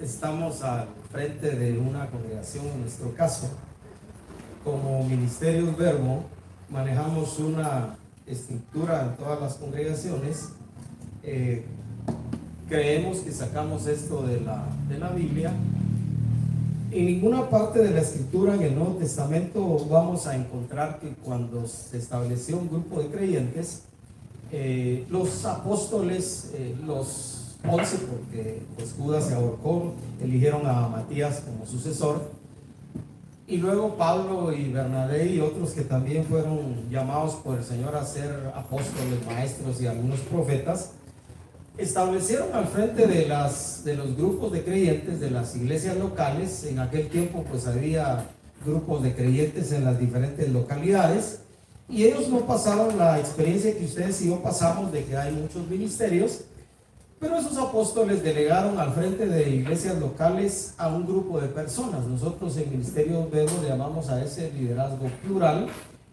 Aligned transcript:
estamos 0.00 0.62
al 0.62 0.88
frente 1.10 1.50
de 1.50 1.78
una 1.78 2.06
congregación, 2.10 2.66
en 2.66 2.82
nuestro 2.82 3.14
caso, 3.14 3.48
como 4.64 5.02
Ministerios 5.04 5.76
Verbo, 5.76 6.24
manejamos 6.68 7.38
una 7.38 7.96
estructura 8.26 9.06
en 9.06 9.16
todas 9.16 9.40
las 9.40 9.54
congregaciones. 9.54 10.50
Eh, 11.22 11.64
creemos 12.68 13.18
que 13.18 13.32
sacamos 13.32 13.86
esto 13.86 14.22
de 14.22 14.40
la, 14.40 14.64
de 14.88 14.98
la 14.98 15.10
Biblia. 15.10 15.52
En 16.90 17.06
ninguna 17.06 17.48
parte 17.50 17.80
de 17.80 17.90
la 17.90 18.00
escritura 18.00 18.54
en 18.54 18.62
el 18.62 18.74
Nuevo 18.74 18.94
Testamento 18.94 19.86
vamos 19.90 20.26
a 20.26 20.36
encontrar 20.36 21.00
que 21.00 21.14
cuando 21.14 21.66
se 21.66 21.98
estableció 21.98 22.58
un 22.58 22.68
grupo 22.68 23.00
de 23.00 23.08
creyentes, 23.08 23.82
eh, 24.50 25.06
los 25.10 25.44
apóstoles, 25.44 26.50
eh, 26.54 26.74
los 26.84 27.47
once, 27.66 27.98
porque 27.98 28.62
pues 28.76 28.94
Judas 28.96 29.26
se 29.26 29.34
ahorcó, 29.34 29.94
eligieron 30.20 30.66
a 30.66 30.88
Matías 30.88 31.40
como 31.40 31.66
sucesor, 31.66 32.30
y 33.46 33.56
luego 33.56 33.96
Pablo 33.96 34.52
y 34.52 34.70
Bernabé 34.70 35.26
y 35.26 35.40
otros 35.40 35.70
que 35.70 35.80
también 35.80 36.24
fueron 36.24 36.90
llamados 36.90 37.36
por 37.36 37.56
el 37.56 37.64
Señor 37.64 37.96
a 37.96 38.04
ser 38.04 38.52
apóstoles, 38.54 39.24
maestros 39.26 39.80
y 39.80 39.86
algunos 39.86 40.20
profetas, 40.20 40.90
establecieron 41.78 42.52
al 42.52 42.66
frente 42.66 43.06
de, 43.06 43.26
las, 43.26 43.84
de 43.84 43.94
los 43.94 44.16
grupos 44.16 44.52
de 44.52 44.64
creyentes 44.64 45.20
de 45.20 45.30
las 45.30 45.56
iglesias 45.56 45.96
locales, 45.96 46.64
en 46.64 46.80
aquel 46.80 47.08
tiempo 47.08 47.44
pues 47.48 47.66
había 47.66 48.26
grupos 48.66 49.02
de 49.02 49.14
creyentes 49.14 49.72
en 49.72 49.84
las 49.84 49.98
diferentes 49.98 50.48
localidades, 50.50 51.40
y 51.88 52.04
ellos 52.04 52.28
no 52.28 52.40
pasaron 52.40 52.98
la 52.98 53.18
experiencia 53.18 53.74
que 53.74 53.84
ustedes 53.84 54.20
y 54.20 54.26
yo 54.26 54.42
pasamos 54.42 54.92
de 54.92 55.04
que 55.04 55.16
hay 55.16 55.32
muchos 55.32 55.66
ministerios, 55.68 56.42
pero 57.20 57.36
esos 57.36 57.56
apóstoles 57.56 58.22
delegaron 58.22 58.78
al 58.78 58.92
frente 58.92 59.26
de 59.26 59.50
iglesias 59.50 59.98
locales 59.98 60.74
a 60.78 60.88
un 60.88 61.04
grupo 61.06 61.40
de 61.40 61.48
personas. 61.48 62.06
Nosotros 62.06 62.56
en 62.56 62.70
Ministerio 62.70 63.28
Verbo 63.30 63.60
le 63.62 63.68
llamamos 63.68 64.08
a 64.08 64.22
ese 64.22 64.52
liderazgo 64.52 65.06
plural 65.22 65.66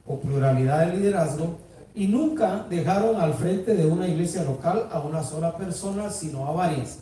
o 0.05 0.19
pluralidad 0.19 0.87
de 0.87 0.97
liderazgo 0.97 1.57
y 1.93 2.07
nunca 2.07 2.65
dejaron 2.69 3.21
al 3.21 3.33
frente 3.35 3.75
de 3.75 3.85
una 3.85 4.07
iglesia 4.07 4.43
local 4.43 4.87
a 4.91 4.99
una 4.99 5.23
sola 5.23 5.55
persona, 5.55 6.09
sino 6.09 6.47
a 6.47 6.51
varias. 6.51 6.99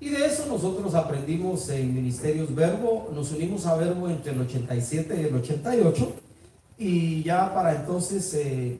Y 0.00 0.10
de 0.10 0.24
eso 0.24 0.46
nosotros 0.46 0.94
aprendimos 0.94 1.68
en 1.70 1.92
Ministerios 1.92 2.54
Verbo, 2.54 3.10
nos 3.12 3.32
unimos 3.32 3.66
a 3.66 3.76
Verbo 3.76 4.08
entre 4.08 4.32
el 4.32 4.40
87 4.40 5.20
y 5.20 5.24
el 5.24 5.34
88 5.34 6.12
y 6.78 7.22
ya 7.24 7.52
para 7.52 7.74
entonces 7.74 8.32
eh, 8.34 8.78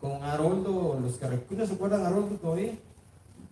con 0.00 0.22
Haroldo, 0.22 0.98
los 1.02 1.18
que 1.18 1.66
se 1.66 1.74
acuerdan 1.74 2.06
Haroldo 2.06 2.36
todavía? 2.36 2.72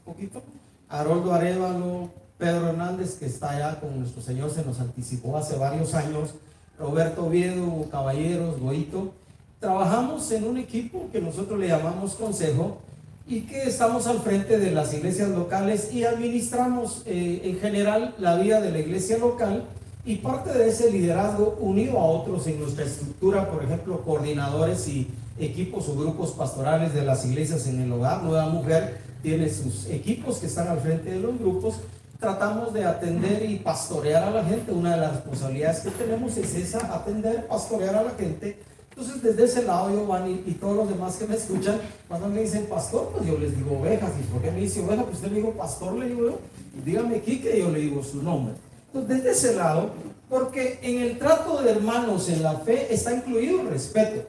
Poquito. 0.04 0.42
Haroldo 0.88 1.32
Arevalo, 1.32 2.10
Pedro 2.38 2.68
Hernández, 2.68 3.16
que 3.18 3.26
está 3.26 3.50
allá 3.50 3.80
con 3.80 3.98
nuestro 3.98 4.22
Señor, 4.22 4.50
se 4.50 4.64
nos 4.64 4.80
anticipó 4.80 5.36
hace 5.36 5.56
varios 5.56 5.94
años, 5.94 6.34
Roberto 6.78 7.26
Oviedo, 7.26 7.86
Caballeros, 7.90 8.60
Goito. 8.60 9.12
Trabajamos 9.60 10.30
en 10.32 10.44
un 10.44 10.58
equipo 10.58 11.08
que 11.10 11.20
nosotros 11.20 11.58
le 11.58 11.68
llamamos 11.68 12.14
Consejo 12.14 12.78
y 13.26 13.42
que 13.42 13.62
estamos 13.62 14.06
al 14.06 14.20
frente 14.20 14.58
de 14.58 14.70
las 14.70 14.92
iglesias 14.92 15.30
locales 15.30 15.92
y 15.92 16.04
administramos 16.04 17.02
eh, 17.06 17.40
en 17.44 17.58
general 17.58 18.14
la 18.18 18.36
vida 18.36 18.60
de 18.60 18.70
la 18.70 18.80
iglesia 18.80 19.16
local 19.16 19.64
y 20.04 20.16
parte 20.16 20.52
de 20.52 20.68
ese 20.68 20.90
liderazgo 20.90 21.56
unido 21.60 21.98
a 21.98 22.04
otros 22.04 22.46
en 22.46 22.60
nuestra 22.60 22.84
estructura, 22.84 23.50
por 23.50 23.64
ejemplo, 23.64 24.02
coordinadores 24.02 24.86
y 24.88 25.08
equipos 25.38 25.88
o 25.88 25.96
grupos 25.96 26.32
pastorales 26.32 26.92
de 26.92 27.02
las 27.04 27.24
iglesias 27.24 27.66
en 27.66 27.80
el 27.80 27.90
hogar, 27.90 28.22
Nueva 28.22 28.46
Mujer, 28.48 28.98
tiene 29.24 29.48
sus 29.48 29.86
equipos 29.86 30.36
que 30.36 30.46
están 30.46 30.68
al 30.68 30.80
frente 30.80 31.10
de 31.10 31.18
los 31.18 31.38
grupos. 31.38 31.76
Tratamos 32.20 32.74
de 32.74 32.84
atender 32.84 33.42
y 33.50 33.56
pastorear 33.56 34.22
a 34.22 34.30
la 34.30 34.44
gente. 34.44 34.70
Una 34.70 34.92
de 34.92 35.00
las 35.00 35.12
responsabilidades 35.14 35.80
que 35.80 35.90
tenemos 35.92 36.36
es 36.36 36.54
esa, 36.54 36.94
atender, 36.94 37.46
pastorear 37.46 37.96
a 37.96 38.02
la 38.02 38.10
gente. 38.10 38.58
Entonces, 38.90 39.22
desde 39.22 39.44
ese 39.44 39.62
lado, 39.62 39.90
yo, 39.90 40.06
van 40.06 40.30
y, 40.30 40.52
todos 40.52 40.76
los 40.76 40.88
demás 40.90 41.16
que 41.16 41.26
me 41.26 41.36
escuchan, 41.36 41.80
cuando 42.06 42.28
me 42.28 42.42
dicen 42.42 42.66
pastor, 42.66 43.10
pues 43.14 43.26
yo 43.26 43.38
les 43.38 43.56
digo 43.56 43.78
ovejas. 43.78 44.12
¿Y 44.20 44.24
por 44.30 44.42
qué 44.42 44.50
me 44.50 44.60
dice 44.60 44.84
oveja? 44.84 45.04
Pues 45.04 45.16
usted 45.16 45.30
me 45.30 45.38
dijo 45.38 45.52
pastor, 45.52 45.94
le 45.94 46.08
digo 46.08 46.26
yo. 46.26 46.38
Dígame 46.84 47.22
Quique, 47.22 47.58
yo 47.58 47.70
le 47.70 47.80
digo 47.80 48.04
su 48.04 48.22
nombre. 48.22 48.54
Entonces, 48.88 49.24
desde 49.24 49.30
ese 49.30 49.56
lado, 49.56 49.90
porque 50.28 50.80
en 50.82 51.00
el 51.00 51.18
trato 51.18 51.62
de 51.62 51.70
hermanos 51.70 52.28
en 52.28 52.42
la 52.42 52.58
fe 52.58 52.92
está 52.92 53.14
incluido 53.14 53.62
el 53.62 53.68
respeto. 53.68 54.28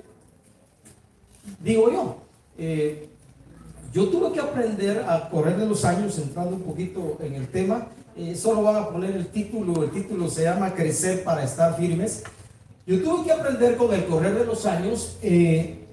Digo 1.59 1.91
yo, 1.91 2.17
eh, 2.57 3.09
yo 3.95 4.09
tuve 4.09 4.33
que 4.33 4.41
aprender 4.41 5.06
a 5.07 5.29
correr 5.29 5.56
de 5.56 5.66
los 5.66 5.85
años, 5.85 6.17
entrando 6.17 6.57
un 6.57 6.63
poquito 6.63 7.17
en 7.22 7.35
el 7.35 7.47
tema. 7.47 7.88
Eh, 8.17 8.35
solo 8.35 8.61
van 8.61 8.75
a 8.75 8.89
poner 8.89 9.16
el 9.16 9.28
título, 9.28 9.85
el 9.85 9.91
título 9.91 10.29
se 10.29 10.44
llama 10.44 10.73
Crecer 10.73 11.23
para 11.23 11.45
estar 11.45 11.78
firmes. 11.78 12.23
Yo 12.85 13.01
tuve 13.01 13.23
que 13.23 13.31
aprender 13.31 13.78
con 13.78 13.94
el 13.94 14.05
correr 14.05 14.38
de 14.38 14.45
los 14.45 14.66
años, 14.66 15.17
eh, 15.22 15.85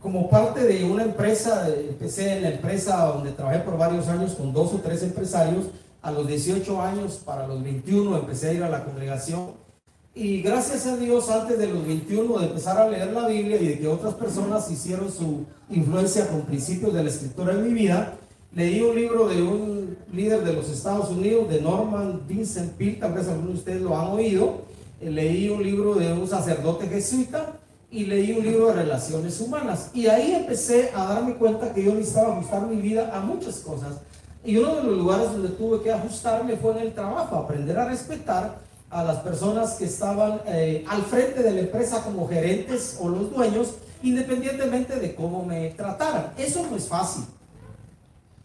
como 0.00 0.30
parte 0.30 0.64
de 0.64 0.86
una 0.86 1.02
empresa, 1.02 1.68
empecé 1.68 2.38
en 2.38 2.44
la 2.44 2.50
empresa 2.52 2.96
donde 3.04 3.32
trabajé 3.32 3.58
por 3.58 3.76
varios 3.76 4.08
años 4.08 4.34
con 4.34 4.54
dos 4.54 4.72
o 4.72 4.78
tres 4.78 5.02
empresarios. 5.02 5.66
A 6.00 6.10
los 6.10 6.26
18 6.26 6.80
años, 6.80 7.20
para 7.26 7.46
los 7.46 7.62
21, 7.62 8.16
empecé 8.16 8.48
a 8.48 8.52
ir 8.54 8.62
a 8.62 8.70
la 8.70 8.86
congregación 8.86 9.50
y 10.18 10.42
gracias 10.42 10.84
a 10.88 10.96
Dios, 10.96 11.30
antes 11.30 11.56
de 11.60 11.68
los 11.68 11.86
21, 11.86 12.40
de 12.40 12.46
empezar 12.46 12.76
a 12.76 12.88
leer 12.88 13.12
la 13.12 13.28
Biblia 13.28 13.56
y 13.62 13.68
de 13.68 13.78
que 13.78 13.86
otras 13.86 14.14
personas 14.14 14.68
hicieron 14.68 15.12
su 15.12 15.44
influencia 15.70 16.26
con 16.26 16.42
principios 16.42 16.92
de 16.92 17.04
la 17.04 17.08
escritura 17.08 17.52
en 17.52 17.62
mi 17.62 17.72
vida, 17.72 18.14
leí 18.52 18.80
un 18.80 18.96
libro 18.96 19.28
de 19.28 19.40
un 19.40 19.96
líder 20.12 20.42
de 20.42 20.54
los 20.54 20.68
Estados 20.70 21.10
Unidos, 21.10 21.48
de 21.48 21.60
Norman 21.60 22.22
Vincent 22.26 22.72
Peale, 22.72 22.94
tal 22.94 23.12
vez 23.12 23.28
algunos 23.28 23.52
de 23.52 23.58
ustedes 23.58 23.80
lo 23.80 23.96
han 23.96 24.08
oído. 24.08 24.62
Eh, 25.00 25.08
leí 25.08 25.50
un 25.50 25.62
libro 25.62 25.94
de 25.94 26.12
un 26.12 26.26
sacerdote 26.26 26.88
jesuita 26.88 27.52
y 27.88 28.06
leí 28.06 28.32
un 28.32 28.44
libro 28.44 28.66
de 28.66 28.72
relaciones 28.72 29.40
humanas. 29.40 29.92
Y 29.94 30.08
ahí 30.08 30.32
empecé 30.32 30.90
a 30.96 31.04
darme 31.04 31.36
cuenta 31.36 31.72
que 31.72 31.84
yo 31.84 31.94
necesitaba 31.94 32.34
ajustar 32.34 32.66
mi 32.66 32.82
vida 32.82 33.16
a 33.16 33.20
muchas 33.20 33.58
cosas. 33.60 33.98
Y 34.44 34.56
uno 34.56 34.74
de 34.74 34.82
los 34.82 34.98
lugares 34.98 35.30
donde 35.30 35.50
tuve 35.50 35.80
que 35.80 35.92
ajustarme 35.92 36.56
fue 36.56 36.72
en 36.72 36.78
el 36.78 36.92
trabajo, 36.92 37.36
aprender 37.36 37.78
a 37.78 37.84
respetar 37.84 38.66
a 38.90 39.04
las 39.04 39.18
personas 39.18 39.74
que 39.74 39.84
estaban 39.84 40.40
eh, 40.46 40.84
al 40.88 41.02
frente 41.02 41.42
de 41.42 41.50
la 41.52 41.60
empresa 41.60 42.02
como 42.02 42.26
gerentes 42.28 42.96
o 43.00 43.08
los 43.08 43.34
dueños, 43.34 43.74
independientemente 44.02 44.96
de 44.96 45.14
cómo 45.14 45.44
me 45.44 45.70
trataran. 45.70 46.32
Eso 46.38 46.66
no 46.68 46.76
es 46.76 46.88
fácil, 46.88 47.24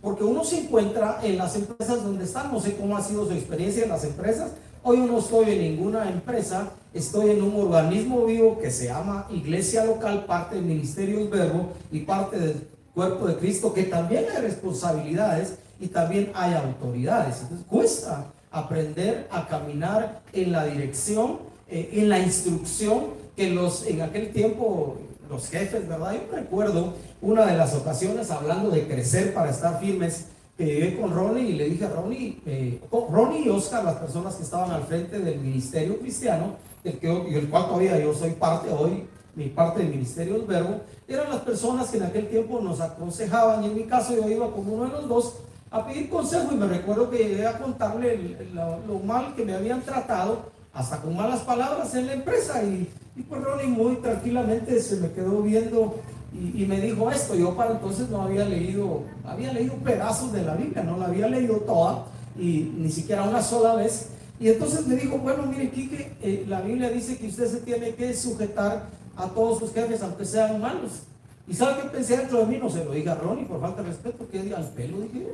porque 0.01 0.23
uno 0.23 0.43
se 0.43 0.59
encuentra 0.59 1.19
en 1.23 1.37
las 1.37 1.55
empresas 1.55 2.03
donde 2.03 2.25
están, 2.25 2.51
no 2.51 2.59
sé 2.59 2.75
cómo 2.75 2.97
ha 2.97 3.01
sido 3.01 3.25
su 3.25 3.31
experiencia 3.31 3.83
en 3.83 3.89
las 3.89 4.03
empresas. 4.03 4.51
Hoy 4.85 4.97
no 4.97 5.19
estoy 5.19 5.51
en 5.51 5.61
ninguna 5.61 6.09
empresa, 6.09 6.71
estoy 6.93 7.29
en 7.29 7.41
un 7.41 7.55
organismo 7.55 8.25
vivo 8.25 8.59
que 8.59 8.69
se 8.69 8.87
llama 8.87 9.27
Iglesia 9.31 9.85
Local, 9.85 10.25
parte 10.25 10.55
del 10.55 10.65
Ministerio 10.65 11.19
del 11.19 11.29
Verbo 11.29 11.69
y 11.89 12.01
parte 12.01 12.37
del 12.37 12.67
Cuerpo 12.93 13.27
de 13.27 13.37
Cristo, 13.37 13.73
que 13.73 13.83
también 13.83 14.25
hay 14.29 14.41
responsabilidades 14.41 15.53
y 15.79 15.87
también 15.87 16.31
hay 16.35 16.53
autoridades. 16.53 17.41
Entonces 17.43 17.65
cuesta 17.65 18.25
aprender 18.53 19.27
a 19.31 19.47
caminar 19.47 20.21
en 20.31 20.51
la 20.51 20.65
dirección, 20.65 21.39
eh, 21.67 21.89
en 21.93 22.07
la 22.07 22.19
instrucción 22.19 23.07
que 23.35 23.49
los, 23.49 23.85
en 23.87 24.01
aquel 24.01 24.31
tiempo, 24.31 24.95
los 25.29 25.49
jefes, 25.49 25.87
¿verdad? 25.87 26.13
Yo 26.13 26.37
recuerdo 26.37 26.93
una 27.21 27.45
de 27.45 27.57
las 27.57 27.73
ocasiones 27.73 28.29
hablando 28.29 28.69
de 28.69 28.87
crecer 28.87 29.33
para 29.33 29.49
estar 29.49 29.79
firmes, 29.79 30.27
que 30.55 30.65
llegué 30.65 31.01
con 31.01 31.11
Ronnie 31.15 31.49
y 31.49 31.53
le 31.53 31.67
dije 31.67 31.85
a 31.85 31.89
Ronnie, 31.89 32.39
eh, 32.45 32.79
Ronnie 32.91 33.45
y 33.45 33.49
Oscar, 33.49 33.83
las 33.83 33.95
personas 33.95 34.35
que 34.35 34.43
estaban 34.43 34.69
al 34.69 34.83
frente 34.83 35.17
del 35.17 35.39
ministerio 35.39 35.99
cristiano, 35.99 36.57
del, 36.83 36.99
que, 36.99 37.07
del 37.07 37.49
cual 37.49 37.65
todavía 37.65 37.99
yo 37.99 38.13
soy 38.13 38.31
parte 38.31 38.69
hoy, 38.69 39.07
mi 39.35 39.49
parte 39.49 39.79
del 39.79 39.89
ministerio 39.89 40.33
del 40.33 40.45
verbo, 40.45 40.81
eran 41.07 41.27
las 41.31 41.41
personas 41.41 41.89
que 41.89 41.97
en 41.97 42.03
aquel 42.03 42.27
tiempo 42.27 42.61
nos 42.61 42.81
aconsejaban 42.81 43.63
y 43.63 43.67
en 43.67 43.75
mi 43.75 43.83
caso 43.85 44.15
yo 44.15 44.29
iba 44.29 44.51
como 44.51 44.73
uno 44.73 44.85
de 44.85 44.91
los 44.91 45.09
dos 45.09 45.33
a 45.73 45.83
pedir 45.87 46.07
consejo 46.07 46.49
y 46.51 46.55
me 46.55 46.67
recuerdo 46.67 47.09
que 47.09 47.17
llegué 47.17 47.47
a 47.47 47.57
contarle 47.57 48.37
lo, 48.53 48.99
mal 48.99 49.33
que 49.35 49.43
me 49.43 49.55
habían 49.55 49.81
tratado, 49.81 50.51
hasta 50.71 51.01
con 51.01 51.15
malas 51.15 51.39
palabras 51.41 51.95
en 51.95 52.05
la 52.05 52.13
empresa 52.13 52.63
y, 52.63 52.87
y 53.15 53.23
pues 53.23 53.43
Ronnie 53.43 53.67
muy 53.67 53.95
tranquilamente 53.95 54.79
se 54.79 54.97
me 54.97 55.11
quedó 55.11 55.41
viendo 55.41 55.95
y, 56.31 56.65
me 56.65 56.79
dijo 56.79 57.09
esto, 57.09 57.35
yo 57.35 57.55
para 57.55 57.71
entonces 57.71 58.09
no 58.09 58.21
había 58.21 58.45
leído, 58.45 59.03
había 59.23 59.51
leído 59.51 59.73
pedazos 59.75 60.31
de 60.31 60.43
la 60.43 60.55
Biblia, 60.55 60.83
no 60.83 60.97
la 60.97 61.05
había 61.05 61.27
leído 61.27 61.57
toda 61.57 62.05
y 62.37 62.71
ni 62.77 62.91
siquiera 62.91 63.23
una 63.23 63.41
sola 63.41 63.75
vez. 63.75 64.09
Y 64.39 64.49
entonces 64.49 64.85
me 64.87 64.95
dijo, 64.95 65.17
bueno, 65.17 65.43
mire, 65.45 65.69
Quique, 65.69 66.13
eh, 66.21 66.45
la 66.47 66.61
Biblia 66.61 66.89
dice 66.89 67.17
que 67.17 67.27
usted 67.27 67.47
se 67.47 67.57
tiene 67.57 67.93
que 67.95 68.15
sujetar 68.15 68.87
a 69.15 69.27
todos 69.27 69.59
sus 69.59 69.73
jefes, 69.73 70.01
aunque 70.01 70.25
sean 70.25 70.59
malos. 70.59 71.03
¿Y 71.47 71.53
sabe 71.53 71.81
qué 71.81 71.89
pensé 71.89 72.17
dentro 72.17 72.39
de 72.39 72.45
mí? 72.45 72.57
No 72.57 72.69
se 72.69 72.83
lo 72.83 72.91
diga 72.91 73.15
Ronnie 73.15 73.45
por 73.45 73.61
falta 73.61 73.83
de 73.83 73.89
respeto, 73.89 74.27
que 74.27 74.41
diga 74.41 74.57
al 74.57 74.69
pelo, 74.69 75.01
dije 75.01 75.33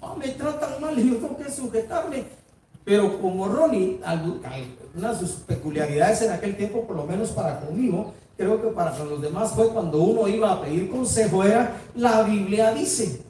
yo. 0.00 0.06
Ah, 0.06 0.14
me 0.18 0.28
tratan 0.28 0.80
mal 0.80 0.98
y 0.98 1.10
yo 1.10 1.16
tengo 1.16 1.36
que 1.36 1.50
sujetarme. 1.50 2.24
Pero 2.84 3.20
como 3.20 3.48
Ronnie, 3.48 4.00
una 4.96 5.12
de 5.12 5.18
sus 5.18 5.30
peculiaridades 5.32 6.22
en 6.22 6.32
aquel 6.32 6.56
tiempo, 6.56 6.86
por 6.86 6.96
lo 6.96 7.04
menos 7.04 7.30
para 7.30 7.60
conmigo, 7.60 8.14
creo 8.36 8.62
que 8.62 8.68
para 8.68 8.96
los 9.04 9.20
demás 9.20 9.52
fue 9.52 9.68
cuando 9.68 10.00
uno 10.00 10.26
iba 10.26 10.52
a 10.52 10.62
pedir 10.62 10.90
consejo, 10.90 11.44
era 11.44 11.76
la 11.94 12.22
Biblia 12.22 12.72
dice. 12.72 13.20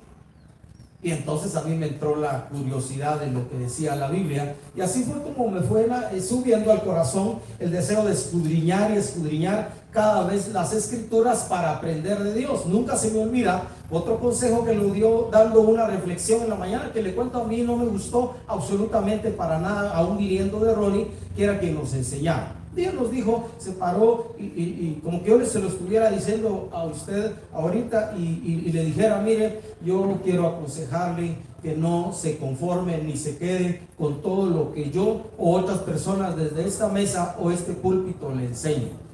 Y 1.01 1.13
entonces 1.13 1.55
a 1.55 1.63
mí 1.63 1.77
me 1.77 1.87
entró 1.87 2.17
la 2.17 2.49
curiosidad 2.49 3.21
de 3.21 3.31
lo 3.31 3.49
que 3.49 3.57
decía 3.57 3.95
la 3.95 4.09
Biblia. 4.09 4.57
Y 4.77 4.81
así 4.81 5.05
fue 5.05 5.23
como 5.23 5.49
me 5.49 5.61
fue 5.61 5.89
eh, 6.13 6.21
subiendo 6.21 6.73
al 6.73 6.83
corazón 6.83 7.39
el 7.61 7.71
deseo 7.71 8.05
de 8.05 8.13
escudriñar 8.13 8.93
y 8.93 8.97
escudriñar 8.97 9.71
cada 9.91 10.25
vez 10.25 10.49
las 10.53 10.73
escrituras 10.73 11.47
para 11.49 11.73
aprender 11.73 12.23
de 12.23 12.35
Dios. 12.35 12.67
Nunca 12.67 12.97
se 12.97 13.11
me 13.11 13.23
olvida 13.23 13.63
otro 13.91 14.19
consejo 14.19 14.65
que 14.65 14.75
lo 14.75 14.93
dio 14.93 15.29
dando 15.33 15.63
una 15.63 15.87
reflexión 15.87 16.43
en 16.43 16.51
la 16.51 16.57
mañana 16.57 16.93
que 16.93 17.03
le 17.03 17.15
cuento 17.15 17.43
a 17.43 17.45
mí 17.45 17.63
no 17.63 17.77
me 17.77 17.87
gustó 17.87 18.37
absolutamente 18.47 19.31
para 19.31 19.59
nada, 19.59 19.93
aún 19.95 20.19
viniendo 20.19 20.61
de 20.61 20.75
Ronnie, 20.75 21.07
que 21.35 21.45
era 21.45 21.59
quien 21.59 21.75
nos 21.75 21.95
enseñaba. 21.95 22.53
Dios 22.75 22.95
nos 22.95 23.11
dijo, 23.11 23.49
se 23.59 23.73
paró 23.73 24.35
y, 24.39 25.01
como 25.03 25.23
que 25.23 25.31
yo 25.31 25.45
se 25.45 25.59
lo 25.59 25.69
estuviera 25.69 26.11
diciendo 26.11 26.69
a 26.73 26.85
usted 26.85 27.33
ahorita 27.53 28.15
y, 28.17 28.71
le 28.71 28.85
dijera, 28.85 29.21
mire, 29.21 29.61
yo 29.85 30.19
quiero 30.23 30.47
aconsejarle 30.47 31.37
que 31.63 31.75
no 31.75 32.13
se 32.13 32.39
conforme 32.39 32.99
ni 32.99 33.17
se 33.17 33.37
quede 33.37 33.83
con 33.99 34.23
todo 34.23 34.49
lo 34.49 34.73
que 34.73 34.91
yo 34.91 35.23
o 35.39 35.57
otras 35.57 35.79
personas 35.79 36.37
desde 36.37 36.69
esta 36.69 36.89
mesa 36.89 37.37
o 37.41 37.51
este 37.51 37.73
púlpito 37.73 38.33
le 38.33 38.45
enseño. 38.45 39.08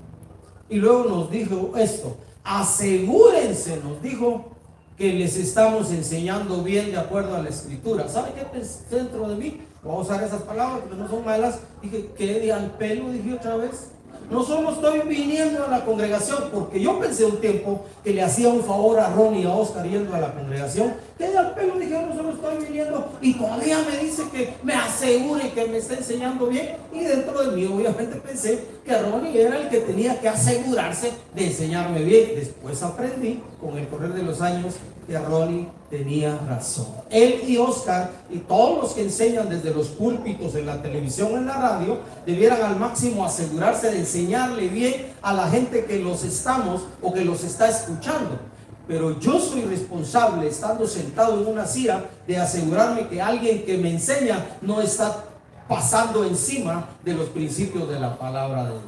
Y 0.69 0.77
luego 0.77 1.05
nos 1.05 1.31
dijo 1.31 1.73
esto, 1.77 2.17
asegúrense, 2.43 3.79
nos 3.79 4.01
dijo, 4.03 4.55
que 4.97 5.13
les 5.13 5.37
estamos 5.37 5.91
enseñando 5.91 6.63
bien 6.63 6.93
de 6.93 6.99
acuerdo 6.99 7.35
a 7.35 7.43
la 7.43 7.49
escritura. 7.49 8.09
¿Sabe 8.09 8.33
qué 8.33 8.95
dentro 8.95 9.29
de 9.29 9.35
mí? 9.35 9.61
Voy 9.83 9.97
a 9.97 9.99
usar 9.99 10.23
esas 10.23 10.43
palabras 10.43 10.81
porque 10.81 10.97
no 10.97 11.09
son 11.09 11.25
malas. 11.25 11.61
Dije, 11.83 12.11
¿qué 12.17 12.41
de 12.41 12.53
al 12.53 12.71
pelo? 12.73 13.11
Dije 13.11 13.35
otra 13.35 13.57
vez. 13.57 13.91
No 14.31 14.43
solo 14.43 14.73
estoy 14.73 15.01
viniendo 15.01 15.65
a 15.65 15.69
la 15.69 15.85
congregación, 15.85 16.45
porque 16.53 16.81
yo 16.81 16.99
pensé 16.99 17.25
un 17.25 17.41
tiempo 17.41 17.85
que 18.03 18.13
le 18.13 18.23
hacía 18.23 18.49
un 18.49 18.63
favor 18.65 18.99
a 18.99 19.11
Ronnie 19.11 19.43
y 19.43 19.47
a 19.47 19.53
Oscar 19.53 19.87
yendo 19.87 20.15
a 20.15 20.21
la 20.21 20.33
congregación. 20.33 20.95
Que 21.19 21.29
de 21.29 21.39
al 21.39 21.55
pelo 21.55 21.79
dije, 21.79 22.01
no 22.01 22.15
solo 22.15 22.31
estoy 22.31 22.65
viniendo 22.65 23.13
y 23.21 23.35
todavía 23.35 23.79
me 23.89 23.99
dice 23.99 24.23
que 24.33 24.55
me 24.63 24.75
asegure 24.75 25.53
que 25.53 25.67
me 25.67 25.79
está 25.79 25.95
enseñando 25.95 26.47
bien. 26.47 26.77
Y 26.93 27.01
dentro 27.05 27.43
de 27.43 27.57
mí, 27.57 27.67
obviamente, 27.67 28.17
pensé 28.17 28.65
que 28.85 28.99
Ronnie 28.99 29.41
era 29.41 29.61
el 29.61 29.69
que 29.69 29.81
tenía 29.81 30.19
que 30.21 30.29
asegurarse 30.29 31.13
de 31.35 31.47
enseñarme 31.47 32.03
bien. 32.03 32.33
Después 32.35 32.83
aprendí, 32.83 33.43
con 33.61 33.79
el 33.79 33.87
correr 33.89 34.15
de 34.15 34.23
los 34.23 34.41
años, 34.41 34.75
que 35.07 35.19
Ronnie 35.19 35.69
tenía 35.91 36.39
razón. 36.49 36.87
Él 37.11 37.43
y 37.47 37.57
Oscar 37.57 38.11
y 38.31 38.39
todos 38.39 38.83
los 38.83 38.93
que 38.93 39.03
enseñan 39.03 39.49
desde 39.49 39.73
los 39.73 39.89
púlpitos 39.89 40.55
en 40.55 40.67
la 40.67 40.81
televisión 40.83 41.33
en 41.35 41.47
la 41.47 41.57
radio 41.57 41.99
debieran 42.27 42.63
al 42.63 42.77
máximo 42.77 43.25
asegurarse 43.25 43.91
de 43.91 44.01
enseñarle 44.01 44.69
bien 44.69 45.13
a 45.23 45.33
la 45.33 45.49
gente 45.49 45.85
que 45.85 45.99
los 45.99 46.25
estamos 46.25 46.83
o 47.03 47.13
que 47.13 47.25
los 47.25 47.45
está 47.45 47.69
escuchando. 47.69 48.39
Pero 48.87 49.19
yo 49.19 49.41
soy 49.41 49.63
responsable, 49.63 50.49
estando 50.49 50.87
sentado 50.87 51.41
en 51.41 51.47
una 51.47 51.67
silla, 51.67 52.05
de 52.27 52.37
asegurarme 52.37 53.09
que 53.09 53.21
alguien 53.21 53.65
que 53.65 53.79
me 53.79 53.91
enseña 53.91 54.45
no 54.61 54.83
está 54.83 55.25
pasando 55.69 56.25
encima 56.25 56.89
de 57.03 57.15
los 57.15 57.29
principios 57.31 57.89
de 57.89 57.99
la 57.99 58.19
palabra 58.19 58.65
de 58.65 58.71
Dios. 58.71 58.83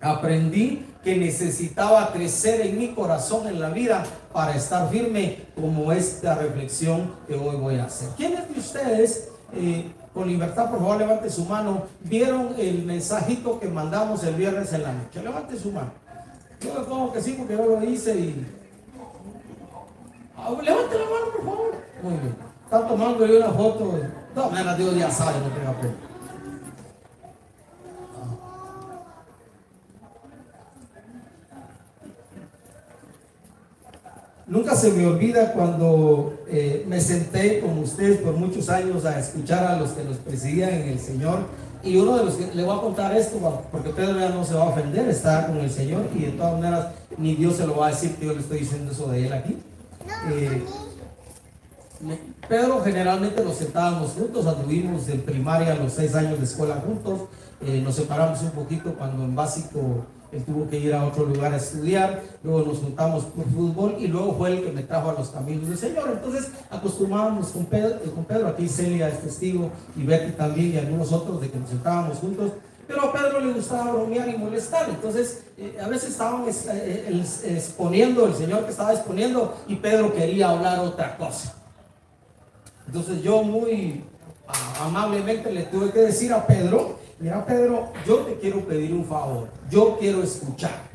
Aprendí 0.00 0.86
que 1.08 1.16
necesitaba 1.16 2.12
crecer 2.12 2.60
en 2.60 2.78
mi 2.78 2.88
corazón 2.88 3.48
en 3.48 3.58
la 3.58 3.70
vida 3.70 4.04
para 4.30 4.54
estar 4.54 4.90
firme 4.90 5.46
como 5.54 5.90
esta 5.90 6.34
reflexión 6.34 7.14
que 7.26 7.34
hoy 7.34 7.56
voy 7.56 7.78
a 7.78 7.86
hacer. 7.86 8.10
¿Quiénes 8.14 8.46
de 8.46 8.60
ustedes, 8.60 9.30
eh, 9.54 9.90
con 10.12 10.28
libertad, 10.28 10.68
por 10.68 10.80
favor, 10.80 10.98
levante 10.98 11.30
su 11.30 11.46
mano, 11.46 11.84
vieron 12.00 12.54
el 12.58 12.84
mensajito 12.84 13.58
que 13.58 13.68
mandamos 13.68 14.22
el 14.22 14.34
viernes 14.34 14.70
en 14.74 14.82
la 14.82 14.92
noche? 14.92 15.22
Levante 15.22 15.58
su 15.58 15.72
mano. 15.72 15.92
Yo 16.60 16.78
le 16.78 16.84
pongo 16.84 17.10
que 17.10 17.22
sí 17.22 17.36
porque 17.38 17.56
yo 17.56 17.64
lo 17.64 17.82
hice 17.82 18.14
y... 18.14 18.46
Ah, 20.36 20.50
levante 20.62 20.98
la 20.98 21.04
mano, 21.04 21.32
por 21.34 21.44
favor. 21.46 21.74
Muy 22.02 22.12
bien. 22.18 22.36
Están 22.64 22.86
tomando 22.86 23.24
una 23.24 23.48
foto. 23.48 23.98
No, 24.36 24.50
me 24.50 24.62
la 24.62 24.74
dio 24.74 24.92
ya 24.92 25.10
sabe, 25.10 25.38
no 25.38 25.46
tenga. 25.54 25.74
Nunca 34.58 34.74
se 34.74 34.90
me 34.90 35.06
olvida 35.06 35.52
cuando 35.52 36.42
eh, 36.48 36.84
me 36.88 37.00
senté 37.00 37.60
con 37.60 37.78
ustedes 37.78 38.18
por 38.18 38.34
muchos 38.34 38.68
años 38.68 39.04
a 39.04 39.16
escuchar 39.16 39.64
a 39.64 39.76
los 39.76 39.90
que 39.90 40.02
nos 40.02 40.16
presidían 40.16 40.70
en 40.70 40.88
el 40.88 40.98
Señor. 40.98 41.42
Y 41.84 41.96
uno 41.96 42.18
de 42.18 42.24
los 42.24 42.34
que 42.34 42.52
le 42.52 42.64
voy 42.64 42.76
a 42.76 42.80
contar 42.80 43.16
esto, 43.16 43.38
porque 43.70 43.90
Pedro 43.90 44.18
ya 44.18 44.30
no 44.30 44.44
se 44.44 44.54
va 44.54 44.64
a 44.64 44.68
ofender, 44.70 45.08
está 45.08 45.46
con 45.46 45.58
el 45.58 45.70
Señor 45.70 46.08
y 46.12 46.22
de 46.22 46.30
todas 46.32 46.54
maneras 46.58 46.88
ni 47.16 47.36
Dios 47.36 47.54
se 47.54 47.68
lo 47.68 47.76
va 47.76 47.86
a 47.86 47.90
decir 47.90 48.16
que 48.16 48.26
yo 48.26 48.32
le 48.32 48.40
estoy 48.40 48.58
diciendo 48.58 48.90
eso 48.90 49.08
de 49.08 49.26
él 49.28 49.32
aquí. 49.32 49.58
Eh, 50.32 50.64
Pedro 52.48 52.80
generalmente 52.82 53.44
nos 53.44 53.58
sentábamos 53.58 54.10
juntos, 54.10 54.44
anduvimos 54.44 55.08
en 55.08 55.20
primaria 55.20 55.76
los 55.76 55.92
seis 55.92 56.16
años 56.16 56.36
de 56.36 56.44
escuela 56.46 56.82
juntos, 56.84 57.28
eh, 57.64 57.80
nos 57.80 57.94
separamos 57.94 58.42
un 58.42 58.50
poquito 58.50 58.92
cuando 58.94 59.22
en 59.22 59.36
básico 59.36 60.04
él 60.30 60.44
tuvo 60.44 60.68
que 60.68 60.78
ir 60.78 60.94
a 60.94 61.06
otro 61.06 61.24
lugar 61.24 61.54
a 61.54 61.56
estudiar, 61.56 62.22
luego 62.42 62.66
nos 62.66 62.78
juntamos 62.78 63.24
por 63.24 63.46
fútbol 63.46 63.96
y 63.98 64.08
luego 64.08 64.34
fue 64.36 64.50
el 64.50 64.64
que 64.64 64.72
me 64.72 64.82
trajo 64.82 65.10
a 65.10 65.14
los 65.14 65.28
caminos 65.28 65.68
del 65.68 65.78
Señor. 65.78 66.10
Entonces 66.12 66.50
acostumbrábamos 66.70 67.48
con 67.48 67.64
Pedro, 67.66 67.96
eh, 68.04 68.10
con 68.14 68.24
Pedro 68.24 68.48
aquí 68.48 68.68
Celia 68.68 69.08
es 69.08 69.20
testigo 69.20 69.70
y 69.96 70.04
Betty 70.04 70.32
también 70.32 70.74
y 70.74 70.78
algunos 70.78 71.12
otros 71.12 71.40
de 71.40 71.50
que 71.50 71.58
nos 71.58 71.70
sentábamos 71.70 72.18
juntos. 72.18 72.52
Pero 72.86 73.02
a 73.02 73.12
Pedro 73.12 73.40
le 73.40 73.52
gustaba 73.52 73.92
bromear 73.92 74.28
y 74.30 74.38
molestar. 74.38 74.88
Entonces, 74.88 75.42
eh, 75.58 75.76
a 75.82 75.88
veces 75.88 76.10
estaban 76.10 76.44
eh, 76.48 77.24
exponiendo, 77.44 78.26
el 78.26 78.34
Señor 78.34 78.64
que 78.64 78.70
estaba 78.70 78.94
exponiendo, 78.94 79.56
y 79.66 79.76
Pedro 79.76 80.14
quería 80.14 80.50
hablar 80.50 80.80
otra 80.80 81.16
cosa. 81.16 81.54
Entonces 82.86 83.22
yo 83.22 83.42
muy 83.42 84.02
amablemente 84.80 85.52
le 85.52 85.64
tuve 85.64 85.90
que 85.90 86.00
decir 86.00 86.32
a 86.32 86.46
Pedro 86.46 86.98
mira 87.20 87.44
Pedro, 87.44 87.92
yo 88.06 88.18
te 88.18 88.34
quiero 88.36 88.60
pedir 88.60 88.92
un 88.92 89.04
favor, 89.04 89.48
yo 89.70 89.96
quiero 89.98 90.22
escuchar. 90.22 90.88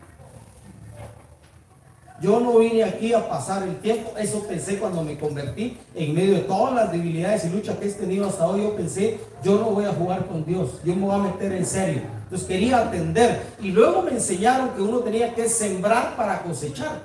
Yo 2.22 2.40
no 2.40 2.60
vine 2.60 2.86
aquí 2.86 3.14
a 3.14 3.28
pasar 3.28 3.64
el 3.64 3.76
tiempo, 3.78 4.14
eso 4.18 4.44
pensé 4.48 4.78
cuando 4.78 5.04
me 5.04 5.18
convertí, 5.18 5.78
en 5.94 6.14
medio 6.14 6.36
de 6.36 6.42
todas 6.42 6.74
las 6.74 6.92
debilidades 6.92 7.44
y 7.44 7.50
luchas 7.50 7.78
que 7.78 7.90
he 7.90 7.92
tenido 7.92 8.28
hasta 8.28 8.48
hoy, 8.48 8.62
yo 8.62 8.76
pensé, 8.76 9.20
yo 9.44 9.60
no 9.60 9.72
voy 9.72 9.84
a 9.84 9.92
jugar 9.92 10.26
con 10.28 10.46
Dios, 10.46 10.80
yo 10.86 10.96
me 10.96 11.06
voy 11.06 11.16
a 11.16 11.18
meter 11.18 11.52
en 11.52 11.66
serio. 11.66 12.02
Entonces 12.24 12.48
quería 12.48 12.78
atender 12.78 13.42
y 13.60 13.72
luego 13.72 14.02
me 14.04 14.12
enseñaron 14.12 14.70
que 14.70 14.82
uno 14.82 15.00
tenía 15.00 15.36
que 15.36 15.50
sembrar 15.50 16.16
para 16.16 16.42
cosechar. 16.44 17.02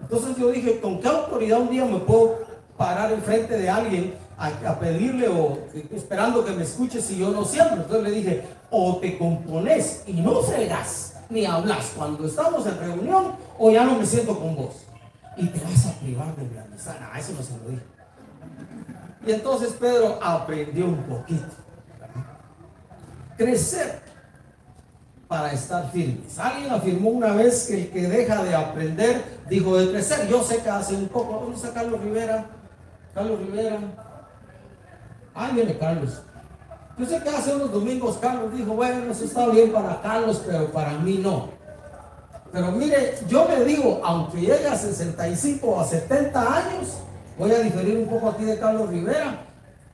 Entonces 0.00 0.36
yo 0.36 0.52
dije, 0.52 0.78
¿con 0.80 1.00
qué 1.00 1.08
autoridad 1.08 1.60
un 1.60 1.70
día 1.70 1.84
me 1.84 1.98
puedo 1.98 2.38
parar 2.76 3.12
enfrente 3.12 3.58
de 3.58 3.68
alguien 3.68 4.14
a, 4.38 4.78
pedirle 4.78 5.28
o 5.28 5.58
esperando 5.94 6.44
que 6.44 6.52
me 6.52 6.62
escuche 6.62 7.00
si 7.00 7.18
yo 7.18 7.30
no 7.30 7.44
siempre. 7.44 7.76
Entonces 7.76 8.02
le 8.02 8.10
dije, 8.10 8.44
o 8.70 8.96
te 8.96 9.18
compones 9.18 10.02
y 10.06 10.14
no 10.14 10.42
fregas 10.42 11.14
ni 11.30 11.46
hablas 11.46 11.92
cuando 11.96 12.26
estamos 12.26 12.66
en 12.66 12.78
reunión 12.78 13.32
o 13.58 13.70
ya 13.70 13.84
no 13.84 13.98
me 13.98 14.06
siento 14.06 14.38
con 14.38 14.56
vos. 14.56 14.84
Y 15.36 15.46
te 15.46 15.60
vas 15.64 15.86
a 15.86 15.92
privar 16.00 16.34
de 16.36 16.42
mi 16.44 16.58
amistad. 16.58 16.96
Ah, 17.00 17.18
eso 17.18 17.32
no 17.32 17.42
se 17.42 17.52
lo 17.58 17.70
dije. 17.70 17.82
Y 19.26 19.32
entonces 19.32 19.72
Pedro 19.78 20.18
aprendió 20.22 20.86
un 20.86 21.02
poquito. 21.04 21.46
Crecer 23.36 24.02
para 25.32 25.50
estar 25.52 25.90
firmes. 25.90 26.38
Alguien 26.38 26.70
afirmó 26.70 27.08
una 27.08 27.32
vez 27.32 27.66
que 27.66 27.82
el 27.84 27.90
que 27.90 28.02
deja 28.02 28.44
de 28.44 28.54
aprender, 28.54 29.40
dijo 29.48 29.78
de 29.78 29.90
crecer. 29.90 30.28
Yo 30.28 30.42
sé 30.42 30.58
que 30.58 30.68
hace 30.68 30.94
un 30.94 31.08
poco, 31.08 31.40
¿dónde 31.40 31.56
está 31.56 31.72
Carlos 31.72 32.02
Rivera? 32.02 32.44
Carlos 33.14 33.38
Rivera, 33.38 33.78
Ahí 35.34 35.54
viene 35.54 35.78
Carlos. 35.78 36.22
Yo 36.98 37.06
sé 37.06 37.18
que 37.22 37.28
hace 37.30 37.54
unos 37.54 37.72
domingos 37.72 38.18
Carlos 38.18 38.54
dijo, 38.54 38.74
bueno, 38.74 39.10
eso 39.10 39.24
está 39.24 39.46
bien 39.48 39.72
para 39.72 40.00
Carlos, 40.02 40.42
pero 40.46 40.70
para 40.70 40.92
mí 40.98 41.18
no. 41.22 41.48
Pero 42.52 42.70
mire, 42.70 43.14
yo 43.28 43.48
le 43.48 43.64
digo, 43.64 44.02
aunque 44.04 44.40
llegue 44.40 44.68
a 44.68 44.76
65 44.76 45.66
o 45.66 45.80
a 45.80 45.86
70 45.86 46.40
años, 46.40 46.98
voy 47.38 47.50
a 47.50 47.60
diferir 47.60 47.96
un 47.96 48.06
poco 48.06 48.28
aquí 48.28 48.44
de 48.44 48.58
Carlos 48.58 48.90
Rivera, 48.90 49.46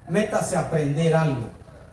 métase 0.09 0.57
a 0.57 0.61
aprender 0.61 1.15
algo. 1.15 1.43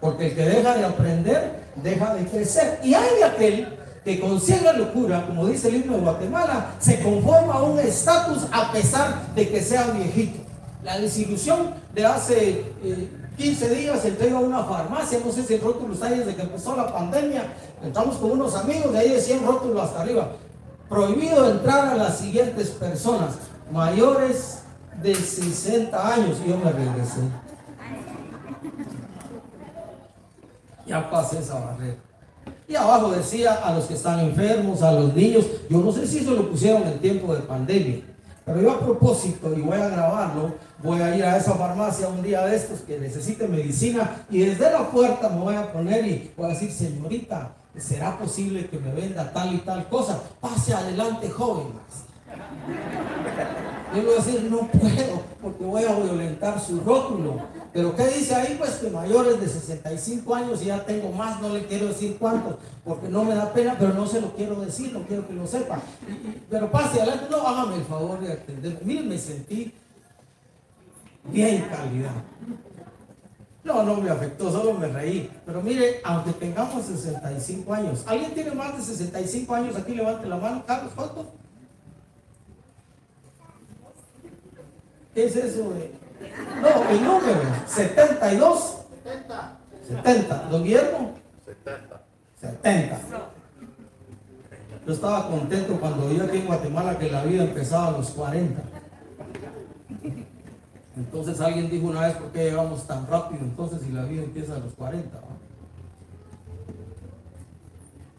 Porque 0.02 0.28
el 0.28 0.36
que 0.36 0.46
deja 0.46 0.76
de 0.76 0.86
aprender, 0.86 1.64
deja 1.76 2.16
de 2.16 2.26
crecer. 2.26 2.80
Y 2.84 2.96
hay 2.96 3.16
de 3.16 3.24
aquel 3.24 3.78
que 4.04 4.20
con 4.20 4.42
ciega 4.42 4.74
locura, 4.74 5.26
como 5.28 5.46
dice 5.46 5.68
el 5.68 5.78
himno 5.78 5.98
de 5.98 6.02
Guatemala, 6.02 6.72
se 6.80 7.00
conforma 7.00 7.54
a 7.54 7.64
un 7.64 7.78
estatus 7.78 8.48
a 8.52 8.72
pesar 8.72 9.34
de 9.36 9.50
que 9.50 9.62
sea 9.62 9.88
viejito. 9.92 10.40
La 10.84 10.98
desilusión 11.00 11.76
de 11.94 12.06
hace... 12.06 12.50
Eh, 12.84 13.10
15 13.38 13.76
días 13.76 14.06
entré 14.06 14.32
a 14.32 14.40
una 14.40 14.64
farmacia, 14.64 15.20
no 15.24 15.32
sé 15.32 15.44
si 15.44 15.56
el 15.56 15.62
rótulo 15.62 15.94
está 15.94 16.10
desde 16.10 16.36
que 16.36 16.42
empezó 16.42 16.76
la 16.76 16.92
pandemia. 16.92 17.54
Entramos 17.84 18.16
con 18.18 18.32
unos 18.32 18.56
amigos, 18.56 18.94
de 18.94 19.00
ahí 19.00 19.10
decían 19.10 19.46
rótulo 19.46 19.82
hasta 19.82 20.02
arriba. 20.02 20.30
Prohibido 20.88 21.50
entrar 21.50 21.88
a 21.90 21.96
las 21.96 22.18
siguientes 22.18 22.70
personas, 22.70 23.36
mayores 23.72 24.60
de 25.02 25.16
60 25.16 26.14
años. 26.14 26.38
Y 26.46 26.50
yo 26.50 26.58
me 26.58 26.72
regresé. 26.72 27.22
Ya 30.86 31.10
pasé 31.10 31.40
esa 31.40 31.60
barrera. 31.60 31.96
Y 32.68 32.76
abajo 32.76 33.12
decía 33.12 33.54
a 33.54 33.74
los 33.74 33.86
que 33.86 33.96
están 33.96 34.20
enfermos, 34.20 34.82
a 34.82 34.92
los 34.92 35.14
niños. 35.14 35.46
Yo 35.70 35.80
no 35.80 35.92
sé 35.92 36.08
si 36.08 36.20
eso 36.20 36.32
lo 36.32 36.50
pusieron 36.50 36.84
en 36.84 37.00
tiempo 37.00 37.34
de 37.36 37.42
pandemia. 37.42 38.02
Pero 38.46 38.62
yo 38.62 38.72
a 38.72 38.80
propósito, 38.80 39.52
y 39.58 39.62
voy 39.62 39.80
a 39.80 39.90
grabarlo, 39.90 40.54
voy 40.84 41.02
a 41.02 41.16
ir 41.16 41.26
a 41.26 41.36
esa 41.36 41.56
farmacia 41.56 42.08
un 42.08 42.22
día 42.22 42.46
de 42.46 42.56
estos 42.56 42.82
que 42.82 43.00
necesite 43.00 43.48
medicina 43.48 44.24
y 44.30 44.42
desde 44.46 44.72
la 44.72 44.88
puerta 44.92 45.30
me 45.30 45.40
voy 45.40 45.56
a 45.56 45.74
poner 45.74 46.06
y 46.06 46.32
voy 46.38 46.46
a 46.46 46.50
decir, 46.50 46.72
señorita, 46.72 47.54
¿será 47.76 48.20
posible 48.20 48.68
que 48.68 48.78
me 48.78 48.94
venda 48.94 49.32
tal 49.34 49.56
y 49.56 49.58
tal 49.60 49.90
cosa? 49.90 50.22
Pase 50.40 50.76
adelante, 50.76 51.28
joven. 51.30 51.74
Yo 53.96 54.02
le 54.02 54.08
voy 54.08 54.18
a 54.18 54.24
decir, 54.26 54.44
no 54.52 54.68
puedo, 54.68 55.22
porque 55.42 55.64
voy 55.64 55.84
a 55.84 55.96
violentar 55.96 56.60
su 56.60 56.82
rótulo. 56.82 57.40
Pero 57.72 57.96
¿qué 57.96 58.08
dice 58.08 58.36
ahí? 58.36 58.56
Pues 58.58 58.72
que 58.72 58.90
mayores 58.90 59.40
de 59.40 59.48
65 59.48 60.36
años 60.36 60.62
y 60.62 60.66
ya 60.66 60.84
tengo 60.84 61.12
más, 61.14 61.42
no 61.42 61.50
le 61.50 61.66
quiero 61.66 61.88
decir 61.88 62.18
cuántos, 62.20 62.56
porque 62.84 63.08
no 63.08 63.24
me 63.24 63.36
da 63.36 63.54
pena, 63.54 63.76
pero 63.80 63.94
no 63.94 64.06
se 64.06 64.20
lo 64.20 64.34
quiero 64.36 64.60
decir, 64.60 64.92
no 64.92 65.04
quiero 65.04 65.26
que 65.26 65.34
lo 65.34 65.48
sepa. 65.48 65.80
pero 66.50 66.70
pase 66.70 67.02
adelante, 67.02 67.28
no, 67.30 67.48
hágame 67.48 67.78
el 67.78 67.86
favor 67.86 68.20
de 68.20 68.34
atenderme. 68.34 68.80
Miren, 68.84 69.08
me 69.08 69.18
sentí 69.18 69.74
bien 71.26 71.66
calidad. 71.70 72.12
No, 73.64 73.82
no 73.84 73.96
me 73.96 74.10
afectó, 74.10 74.52
solo 74.52 74.74
me 74.74 74.88
reí. 74.88 75.32
Pero 75.46 75.62
mire, 75.62 76.02
aunque 76.04 76.34
tengamos 76.34 76.86
65 76.86 77.74
años, 77.74 78.04
¿alguien 78.06 78.34
tiene 78.34 78.52
más 78.52 78.78
de 78.78 78.84
65 78.84 79.56
años? 79.56 79.76
Aquí 79.76 79.96
levante 79.96 80.28
la 80.28 80.38
mano, 80.38 80.64
Carlos, 80.68 80.92
¿cuántos? 80.96 81.28
¿Qué 85.16 85.26
es 85.28 85.36
eso 85.38 85.72
No, 86.62 86.90
el 86.90 87.04
número, 87.04 87.42
72. 87.66 88.78
70. 89.02 89.58
70. 89.88 90.38
¿Don 90.50 90.64
Guillermo? 90.64 91.14
70. 91.46 92.02
70. 92.42 93.00
Yo 94.86 94.94
estaba 94.94 95.30
contento 95.30 95.80
cuando 95.80 96.10
vi 96.10 96.20
aquí 96.20 96.38
en 96.40 96.48
Guatemala 96.48 97.00
que 97.00 97.10
la 97.10 97.24
vida 97.24 97.44
empezaba 97.44 97.88
a 97.88 97.92
los 97.92 98.10
40. 98.10 98.62
Entonces 100.98 101.40
alguien 101.40 101.70
dijo 101.70 101.88
una 101.88 102.08
vez, 102.08 102.18
¿por 102.18 102.32
qué 102.32 102.50
llegamos 102.50 102.86
tan 102.86 103.08
rápido 103.08 103.42
entonces 103.42 103.82
si 103.84 103.94
la 103.94 104.04
vida 104.04 104.22
empieza 104.22 104.58
a 104.58 104.60
los 104.60 104.74
40? 104.74 105.18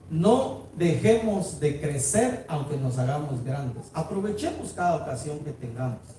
No 0.08 0.62
dejemos 0.76 1.60
de 1.60 1.78
crecer 1.78 2.46
aunque 2.48 2.78
nos 2.78 2.98
hagamos 2.98 3.44
grandes. 3.44 3.90
Aprovechemos 3.92 4.72
cada 4.72 4.96
ocasión 4.96 5.40
que 5.40 5.52
tengamos. 5.52 6.15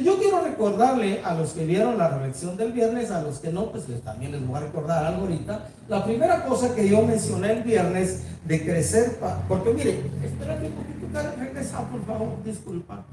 Yo 0.00 0.18
quiero 0.18 0.42
recordarle 0.42 1.22
a 1.24 1.34
los 1.34 1.50
que 1.50 1.66
vieron 1.66 1.98
la 1.98 2.08
reflexión 2.08 2.56
del 2.56 2.72
viernes, 2.72 3.10
a 3.10 3.22
los 3.22 3.38
que 3.38 3.50
no, 3.50 3.70
pues 3.70 3.84
también 4.04 4.32
les 4.32 4.46
voy 4.46 4.56
a 4.56 4.60
recordar 4.60 5.04
algo 5.04 5.22
ahorita. 5.22 5.68
La 5.88 6.04
primera 6.04 6.44
cosa 6.44 6.74
que 6.74 6.88
yo 6.88 7.02
mencioné 7.02 7.52
el 7.52 7.62
viernes 7.62 8.22
de 8.44 8.64
crecer, 8.64 9.18
porque 9.48 9.72
mire, 9.74 10.02
espérate 10.24 10.66
un 10.66 10.72
poquito, 10.72 11.38
regresa 11.38 11.80
por 11.88 12.04
favor, 12.06 12.42
disculpa. 12.44 13.04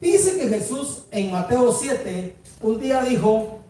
Dice 0.00 0.38
que 0.38 0.48
Jesús 0.48 1.04
en 1.10 1.32
Mateo 1.32 1.72
7 1.72 2.36
un 2.62 2.80
día 2.80 3.02
dijo, 3.02 3.60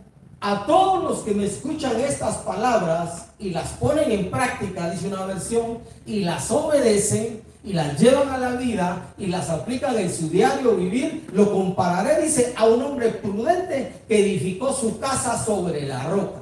a 0.41 0.67
todos 0.67 1.03
los 1.03 1.19
que 1.21 1.35
me 1.35 1.47
escuchan 1.47 1.99
estas 2.01 2.37
palabras 2.39 3.27
y 3.39 3.51
las 3.51 3.71
ponen 3.71 4.11
en 4.11 4.31
práctica, 4.31 4.91
dice 4.91 5.09
una 5.09 5.27
versión, 5.27 5.79
y 6.07 6.21
las 6.21 6.51
obedecen, 6.51 7.43
y 7.69 7.75
las 7.75 8.01
llevan 8.01 8.31
a 8.31 8.39
la 8.39 8.53
vida 8.53 9.13
y 9.19 9.27
las 9.27 9.51
aplican 9.51 9.95
en 9.99 10.11
su 10.11 10.31
diario 10.31 10.75
vivir, 10.75 11.27
lo 11.35 11.53
compararé, 11.53 12.23
dice, 12.23 12.55
a 12.57 12.65
un 12.65 12.83
hombre 12.83 13.11
prudente 13.11 13.93
que 14.09 14.21
edificó 14.21 14.73
su 14.73 14.99
casa 14.99 15.45
sobre 15.45 15.87
la 15.87 16.05
roca 16.05 16.38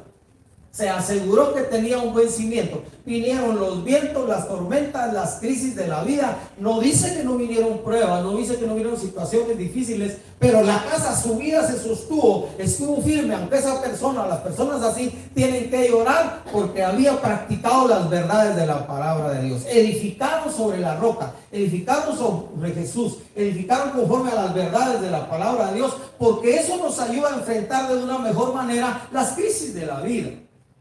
se 0.77 0.91
aseguró 0.91 1.55
que 1.55 1.63
tenía 1.63 1.99
un 1.99 2.13
buen 2.13 2.29
cimiento. 2.29 2.83
Vinieron 3.07 3.59
los 3.59 3.83
vientos, 3.83 4.29
las 4.29 4.47
tormentas, 4.47 5.11
las 5.11 5.37
crisis 5.37 5.75
de 5.75 5.87
la 5.87 6.03
vida. 6.03 6.37
No 6.59 6.81
dice 6.81 7.17
que 7.17 7.25
no 7.25 7.37
vinieron 7.37 7.79
pruebas, 7.79 8.23
no 8.23 8.37
dice 8.37 8.57
que 8.57 8.67
no 8.67 8.75
vinieron 8.75 9.01
situaciones 9.01 9.57
difíciles, 9.57 10.19
pero 10.39 10.63
la 10.63 10.85
casa, 10.85 11.19
su 11.19 11.37
vida 11.37 11.67
se 11.67 11.79
sostuvo, 11.79 12.51
estuvo 12.59 13.01
firme, 13.01 13.35
aunque 13.35 13.57
esa 13.57 13.81
persona, 13.81 14.27
las 14.27 14.41
personas 14.41 14.83
así, 14.83 15.11
tienen 15.35 15.71
que 15.71 15.89
llorar 15.89 16.43
porque 16.53 16.85
había 16.85 17.23
practicado 17.23 17.89
las 17.89 18.11
verdades 18.11 18.55
de 18.55 18.67
la 18.67 18.87
palabra 18.87 19.31
de 19.31 19.45
Dios. 19.45 19.63
Edificaron 19.67 20.53
sobre 20.53 20.79
la 20.79 20.97
roca, 20.97 21.33
edificaron 21.51 22.19
sobre 22.19 22.75
Jesús, 22.75 23.17
edificaron 23.35 23.93
conforme 23.93 24.31
a 24.31 24.35
las 24.35 24.55
verdades 24.55 25.01
de 25.01 25.11
la 25.11 25.31
palabra 25.31 25.69
de 25.69 25.77
Dios, 25.77 25.97
porque 26.19 26.57
eso 26.57 26.77
nos 26.77 26.99
ayuda 26.99 27.31
a 27.33 27.37
enfrentar 27.37 27.89
de 27.89 28.03
una 28.03 28.19
mejor 28.19 28.53
manera 28.53 29.09
las 29.11 29.33
crisis 29.33 29.73
de 29.73 29.87
la 29.87 30.01
vida. 30.03 30.29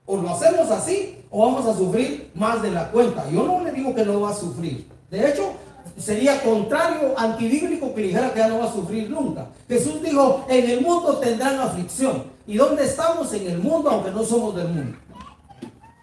O 0.06 0.18
lo 0.18 0.30
hacemos 0.30 0.70
así 0.70 1.24
o 1.32 1.46
vamos 1.46 1.66
a 1.66 1.76
sufrir 1.76 2.32
más 2.36 2.62
de 2.62 2.72
la 2.72 2.92
cuenta. 2.92 3.30
Yo 3.30 3.46
no 3.46 3.64
le 3.64 3.72
digo 3.72 3.94
que 3.94 4.06
no 4.06 4.22
va 4.22 4.30
a 4.30 4.36
sufrir. 4.36 4.88
De 5.10 5.30
hecho, 5.30 5.54
sería 5.98 6.42
contrario, 6.42 7.14
antibíblico 7.18 7.94
que 7.94 8.02
dijera 8.02 8.34
que 8.34 8.40
ya 8.40 8.48
no 8.48 8.60
va 8.60 8.66
a 8.66 8.72
sufrir 8.72 9.10
nunca. 9.10 9.48
Jesús 9.68 10.02
dijo, 10.02 10.46
en 10.48 10.70
el 10.70 10.82
mundo 10.82 11.18
tendrán 11.18 11.60
aflicción. 11.60 12.24
¿Y 12.48 12.58
dónde 12.58 12.86
estamos? 12.86 13.34
En 13.34 13.50
el 13.50 13.58
mundo, 13.60 13.90
aunque 13.90 14.12
no 14.12 14.24
somos 14.24 14.56
del 14.56 14.68
mundo. 14.68 14.98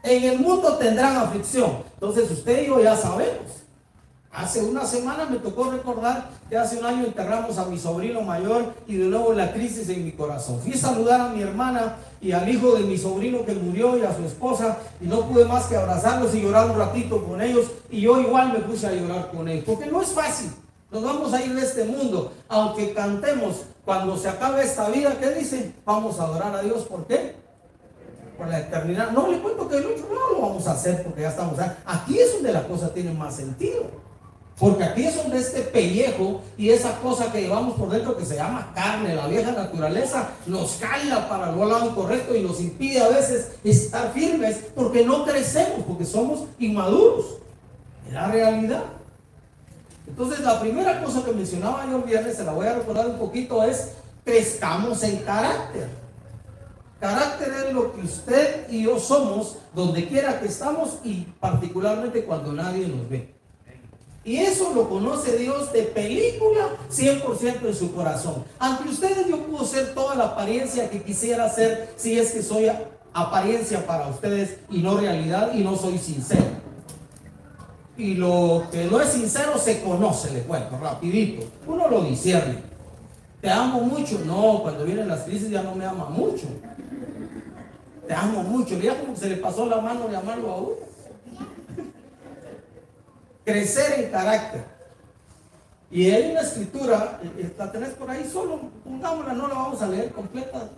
En 0.02 0.24
el 0.24 0.38
mundo 0.40 0.76
tendrán 0.76 1.16
aflicción. 1.16 1.78
Entonces 1.94 2.30
usted 2.30 2.64
y 2.64 2.66
yo 2.66 2.82
ya 2.82 2.96
sabemos. 2.96 3.61
Hace 4.32 4.62
una 4.62 4.86
semana 4.86 5.26
me 5.26 5.36
tocó 5.36 5.70
recordar 5.70 6.30
que 6.48 6.56
hace 6.56 6.78
un 6.78 6.86
año 6.86 7.04
enterramos 7.04 7.58
a 7.58 7.66
mi 7.66 7.78
sobrino 7.78 8.22
mayor 8.22 8.72
y 8.86 8.96
de 8.96 9.04
nuevo 9.04 9.34
la 9.34 9.52
crisis 9.52 9.86
en 9.90 10.06
mi 10.06 10.12
corazón. 10.12 10.58
Fui 10.60 10.72
a 10.72 10.78
saludar 10.78 11.20
a 11.20 11.28
mi 11.28 11.42
hermana 11.42 11.96
y 12.18 12.32
al 12.32 12.48
hijo 12.48 12.74
de 12.74 12.84
mi 12.84 12.96
sobrino 12.96 13.44
que 13.44 13.52
murió 13.52 13.98
y 13.98 14.02
a 14.02 14.16
su 14.16 14.24
esposa 14.24 14.78
y 15.02 15.04
no 15.04 15.28
pude 15.28 15.44
más 15.44 15.66
que 15.66 15.76
abrazarlos 15.76 16.34
y 16.34 16.40
llorar 16.40 16.70
un 16.70 16.78
ratito 16.78 17.22
con 17.26 17.42
ellos 17.42 17.66
y 17.90 18.00
yo 18.00 18.18
igual 18.22 18.54
me 18.54 18.60
puse 18.60 18.86
a 18.86 18.92
llorar 18.92 19.30
con 19.30 19.46
ellos. 19.48 19.64
Porque 19.66 19.86
no 19.86 20.00
es 20.00 20.08
fácil. 20.08 20.50
Nos 20.90 21.02
vamos 21.02 21.30
a 21.34 21.44
ir 21.44 21.54
de 21.54 21.62
este 21.62 21.84
mundo. 21.84 22.32
Aunque 22.48 22.94
cantemos 22.94 23.64
cuando 23.84 24.16
se 24.16 24.30
acabe 24.30 24.62
esta 24.62 24.88
vida, 24.88 25.14
¿qué 25.20 25.28
dicen? 25.28 25.74
Vamos 25.84 26.18
a 26.18 26.24
adorar 26.24 26.56
a 26.56 26.62
Dios. 26.62 26.84
¿Por 26.84 27.06
qué? 27.06 27.34
Por 28.38 28.48
la 28.48 28.60
eternidad. 28.60 29.10
No 29.10 29.30
le 29.30 29.42
cuento 29.42 29.68
que 29.68 29.76
el 29.76 29.84
otro 29.84 30.06
no 30.08 30.30
lo 30.32 30.40
vamos 30.40 30.66
a 30.66 30.72
hacer 30.72 31.02
porque 31.02 31.20
ya 31.20 31.28
estamos. 31.28 31.58
Aquí 31.84 32.18
es 32.18 32.32
donde 32.32 32.50
la 32.50 32.66
cosa 32.66 32.94
tiene 32.94 33.12
más 33.12 33.36
sentido. 33.36 34.11
Porque 34.62 34.84
aquí 34.84 35.04
es 35.04 35.16
donde 35.16 35.40
este 35.40 35.60
pellejo 35.62 36.40
y 36.56 36.70
esa 36.70 36.96
cosa 37.00 37.32
que 37.32 37.40
llevamos 37.40 37.74
por 37.74 37.90
dentro 37.90 38.16
que 38.16 38.24
se 38.24 38.36
llama 38.36 38.70
carne, 38.72 39.16
la 39.16 39.26
vieja 39.26 39.50
naturaleza, 39.50 40.28
nos 40.46 40.74
cala 40.74 41.28
para 41.28 41.50
el 41.50 41.58
lado 41.58 41.86
incorrecto 41.86 42.32
y 42.36 42.42
nos 42.42 42.60
impide 42.60 43.00
a 43.00 43.08
veces 43.08 43.56
estar 43.64 44.12
firmes 44.12 44.66
porque 44.72 45.04
no 45.04 45.24
crecemos, 45.24 45.84
porque 45.84 46.04
somos 46.04 46.44
inmaduros. 46.60 47.38
Es 48.06 48.12
la 48.12 48.28
realidad. 48.28 48.84
Entonces, 50.06 50.38
la 50.38 50.60
primera 50.60 51.02
cosa 51.02 51.24
que 51.24 51.32
mencionaba 51.32 51.84
yo 51.90 51.96
el 51.96 52.04
viernes, 52.04 52.36
se 52.36 52.44
la 52.44 52.52
voy 52.52 52.68
a 52.68 52.74
recordar 52.74 53.08
un 53.08 53.18
poquito, 53.18 53.64
es 53.64 53.94
crezcamos 54.24 55.02
en 55.02 55.16
carácter. 55.24 55.88
Carácter 57.00 57.52
es 57.66 57.72
lo 57.74 57.92
que 57.92 58.02
usted 58.02 58.70
y 58.70 58.84
yo 58.84 59.00
somos 59.00 59.56
donde 59.74 60.06
quiera 60.06 60.38
que 60.38 60.46
estamos 60.46 60.98
y 61.02 61.22
particularmente 61.40 62.24
cuando 62.24 62.52
nadie 62.52 62.86
nos 62.86 63.08
ve. 63.08 63.41
Y 64.24 64.36
eso 64.36 64.72
lo 64.72 64.88
conoce 64.88 65.36
Dios 65.36 65.72
de 65.72 65.82
película 65.82 66.68
100% 66.90 67.66
en 67.66 67.74
su 67.74 67.92
corazón. 67.92 68.44
Ante 68.58 68.88
ustedes 68.88 69.26
yo 69.26 69.38
puedo 69.38 69.64
ser 69.64 69.94
toda 69.94 70.14
la 70.14 70.24
apariencia 70.26 70.88
que 70.88 71.02
quisiera 71.02 71.48
ser 71.48 71.92
si 71.96 72.18
es 72.18 72.30
que 72.30 72.42
soy 72.42 72.70
apariencia 73.12 73.84
para 73.84 74.08
ustedes 74.08 74.58
y 74.70 74.78
no 74.78 74.96
realidad 74.96 75.52
y 75.54 75.64
no 75.64 75.76
soy 75.76 75.98
sincero. 75.98 76.62
Y 77.96 78.14
lo 78.14 78.64
que 78.70 78.84
no 78.84 79.00
es 79.00 79.08
sincero 79.08 79.58
se 79.58 79.82
conoce, 79.82 80.32
le 80.32 80.42
cuento, 80.42 80.78
rapidito. 80.78 81.46
Uno 81.66 81.88
lo 81.88 82.02
discierne. 82.02 82.58
Te 83.40 83.50
amo 83.50 83.80
mucho. 83.80 84.20
No, 84.24 84.60
cuando 84.62 84.84
vienen 84.84 85.08
las 85.08 85.22
crisis 85.22 85.50
ya 85.50 85.62
no 85.62 85.74
me 85.74 85.84
ama 85.84 86.06
mucho. 86.08 86.46
Te 88.06 88.14
amo 88.14 88.44
mucho. 88.44 88.76
Mira 88.76 88.98
como 88.98 89.16
se 89.16 89.28
le 89.28 89.36
pasó 89.36 89.66
la 89.66 89.80
mano 89.80 90.06
de 90.08 90.16
amarlo 90.16 90.50
a 90.50 90.56
uno. 90.58 90.91
Crecer 93.44 94.00
en 94.00 94.10
carácter. 94.10 94.64
Y 95.90 96.10
hay 96.10 96.30
una 96.30 96.40
escritura, 96.40 97.20
eh, 97.22 97.30
eh, 97.38 97.54
la 97.58 97.70
tenés 97.70 97.90
por 97.90 98.10
ahí 98.10 98.28
solo, 98.30 98.60
pongámosla, 98.82 99.34
no 99.34 99.48
la 99.48 99.54
vamos 99.54 99.82
a 99.82 99.88
leer 99.88 100.10
completa. 100.10 100.70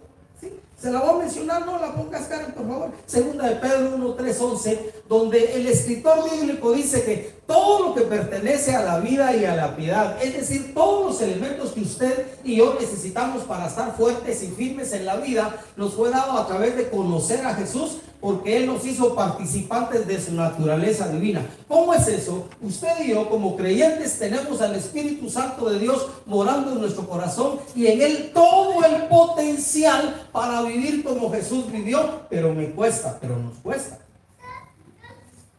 Se 0.77 0.91
la 0.91 1.01
voy 1.01 1.15
a 1.15 1.19
mencionar, 1.25 1.65
no 1.65 1.79
la 1.79 1.95
pongas 1.95 2.27
Karen, 2.27 2.53
por 2.53 2.67
favor. 2.67 2.91
Segunda 3.07 3.49
de 3.49 3.57
Pedro 3.57 3.95
1, 3.95 4.15
3, 4.15 4.41
11, 4.41 4.95
donde 5.09 5.55
el 5.55 5.67
escritor 5.69 6.29
bíblico 6.31 6.73
dice 6.73 7.05
que 7.05 7.35
todo 7.47 7.89
lo 7.89 7.95
que 7.95 8.03
pertenece 8.03 8.75
a 8.75 8.83
la 8.83 9.01
vida 9.01 9.35
y 9.37 9.45
a 9.45 9.55
la 9.55 9.77
piedad, 9.77 10.17
es 10.23 10.35
decir, 10.35 10.73
todos 10.75 11.13
los 11.13 11.21
elementos 11.21 11.73
que 11.73 11.83
usted 11.83 12.27
y 12.43 12.57
yo 12.57 12.77
necesitamos 12.81 13.45
para 13.45 13.67
estar 13.67 13.97
fuertes 13.97 14.43
y 14.43 14.49
firmes 14.49 14.93
en 14.93 15.05
la 15.05 15.17
vida, 15.17 15.57
nos 15.77 15.95
fue 15.95 16.11
dado 16.11 16.33
a 16.33 16.47
través 16.47 16.77
de 16.77 16.89
conocer 16.89 17.45
a 17.45 17.55
Jesús 17.55 17.99
porque 18.25 18.57
Él 18.57 18.67
nos 18.67 18.87
hizo 18.87 19.15
participantes 19.15 20.07
de 20.07 20.19
su 20.19 20.33
naturaleza 20.33 21.09
divina. 21.09 21.47
¿Cómo 21.69 21.93
es 21.93 22.09
eso? 22.09 22.49
Usted 22.63 23.05
y 23.05 23.11
yo 23.11 23.29
como 23.29 23.55
creyentes 23.55 24.19
tenemos 24.19 24.63
al 24.63 24.75
Espíritu 24.77 25.29
Santo 25.29 25.69
de 25.69 25.79
Dios 25.79 26.07
morando 26.25 26.73
en 26.73 26.81
nuestro 26.81 27.07
corazón 27.07 27.59
y 27.77 27.87
en 27.87 28.01
Él 28.01 28.31
todo 28.33 28.83
el 28.83 29.09
potencial 29.09 30.27
para 30.33 30.63
vivir 30.63 31.05
como 31.05 31.31
Jesús 31.31 31.71
vivió, 31.71 32.23
pero 32.31 32.55
me 32.55 32.71
cuesta, 32.71 33.19
pero 33.21 33.37
nos 33.37 33.59
cuesta. 33.59 33.99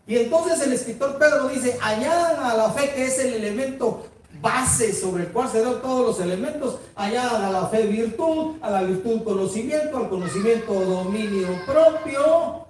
Y 0.07 0.17
entonces 0.17 0.62
el 0.62 0.74
escritor 0.74 1.17
Pedro 1.17 1.50
dice, 1.50 1.77
añadan 1.81 2.43
a 2.43 2.53
la 2.55 2.69
fe 2.71 2.91
que 2.93 3.05
es 3.05 3.17
el 3.19 3.33
elemento 3.33 4.05
base 4.41 4.93
sobre 4.93 5.24
el 5.24 5.29
cual 5.29 5.50
se 5.50 5.62
dan 5.62 5.81
todos 5.81 6.05
los 6.05 6.19
elementos, 6.19 6.77
allá 6.95 7.47
a 7.47 7.51
la 7.51 7.67
fe 7.67 7.88
virtud, 7.88 8.57
a 8.62 8.69
la 8.69 8.83
virtud 8.83 9.24
conocimiento, 9.24 9.97
al 9.97 10.09
conocimiento 10.09 10.74
dominio 10.74 11.47
propio, 11.65 12.65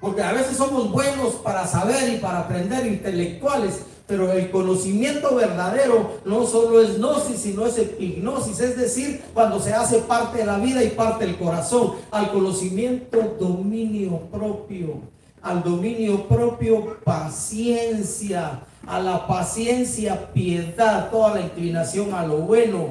porque 0.00 0.22
a 0.22 0.32
veces 0.32 0.56
somos 0.56 0.90
buenos 0.90 1.34
para 1.34 1.66
saber 1.66 2.14
y 2.14 2.16
para 2.16 2.40
aprender 2.40 2.86
intelectuales, 2.86 3.80
pero 4.06 4.32
el 4.32 4.50
conocimiento 4.50 5.34
verdadero 5.34 6.18
no 6.24 6.46
solo 6.46 6.80
es 6.80 6.98
gnosis, 6.98 7.40
sino 7.40 7.66
es 7.66 7.76
epignosis, 7.76 8.60
es 8.60 8.76
decir, 8.78 9.22
cuando 9.34 9.60
se 9.60 9.74
hace 9.74 9.98
parte 9.98 10.38
de 10.38 10.46
la 10.46 10.58
vida 10.58 10.82
y 10.82 10.88
parte 10.88 11.26
del 11.26 11.36
corazón, 11.36 11.92
al 12.10 12.32
conocimiento 12.32 13.36
dominio 13.38 14.18
propio, 14.30 15.02
al 15.42 15.62
dominio 15.62 16.28
propio 16.28 16.98
paciencia, 17.04 18.60
a 18.86 19.00
la 19.00 19.26
paciencia 19.26 20.32
piedad, 20.32 21.10
toda 21.10 21.34
la 21.34 21.40
inclinación 21.42 22.14
a 22.14 22.26
lo 22.26 22.38
bueno, 22.38 22.88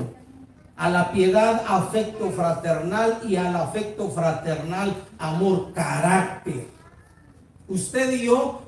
a 0.75 0.89
la 0.89 1.11
piedad 1.11 1.63
afecto 1.67 2.29
fraternal 2.31 3.19
y 3.27 3.35
al 3.35 3.55
afecto 3.55 4.09
fraternal 4.09 4.93
amor 5.17 5.73
carácter. 5.73 6.67
Usted 7.67 8.11
y 8.11 8.25
yo 8.25 8.61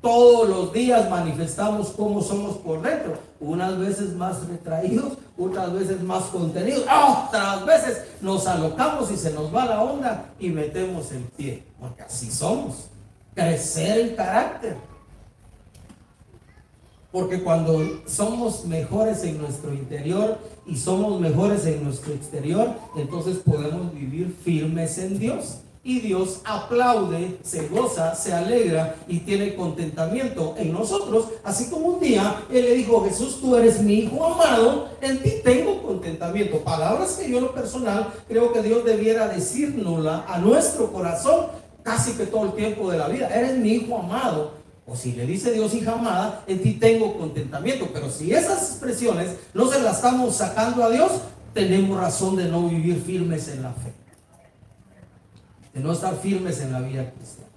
todos 0.00 0.48
los 0.48 0.72
días 0.72 1.10
manifestamos 1.10 1.90
cómo 1.90 2.22
somos 2.22 2.58
por 2.58 2.80
dentro. 2.80 3.18
Unas 3.38 3.78
veces 3.78 4.14
más 4.14 4.46
retraídos, 4.46 5.18
otras 5.36 5.72
veces 5.72 6.00
más 6.02 6.24
contenidos, 6.24 6.84
otras 6.88 7.66
veces 7.66 8.04
nos 8.20 8.46
alocamos 8.46 9.10
y 9.10 9.16
se 9.16 9.32
nos 9.32 9.54
va 9.54 9.66
la 9.66 9.82
onda 9.82 10.30
y 10.38 10.48
metemos 10.50 11.12
el 11.12 11.22
pie. 11.22 11.64
Porque 11.78 12.02
así 12.02 12.30
somos. 12.30 12.88
Crecer 13.36 13.98
el 13.98 14.16
carácter. 14.16 14.76
Porque 17.12 17.42
cuando 17.42 18.02
somos 18.06 18.64
mejores 18.64 19.22
en 19.24 19.36
nuestro 19.36 19.74
interior 19.74 20.38
y 20.66 20.76
somos 20.76 21.20
mejores 21.20 21.66
en 21.66 21.84
nuestro 21.84 22.14
exterior, 22.14 22.70
entonces 22.96 23.36
podemos 23.36 23.92
vivir 23.94 24.34
firmes 24.42 24.96
en 24.96 25.18
Dios 25.18 25.58
y 25.84 26.00
Dios 26.00 26.40
aplaude, 26.44 27.38
se 27.44 27.68
goza, 27.68 28.14
se 28.14 28.32
alegra 28.32 28.96
y 29.06 29.20
tiene 29.20 29.54
contentamiento 29.54 30.54
en 30.58 30.72
nosotros, 30.72 31.26
así 31.44 31.70
como 31.70 31.86
un 31.86 32.00
día 32.00 32.42
Él 32.50 32.64
le 32.64 32.74
dijo, 32.74 33.04
Jesús, 33.04 33.38
tú 33.40 33.54
eres 33.54 33.80
mi 33.80 34.00
Hijo 34.00 34.24
amado, 34.24 34.88
en 35.00 35.22
ti 35.22 35.34
tengo 35.44 35.82
contentamiento. 35.82 36.58
Palabras 36.60 37.12
que 37.12 37.30
yo 37.30 37.38
en 37.38 37.44
lo 37.44 37.52
personal 37.54 38.12
creo 38.26 38.52
que 38.52 38.62
Dios 38.62 38.84
debiera 38.84 39.28
decírnosla 39.28 40.24
a 40.26 40.38
nuestro 40.38 40.90
corazón 40.90 41.65
casi 41.86 42.12
que 42.14 42.26
todo 42.26 42.46
el 42.46 42.52
tiempo 42.54 42.90
de 42.90 42.98
la 42.98 43.06
vida. 43.06 43.28
Eres 43.34 43.56
mi 43.56 43.70
Hijo 43.70 43.96
amado. 43.96 44.54
O 44.86 44.94
si 44.94 45.12
le 45.12 45.26
dice 45.26 45.52
Dios 45.52 45.74
hija 45.74 45.92
amada, 45.94 46.44
en 46.46 46.62
ti 46.62 46.74
tengo 46.74 47.16
contentamiento. 47.16 47.88
Pero 47.92 48.10
si 48.10 48.32
esas 48.32 48.70
expresiones 48.70 49.30
no 49.54 49.70
se 49.70 49.80
las 49.80 49.96
estamos 49.96 50.36
sacando 50.36 50.84
a 50.84 50.90
Dios, 50.90 51.12
tenemos 51.54 51.98
razón 51.98 52.36
de 52.36 52.44
no 52.44 52.68
vivir 52.68 53.02
firmes 53.02 53.48
en 53.48 53.62
la 53.62 53.72
fe 53.72 53.92
de 55.76 55.82
no 55.82 55.92
estar 55.92 56.16
firmes 56.16 56.60
en 56.60 56.72
la 56.72 56.80
vida 56.80 57.12
cristiana. 57.12 57.50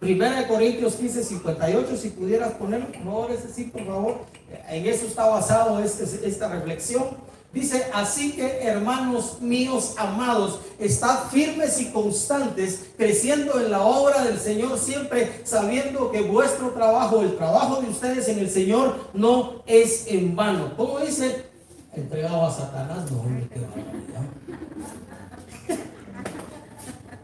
Primera 0.00 0.40
de 0.40 0.48
Corintios 0.48 0.94
15, 0.94 1.22
58, 1.22 1.96
si 1.96 2.08
pudieras 2.08 2.52
ponerlo, 2.54 2.86
no 3.04 3.28
ese 3.28 3.52
sí, 3.52 3.64
por 3.64 3.86
favor. 3.86 4.20
En 4.68 4.86
eso 4.86 5.06
está 5.06 5.26
basado 5.26 5.78
este, 5.80 6.04
esta 6.26 6.48
reflexión. 6.48 7.04
Dice, 7.52 7.84
así 7.92 8.32
que 8.32 8.62
hermanos 8.62 9.40
míos 9.42 9.94
amados, 9.98 10.60
estad 10.78 11.28
firmes 11.30 11.78
y 11.80 11.92
constantes, 11.92 12.86
creciendo 12.96 13.60
en 13.60 13.70
la 13.70 13.82
obra 13.82 14.24
del 14.24 14.38
Señor, 14.38 14.78
siempre 14.78 15.42
sabiendo 15.44 16.10
que 16.10 16.22
vuestro 16.22 16.70
trabajo, 16.70 17.20
el 17.20 17.36
trabajo 17.36 17.82
de 17.82 17.90
ustedes 17.90 18.28
en 18.28 18.38
el 18.38 18.48
Señor, 18.48 19.10
no 19.12 19.62
es 19.66 20.06
en 20.06 20.34
vano. 20.34 20.74
¿Cómo 20.78 20.98
dice? 21.00 21.44
Entregado 21.94 22.46
a 22.46 22.50
Satanás, 22.50 23.10
no, 23.10 23.22
me 23.24 23.46
quedo 23.48 23.66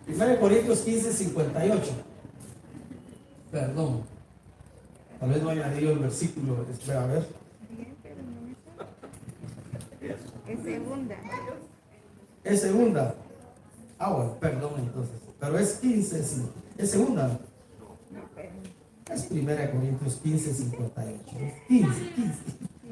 1 0.08 0.40
Corintios 0.40 0.80
15, 0.80 1.12
58. 1.12 1.90
Perdón. 3.50 4.02
Tal 5.20 5.28
vez 5.28 5.42
no 5.42 5.50
haya 5.50 5.68
leído 5.68 5.92
el 5.92 5.98
versículo. 5.98 6.66
Espera, 6.70 7.04
a 7.04 7.06
ver. 7.06 7.26
Es 10.48 10.62
segunda. 10.62 11.16
Es 12.44 12.60
segunda. 12.60 13.14
Ah, 13.98 14.12
bueno, 14.12 14.34
perdón 14.40 14.72
entonces. 14.78 15.20
Pero 15.38 15.58
es 15.58 15.74
15, 15.74 16.22
sí. 16.22 16.46
Es 16.76 16.90
segunda. 16.90 17.38
Es 19.10 19.28
1 19.30 19.46
Corintios 19.72 20.16
15, 20.16 20.54
58. 20.54 21.22
15, 21.68 22.14
15. 22.14 22.38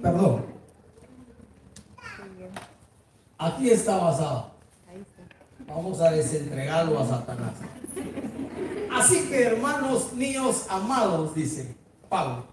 Perdón. 0.03 0.45
Aquí 3.38 3.71
está 3.71 3.97
basado. 3.99 4.51
Vamos 5.66 6.01
a 6.01 6.11
desentregarlo 6.11 6.99
a 6.99 7.07
Satanás. 7.07 7.55
Así 8.92 9.29
que 9.29 9.42
hermanos 9.42 10.12
míos 10.14 10.66
amados, 10.71 11.35
dice 11.35 11.75
Pablo, 12.09 12.45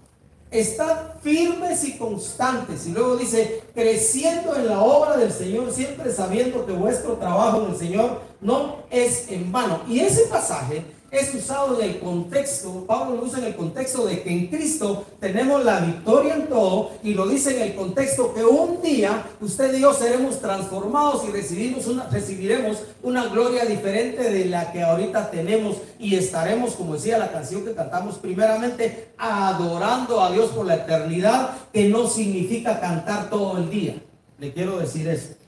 estad 0.53 1.13
firmes 1.21 1.83
y 1.83 1.97
constantes. 1.97 2.87
Y 2.87 2.91
luego 2.91 3.17
dice, 3.17 3.63
creciendo 3.73 4.55
en 4.55 4.67
la 4.67 4.79
obra 4.79 5.17
del 5.17 5.31
Señor, 5.31 5.71
siempre 5.73 6.11
sabiendo 6.13 6.65
que 6.65 6.73
vuestro 6.73 7.13
trabajo 7.13 7.63
en 7.63 7.71
el 7.71 7.77
Señor 7.77 8.21
no 8.39 8.83
es 8.89 9.29
en 9.29 9.51
vano. 9.51 9.81
Y 9.87 9.99
ese 9.99 10.27
pasaje 10.27 10.85
es 11.13 11.33
usado 11.35 11.79
en 11.79 11.91
el 11.91 11.99
contexto, 11.99 12.85
Pablo 12.87 13.17
lo 13.17 13.23
usa 13.25 13.37
en 13.37 13.45
el 13.45 13.55
contexto 13.55 14.07
de 14.07 14.23
que 14.23 14.31
en 14.31 14.47
Cristo 14.47 15.05
tenemos 15.19 15.63
la 15.63 15.79
victoria 15.79 16.33
en 16.33 16.47
todo 16.47 16.89
y 17.03 17.13
lo 17.13 17.27
dice 17.27 17.55
en 17.55 17.61
el 17.61 17.75
contexto 17.75 18.33
que 18.33 18.43
un 18.43 18.81
día 18.81 19.23
usted 19.39 19.75
y 19.75 19.81
yo 19.81 19.93
seremos 19.93 20.39
transformados 20.39 21.23
y 21.29 21.31
recibimos 21.31 21.85
una, 21.85 22.09
recibiremos 22.09 22.79
una 23.03 23.27
gloria 23.27 23.63
diferente 23.63 24.23
de 24.23 24.45
la 24.45 24.71
que 24.71 24.81
ahorita 24.81 25.29
tenemos 25.29 25.77
y 25.99 26.15
estaremos, 26.15 26.73
como 26.73 26.95
decía 26.95 27.19
la 27.19 27.31
canción 27.31 27.63
que 27.63 27.75
cantamos 27.75 28.15
primeramente, 28.15 29.09
adorando 29.19 30.19
a 30.19 30.31
Dios 30.31 30.49
por 30.49 30.65
la 30.65 30.77
eternidad, 30.77 31.51
que 31.71 31.89
no 31.89 32.07
significa 32.07 32.79
cantar 32.79 33.29
todo 33.29 33.59
el 33.59 33.69
día. 33.69 34.01
Le 34.39 34.51
quiero 34.51 34.79
decir 34.79 35.07
esto 35.07 35.42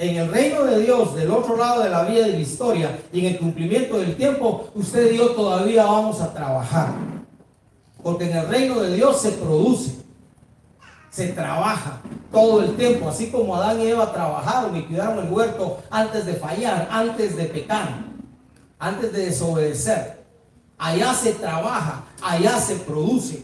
en 0.00 0.16
el 0.16 0.32
reino 0.32 0.64
de 0.64 0.80
Dios, 0.80 1.14
del 1.14 1.30
otro 1.30 1.58
lado 1.58 1.82
de 1.82 1.90
la 1.90 2.04
vida 2.04 2.26
y 2.26 2.32
la 2.32 2.38
historia, 2.38 2.98
y 3.12 3.20
en 3.20 3.34
el 3.34 3.38
cumplimiento 3.38 3.98
del 3.98 4.16
tiempo, 4.16 4.70
usted 4.74 5.12
y 5.12 5.18
yo 5.18 5.32
todavía 5.32 5.84
vamos 5.84 6.22
a 6.22 6.32
trabajar. 6.32 6.88
Porque 8.02 8.30
en 8.30 8.38
el 8.38 8.48
reino 8.48 8.80
de 8.80 8.94
Dios 8.94 9.20
se 9.20 9.32
produce, 9.32 9.96
se 11.10 11.28
trabaja 11.28 12.00
todo 12.32 12.62
el 12.62 12.76
tiempo, 12.76 13.10
así 13.10 13.30
como 13.30 13.54
Adán 13.54 13.78
y 13.78 13.88
Eva 13.88 14.10
trabajaron 14.10 14.74
y 14.74 14.84
cuidaron 14.84 15.26
el 15.26 15.30
huerto 15.30 15.82
antes 15.90 16.24
de 16.24 16.32
fallar, 16.32 16.88
antes 16.90 17.36
de 17.36 17.44
pecar, 17.44 17.88
antes 18.78 19.12
de 19.12 19.26
desobedecer. 19.26 20.24
Allá 20.78 21.12
se 21.12 21.34
trabaja, 21.34 22.04
allá 22.22 22.58
se 22.58 22.76
produce. 22.76 23.42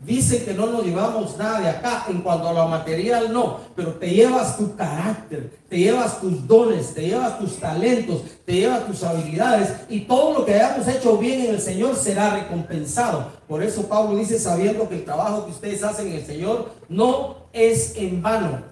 Dice 0.00 0.44
que 0.44 0.54
no 0.54 0.66
nos 0.66 0.84
llevamos 0.84 1.36
nada 1.36 1.60
de 1.60 1.68
acá, 1.70 2.06
en 2.08 2.20
cuanto 2.20 2.48
a 2.48 2.52
lo 2.52 2.68
material 2.68 3.32
no, 3.32 3.58
pero 3.74 3.94
te 3.94 4.08
llevas 4.08 4.56
tu 4.56 4.76
carácter, 4.76 5.50
te 5.68 5.76
llevas 5.76 6.20
tus 6.20 6.46
dones, 6.46 6.94
te 6.94 7.08
llevas 7.08 7.36
tus 7.40 7.58
talentos, 7.58 8.22
te 8.44 8.54
llevas 8.54 8.86
tus 8.86 9.02
habilidades 9.02 9.74
y 9.88 10.02
todo 10.02 10.38
lo 10.38 10.46
que 10.46 10.54
hayamos 10.54 10.86
hecho 10.86 11.18
bien 11.18 11.40
en 11.40 11.54
el 11.56 11.60
Señor 11.60 11.96
será 11.96 12.30
recompensado. 12.30 13.32
Por 13.48 13.60
eso 13.60 13.88
Pablo 13.88 14.16
dice, 14.16 14.38
sabiendo 14.38 14.88
que 14.88 14.96
el 14.96 15.04
trabajo 15.04 15.46
que 15.46 15.50
ustedes 15.50 15.82
hacen 15.82 16.06
en 16.08 16.14
el 16.14 16.26
Señor 16.26 16.70
no 16.88 17.48
es 17.52 17.96
en 17.96 18.22
vano. 18.22 18.62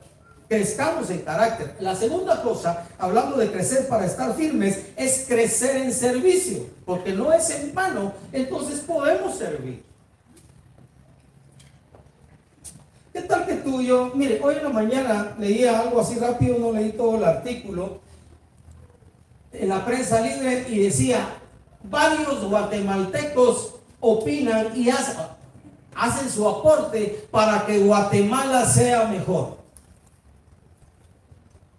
Crezcamos 0.49 1.11
en 1.11 1.23
carácter. 1.23 1.75
La 1.81 1.97
segunda 1.97 2.41
cosa, 2.41 2.87
hablando 2.99 3.37
de 3.37 3.51
crecer 3.51 3.89
para 3.89 4.07
estar 4.07 4.33
firmes, 4.37 4.81
es 4.97 5.25
crecer 5.27 5.79
en 5.79 5.93
servicio, 5.93 6.67
porque 6.85 7.13
no 7.13 7.33
es 7.33 7.51
en 7.51 7.75
vano, 7.75 8.13
entonces 8.33 8.79
podemos 8.79 9.37
servir. 9.37 9.86
¿Qué 13.17 13.23
tal 13.23 13.47
que 13.47 13.55
tú 13.55 13.81
y 13.81 13.87
yo? 13.87 14.13
Mire, 14.15 14.39
hoy 14.45 14.57
en 14.57 14.65
la 14.65 14.69
mañana 14.69 15.35
leía 15.39 15.81
algo 15.81 16.03
así 16.03 16.19
rápido, 16.19 16.59
no 16.59 16.71
leí 16.71 16.93
todo 16.93 17.17
el 17.17 17.25
artículo 17.25 17.99
en 19.55 19.71
la 19.71 19.87
prensa 19.87 20.21
libre 20.21 20.67
y 20.69 20.81
decía, 20.81 21.27
varios 21.83 22.45
guatemaltecos 22.45 23.77
opinan 24.01 24.77
y 24.77 24.91
hacen, 24.91 26.29
su 26.29 26.47
aporte 26.47 27.27
para 27.31 27.65
que 27.65 27.79
Guatemala 27.79 28.67
sea 28.67 29.07
mejor. 29.07 29.57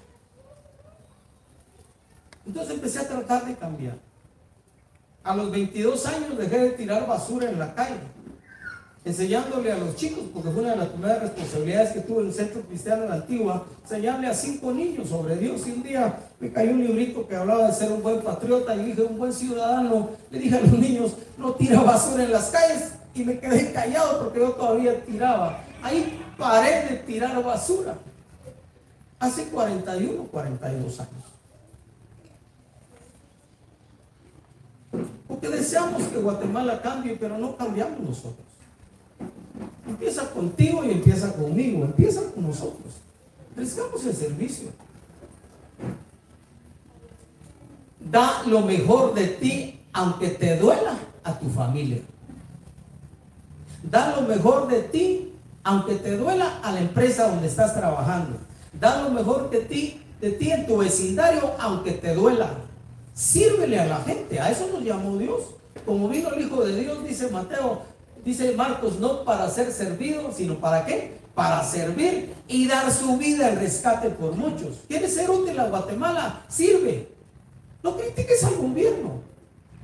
Entonces 2.47 2.75
empecé 2.75 3.01
a 3.01 3.09
tratar 3.09 3.45
de 3.45 3.55
cambiar. 3.57 3.99
A 5.25 5.35
los 5.35 5.51
22 5.51 6.07
años 6.07 6.39
dejé 6.39 6.59
de 6.59 6.71
tirar 6.71 7.07
basura 7.07 7.51
en 7.51 7.59
la 7.59 7.75
calle 7.75 8.14
enseñándole 9.05 9.71
a 9.71 9.77
los 9.77 9.97
chicos, 9.97 10.25
porque 10.33 10.51
fue 10.51 10.63
una 10.63 10.71
de 10.71 10.79
las 10.79 10.89
primeras 10.89 11.21
responsabilidades 11.21 11.93
que 11.93 12.01
tuve 12.01 12.23
en 12.23 12.29
el 12.29 12.33
Centro 12.33 12.63
Cristiano 12.63 13.05
la 13.07 13.17
Antigua, 13.17 13.67
enseñarle 13.83 14.27
a 14.29 14.35
cinco 14.35 14.73
niños 14.73 15.09
sobre 15.09 15.37
Dios. 15.37 15.67
Y 15.67 15.73
un 15.73 15.83
día 15.83 16.19
me 16.41 16.51
cayó 16.51 16.71
un 16.71 16.85
librito 16.85 17.29
que 17.29 17.37
hablaba 17.37 17.67
de 17.67 17.75
ser 17.75 17.93
un 17.93 18.03
buen 18.03 18.23
patriota 18.23 18.75
y 18.75 18.87
dije, 18.87 19.03
un 19.03 19.19
buen 19.19 19.33
ciudadano. 19.33 20.11
Le 20.31 20.39
dije 20.39 20.57
a 20.57 20.61
los 20.61 20.73
niños, 20.73 21.13
no 21.37 21.53
tira 21.53 21.83
basura 21.83 22.25
en 22.25 22.33
las 22.33 22.51
calles. 22.51 22.93
Y 23.15 23.25
me 23.25 23.39
quedé 23.39 23.73
callado 23.73 24.21
porque 24.21 24.41
yo 24.41 24.53
todavía 24.53 25.05
tiraba. 25.05 25.61
Ahí 25.83 26.21
paré 26.39 26.89
de 26.89 26.97
tirar 27.07 27.43
basura. 27.45 27.95
Hace 29.21 29.45
41, 29.45 30.25
42 30.25 31.01
años. 31.01 31.13
Porque 35.29 35.49
deseamos 35.49 36.03
que 36.05 36.19
Guatemala 36.19 36.81
cambie, 36.81 37.17
pero 37.17 37.39
no 37.39 37.57
cambiamos 37.57 38.01
nosotros. 38.01 38.54
Empieza 39.95 40.29
contigo 40.29 40.85
y 40.85 40.91
empieza 40.91 41.33
conmigo, 41.33 41.85
empieza 41.85 42.21
con 42.33 42.49
nosotros. 42.49 42.95
Prestamos 43.55 44.05
el 44.05 44.13
servicio. 44.13 44.71
Da 48.01 48.43
lo 48.45 48.63
mejor 48.63 49.15
de 49.15 49.29
ti, 49.29 49.81
aunque 49.93 50.31
te 50.31 50.57
duela 50.57 50.99
a 51.23 51.39
tu 51.39 51.49
familia. 51.49 52.01
Da 53.85 54.17
lo 54.17 54.23
mejor 54.23 54.67
de 54.67 54.83
ti, 54.83 55.33
aunque 55.63 55.95
te 55.95 56.17
duela 56.17 56.59
a 56.65 56.73
la 56.73 56.81
empresa 56.81 57.29
donde 57.29 57.47
estás 57.47 57.73
trabajando. 57.73 58.39
Da 58.73 59.01
lo 59.01 59.11
mejor 59.11 59.49
de 59.49 59.61
ti, 59.61 60.03
de 60.21 60.33
ti 60.33 60.51
en 60.51 60.67
tu 60.67 60.79
vecindario, 60.79 61.53
aunque 61.61 61.93
te 61.93 62.15
duela. 62.15 62.51
Sírvele 63.15 63.79
a 63.79 63.87
la 63.87 64.01
gente, 64.01 64.41
a 64.41 64.51
eso 64.51 64.69
nos 64.73 64.83
llamó 64.83 65.17
Dios. 65.19 65.55
Como 65.87 66.09
vino 66.09 66.31
el 66.31 66.47
Hijo 66.47 66.65
de 66.65 66.81
Dios, 66.81 67.05
dice 67.05 67.31
Mateo 67.31 67.94
Dice 68.25 68.55
Marcos, 68.55 68.99
no 68.99 69.23
para 69.25 69.51
ser 69.51 69.71
servido, 69.73 70.33
sino 70.33 70.55
para 70.55 70.87
qué? 70.87 71.19
Para 71.35 71.63
servir 71.63 72.35
y 72.49 72.67
dar 72.67 72.91
su 72.91 73.19
vida 73.19 73.51
en 73.51 73.59
rescate 73.59 74.09
por 74.11 74.33
muchos. 74.33 74.79
¿Quieres 74.89 75.15
ser 75.15 75.31
útil 75.31 75.59
a 75.61 75.69
Guatemala? 75.69 76.43
Sirve. 76.49 77.09
No 77.83 77.97
critiques 77.97 78.43
al 78.45 78.57
gobierno. 78.57 79.21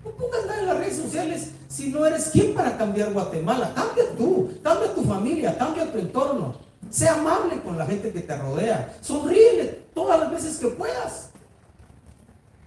No 0.04 0.10
pongas 0.12 0.46
nada 0.46 0.60
en 0.60 0.66
las 0.66 0.78
redes 0.78 0.96
sociales 0.96 1.50
si 1.68 1.88
no 1.88 2.06
eres 2.06 2.30
quien 2.30 2.54
para 2.54 2.78
cambiar 2.78 3.12
Guatemala. 3.12 3.72
Cambia 3.74 4.04
tú, 4.16 4.50
cambia 4.62 4.94
tu 4.94 5.02
familia, 5.04 5.58
cambia 5.58 5.92
tu 5.92 5.98
entorno. 5.98 6.54
Sea 6.88 7.14
amable 7.14 7.60
con 7.60 7.76
la 7.76 7.86
gente 7.86 8.10
que 8.10 8.20
te 8.20 8.36
rodea. 8.36 8.96
Sonríele 9.02 9.80
todas 9.94 10.18
las 10.18 10.30
veces 10.30 10.56
que 10.56 10.68
puedas. 10.68 11.28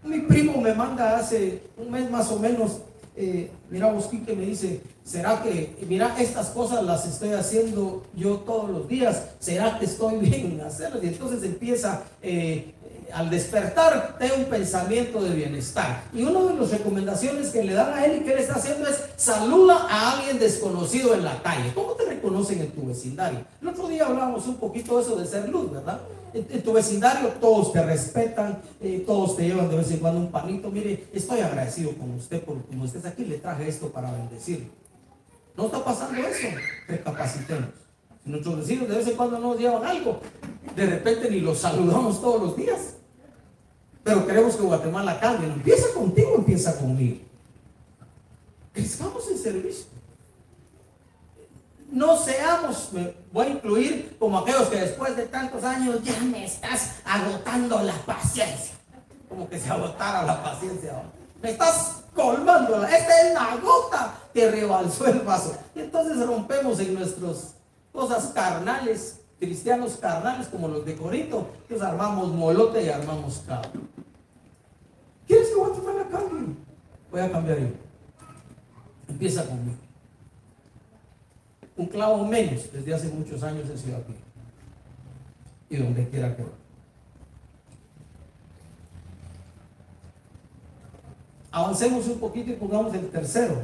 Mi 0.03 0.19
primo 0.19 0.62
me 0.62 0.73
manda 0.73 1.17
hace 1.17 1.63
un 1.77 1.89
mes 1.89 2.09
más 2.12 2.29
o 2.31 2.38
menos 2.38 2.79
eh, 3.15 3.52
mira, 3.69 3.91
Bosquín 3.91 4.26
me 4.26 4.45
dice, 4.45 4.82
¿será 5.04 5.41
que, 5.43 5.76
mira, 5.88 6.15
estas 6.19 6.47
cosas 6.47 6.84
las 6.84 7.06
estoy 7.06 7.34
haciendo 7.34 8.04
yo 8.15 8.38
todos 8.38 8.69
los 8.69 8.88
días? 8.88 9.23
¿Será 9.39 9.78
que 9.78 9.86
estoy 9.86 10.17
bien 10.21 10.54
en 10.54 10.62
hacerlas? 10.62 11.04
Y 11.04 11.08
entonces 11.08 11.43
empieza, 11.43 12.04
eh, 12.21 12.73
al 13.13 13.30
despertar, 13.30 14.17
tengo 14.17 14.36
un 14.38 14.45
pensamiento 14.45 15.21
de 15.21 15.36
bienestar. 15.36 16.04
Y 16.12 16.23
una 16.23 16.41
de 16.41 16.60
las 16.60 16.71
recomendaciones 16.71 17.49
que 17.49 17.63
le 17.63 17.73
dan 17.73 17.93
a 17.93 18.06
él 18.06 18.21
y 18.21 18.26
que 18.26 18.34
él 18.34 18.39
está 18.39 18.56
haciendo 18.56 18.88
es, 18.88 18.99
saluda 19.15 19.88
a 19.88 20.13
alguien 20.13 20.39
desconocido 20.39 21.13
en 21.13 21.23
la 21.23 21.39
calle. 21.43 21.71
¿Cómo 21.76 21.91
te 21.93 22.06
reconocen 22.06 22.62
en 22.62 22.71
tu 22.71 22.88
vecindario? 22.88 23.41
El 23.62 23.67
otro 23.67 23.88
día 23.88 24.08
hablábamos 24.08 24.47
un 24.47 24.56
poquito 24.56 24.97
de 24.97 25.04
eso 25.04 25.15
de 25.15 25.28
ser 25.28 25.47
luz, 25.49 25.71
¿verdad? 25.71 26.02
En, 26.34 26.63
tu 26.63 26.74
vecindario 26.74 27.30
todos 27.39 27.72
te 27.72 27.84
respetan, 27.84 28.62
eh, 28.82 29.04
todos 29.06 29.36
te 29.38 29.46
llevan 29.46 29.69
de 29.69 29.78
vez 29.78 29.91
en 29.91 29.98
cuando 29.98 30.19
un 30.19 30.32
panito. 30.32 30.69
Mire, 30.69 31.08
estoy 31.13 31.39
agradecido 31.39 31.91
con 31.93 32.12
usted 32.12 32.43
por 32.43 32.63
como 32.65 32.86
estés 32.86 33.06
aquí, 33.06 33.26
le 33.26 33.38
traje 33.38 33.67
esto 33.67 33.89
para 33.89 34.12
bendecirlo. 34.12 34.67
No 35.56 35.65
está 35.65 35.84
pasando 35.84 36.19
eso, 36.19 36.48
recapacitemos. 36.88 37.69
Nuestros 38.26 38.58
vecinos 38.58 38.88
de 38.88 38.96
vez 38.96 39.08
en 39.08 39.15
cuando 39.15 39.38
nos 39.38 39.60
llevan 39.60 39.86
algo, 39.86 40.19
de 40.76 40.86
repente 40.86 41.30
ni 41.30 41.39
los 41.41 41.60
saludamos 41.60 42.22
todos 42.22 42.41
los 42.41 42.58
días. 42.58 42.96
Pero 44.04 44.26
queremos 44.26 44.56
que 44.56 44.63
Guatemala 44.63 45.19
cambie. 45.19 45.48
empieza 45.48 45.93
contigo, 45.93 46.36
empieza 46.38 46.78
conmigo. 46.78 47.19
Crezcamos 48.74 49.30
en 49.30 49.38
servicio 49.38 49.92
no 51.93 52.17
seamos, 52.17 52.91
me 52.91 53.13
voy 53.32 53.45
a 53.45 53.49
incluir 53.51 54.15
como 54.17 54.39
aquellos 54.39 54.67
que 54.67 54.79
después 54.79 55.15
de 55.15 55.27
tantos 55.27 55.63
años 55.63 56.01
ya 56.03 56.19
me 56.21 56.43
estás 56.43 56.95
agotando 57.06 57.84
la 57.84 57.93
paciencia. 57.93 58.73
Como 59.29 59.47
que 59.47 59.60
se 59.60 59.69
agotara 59.69 60.23
la 60.23 60.43
paciencia. 60.43 61.03
Me 61.39 61.51
estás 61.51 62.03
colmando. 62.15 62.84
Esta 62.84 63.21
es 63.21 63.34
la 63.36 63.58
gota 63.58 64.15
que 64.34 64.49
rebalsó 64.49 65.06
el 65.06 65.19
vaso. 65.19 65.56
Y 65.75 65.82
entonces 65.82 66.25
rompemos 66.25 66.79
en 66.79 66.95
nuestras 66.95 67.53
cosas 67.91 68.32
carnales, 68.34 69.19
cristianos 69.39 69.97
carnales 69.97 70.47
como 70.47 70.67
los 70.67 70.84
de 70.86 70.95
Corinto, 70.95 71.47
que 71.67 71.79
armamos 71.79 72.29
molote 72.29 72.84
y 72.84 72.89
armamos 72.89 73.43
cabo. 73.45 73.69
¿Quieres 75.27 75.49
que 75.49 75.56
Guatemala 75.56 76.08
cambie? 76.10 76.56
Voy 77.12 77.21
a 77.21 77.32
cambiar 77.32 77.60
yo. 77.60 77.67
Empieza 79.08 79.45
conmigo 79.45 79.83
un 81.75 81.86
clavo 81.88 82.25
menos 82.25 82.71
desde 82.71 82.93
hace 82.93 83.07
muchos 83.09 83.41
años 83.43 83.69
en 83.69 83.77
Ciudad 83.77 84.01
Pía 84.03 84.15
y 85.69 85.77
donde 85.77 86.07
quiera 86.07 86.36
que 86.36 86.43
vaya. 86.43 86.55
Avancemos 91.51 92.07
un 92.07 92.19
poquito 92.19 92.51
y 92.51 92.55
pongamos 92.55 92.93
el 92.93 93.09
tercero. 93.09 93.55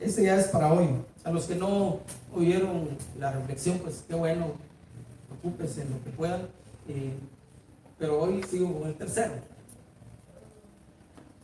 Este 0.00 0.24
ya 0.24 0.36
es 0.36 0.48
para 0.48 0.72
hoy. 0.72 0.88
A 1.24 1.30
los 1.30 1.44
que 1.44 1.54
no 1.54 2.00
oyeron 2.34 2.88
la 3.18 3.32
reflexión, 3.32 3.78
pues 3.78 4.04
qué 4.06 4.14
bueno, 4.14 4.52
ocúpense 5.38 5.82
en 5.82 5.90
lo 5.90 6.04
que 6.04 6.10
puedan. 6.10 6.42
Eh, 6.88 7.14
pero 7.98 8.20
hoy 8.20 8.42
sigo 8.42 8.80
con 8.80 8.88
el 8.88 8.94
tercero. 8.94 9.32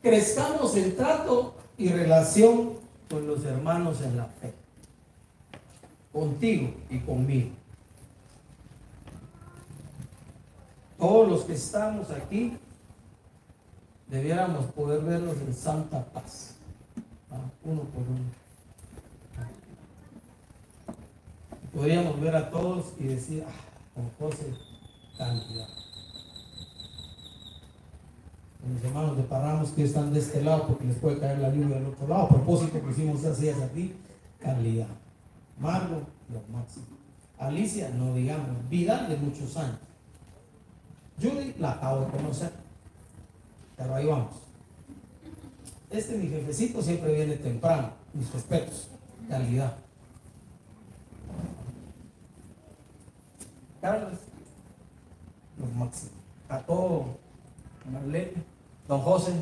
Crezcamos 0.03 0.77
en 0.77 0.97
trato 0.97 1.55
y 1.79 1.89
relación 1.89 2.75
con 3.09 3.27
los 3.27 3.45
hermanos 3.45 4.01
en 4.03 4.17
la 4.17 4.27
fe 4.27 4.62
contigo 6.13 6.75
y 6.91 6.99
conmigo. 7.01 7.51
Todos 10.99 11.29
los 11.29 11.45
que 11.45 11.55
estamos 11.55 12.11
aquí 12.11 12.57
debiéramos 14.09 14.67
poder 14.67 15.03
verlos 15.03 15.37
en 15.39 15.55
santa 15.55 16.05
paz, 16.05 16.55
uno 17.65 17.83
por 17.83 18.03
uno. 18.03 18.43
Podríamos 21.75 22.21
ver 22.21 22.37
a 22.37 22.51
todos 22.51 22.93
y 22.99 23.05
decir, 23.05 23.45
ah, 23.49 23.53
con 23.95 24.11
José, 24.19 24.53
cantidad. 25.17 25.67
Mis 28.65 28.85
hermanos 28.85 29.17
de 29.17 29.23
Parramos 29.25 29.71
que 29.71 29.85
están 29.85 30.13
de 30.13 30.21
este 30.21 30.43
lado 30.43 30.69
porque 30.69 30.85
les 30.85 30.97
puede 30.99 31.19
caer 31.19 31.39
la 31.39 31.49
lluvia 31.49 31.77
del 31.77 31.87
otro 31.87 32.07
lado. 32.07 32.23
A 32.25 32.29
propósito, 32.29 32.79
pusimos 32.79 33.25
así 33.25 33.49
a 33.49 33.69
ti, 33.69 33.95
calidad. 34.39 34.87
Margo, 35.63 36.03
lo 36.29 36.43
máximo. 36.53 36.87
Alicia, 37.39 37.89
no 37.91 38.15
digamos, 38.15 38.69
vida 38.69 39.07
de 39.07 39.17
muchos 39.17 39.57
años. 39.57 39.79
Judy 41.21 41.55
la 41.59 41.73
acabo 41.73 42.05
de 42.05 42.11
conocer, 42.11 42.51
pero 43.77 43.95
ahí 43.95 44.07
vamos. 44.07 44.35
Este 45.89 46.19
mi 46.19 46.27
jefecito 46.27 46.83
siempre 46.83 47.15
viene 47.15 47.37
temprano, 47.37 47.93
mis 48.13 48.33
respetos, 48.33 48.89
calidad. 49.29 49.77
Carlos, 53.81 54.19
los 55.59 55.73
máximo. 55.75 56.11
A 56.49 56.59
todo, 56.59 57.19
Marlene, 57.93 58.43
don 58.89 59.01
José. 59.01 59.33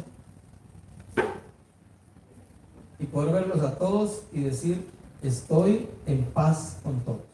Y 2.98 3.06
poder 3.06 3.32
verlos 3.32 3.60
a 3.64 3.78
todos 3.78 4.24
y 4.32 4.40
decir, 4.40 4.99
estoy 5.22 5.88
en 6.06 6.24
paz 6.24 6.76
con 6.82 7.00
todos. 7.00 7.30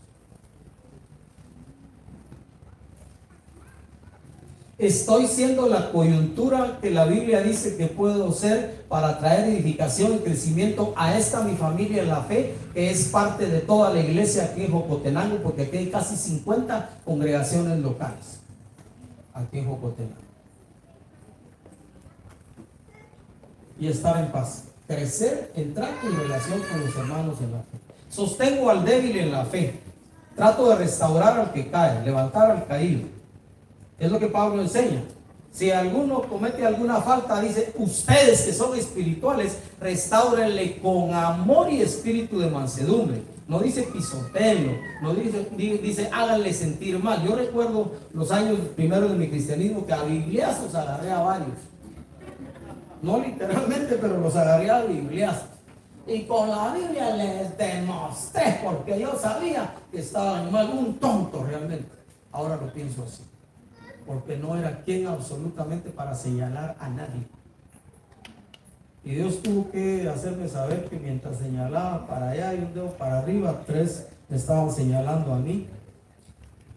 Estoy 4.78 5.26
siendo 5.26 5.70
la 5.70 5.90
coyuntura 5.90 6.78
que 6.82 6.90
la 6.90 7.06
Biblia 7.06 7.40
dice 7.40 7.78
que 7.78 7.86
puedo 7.86 8.30
ser 8.32 8.84
para 8.90 9.18
traer 9.18 9.48
edificación 9.48 10.16
y 10.16 10.18
crecimiento 10.18 10.92
a 10.96 11.16
esta 11.16 11.40
mi 11.40 11.56
familia 11.56 12.02
en 12.02 12.10
la 12.10 12.22
fe, 12.22 12.54
que 12.74 12.90
es 12.90 13.08
parte 13.08 13.46
de 13.46 13.60
toda 13.60 13.90
la 13.90 14.00
iglesia 14.00 14.44
aquí 14.44 14.66
en 14.66 14.72
Jocotenango, 14.72 15.38
porque 15.38 15.62
aquí 15.62 15.78
hay 15.78 15.90
casi 15.90 16.14
50 16.14 17.00
congregaciones 17.06 17.78
locales, 17.78 18.40
aquí 19.32 19.60
en 19.60 19.66
Jocotenango. 19.66 20.16
Y 23.80 23.88
estar 23.88 24.22
en 24.22 24.30
paz, 24.30 24.64
crecer, 24.86 25.52
en 25.56 25.74
relación 25.74 26.62
con 26.70 26.80
los 26.80 26.96
hermanos 26.96 27.40
en 27.40 27.52
la 27.52 27.58
fe. 27.58 27.78
Sostengo 28.08 28.70
al 28.70 28.84
débil 28.84 29.16
en 29.18 29.32
la 29.32 29.44
fe, 29.44 29.80
trato 30.34 30.68
de 30.70 30.76
restaurar 30.76 31.38
al 31.38 31.52
que 31.52 31.68
cae, 31.70 32.04
levantar 32.04 32.50
al 32.50 32.66
caído 32.66 33.16
es 33.98 34.10
lo 34.10 34.18
que 34.18 34.26
Pablo 34.26 34.62
enseña. 34.62 35.02
Si 35.52 35.70
alguno 35.70 36.22
comete 36.22 36.66
alguna 36.66 37.00
falta, 37.00 37.40
dice, 37.40 37.72
ustedes 37.76 38.42
que 38.42 38.52
son 38.52 38.76
espirituales, 38.76 39.58
restáurenle 39.80 40.78
con 40.80 41.14
amor 41.14 41.72
y 41.72 41.80
espíritu 41.80 42.38
de 42.38 42.50
mansedumbre. 42.50 43.22
No 43.48 43.60
dice 43.60 43.84
pisotelo, 43.84 44.72
no 45.00 45.14
dice, 45.14 45.48
dice 45.56 46.10
háganle 46.12 46.52
sentir 46.52 47.02
mal. 47.02 47.24
Yo 47.24 47.36
recuerdo 47.36 47.92
los 48.12 48.30
años 48.32 48.58
primeros 48.74 49.12
de 49.12 49.16
mi 49.16 49.28
cristianismo 49.28 49.86
que 49.86 49.92
a 49.94 50.02
bibliazos 50.02 50.74
agarré 50.74 51.10
a 51.10 51.20
varios. 51.20 51.56
No 53.02 53.20
literalmente, 53.20 53.96
pero 54.00 54.18
los 54.18 54.34
agarré 54.36 54.70
a 54.70 54.82
bibliazos. 54.82 55.48
Y 56.06 56.22
con 56.22 56.48
la 56.48 56.72
Biblia 56.72 57.16
les 57.16 57.56
demostré, 57.58 58.60
porque 58.62 58.98
yo 59.00 59.18
sabía 59.18 59.74
que 59.90 59.98
estaban 59.98 60.52
mal, 60.52 60.70
un 60.70 60.98
tonto 60.98 61.44
realmente. 61.44 61.90
Ahora 62.32 62.56
lo 62.56 62.72
pienso 62.72 63.02
así 63.02 63.22
porque 64.06 64.36
no 64.36 64.56
era 64.56 64.82
quien 64.84 65.06
absolutamente 65.08 65.90
para 65.90 66.14
señalar 66.14 66.76
a 66.78 66.88
nadie. 66.88 67.26
Y 69.04 69.16
Dios 69.16 69.42
tuvo 69.42 69.70
que 69.70 70.08
hacerme 70.08 70.48
saber 70.48 70.88
que 70.88 70.98
mientras 70.98 71.38
señalaba 71.38 72.06
para 72.06 72.30
allá 72.30 72.54
y 72.54 72.58
un 72.58 72.74
dedo 72.74 72.90
para 72.92 73.18
arriba, 73.18 73.62
tres 73.66 74.06
me 74.28 74.36
estaban 74.36 74.72
señalando 74.72 75.34
a 75.34 75.38
mí. 75.38 75.66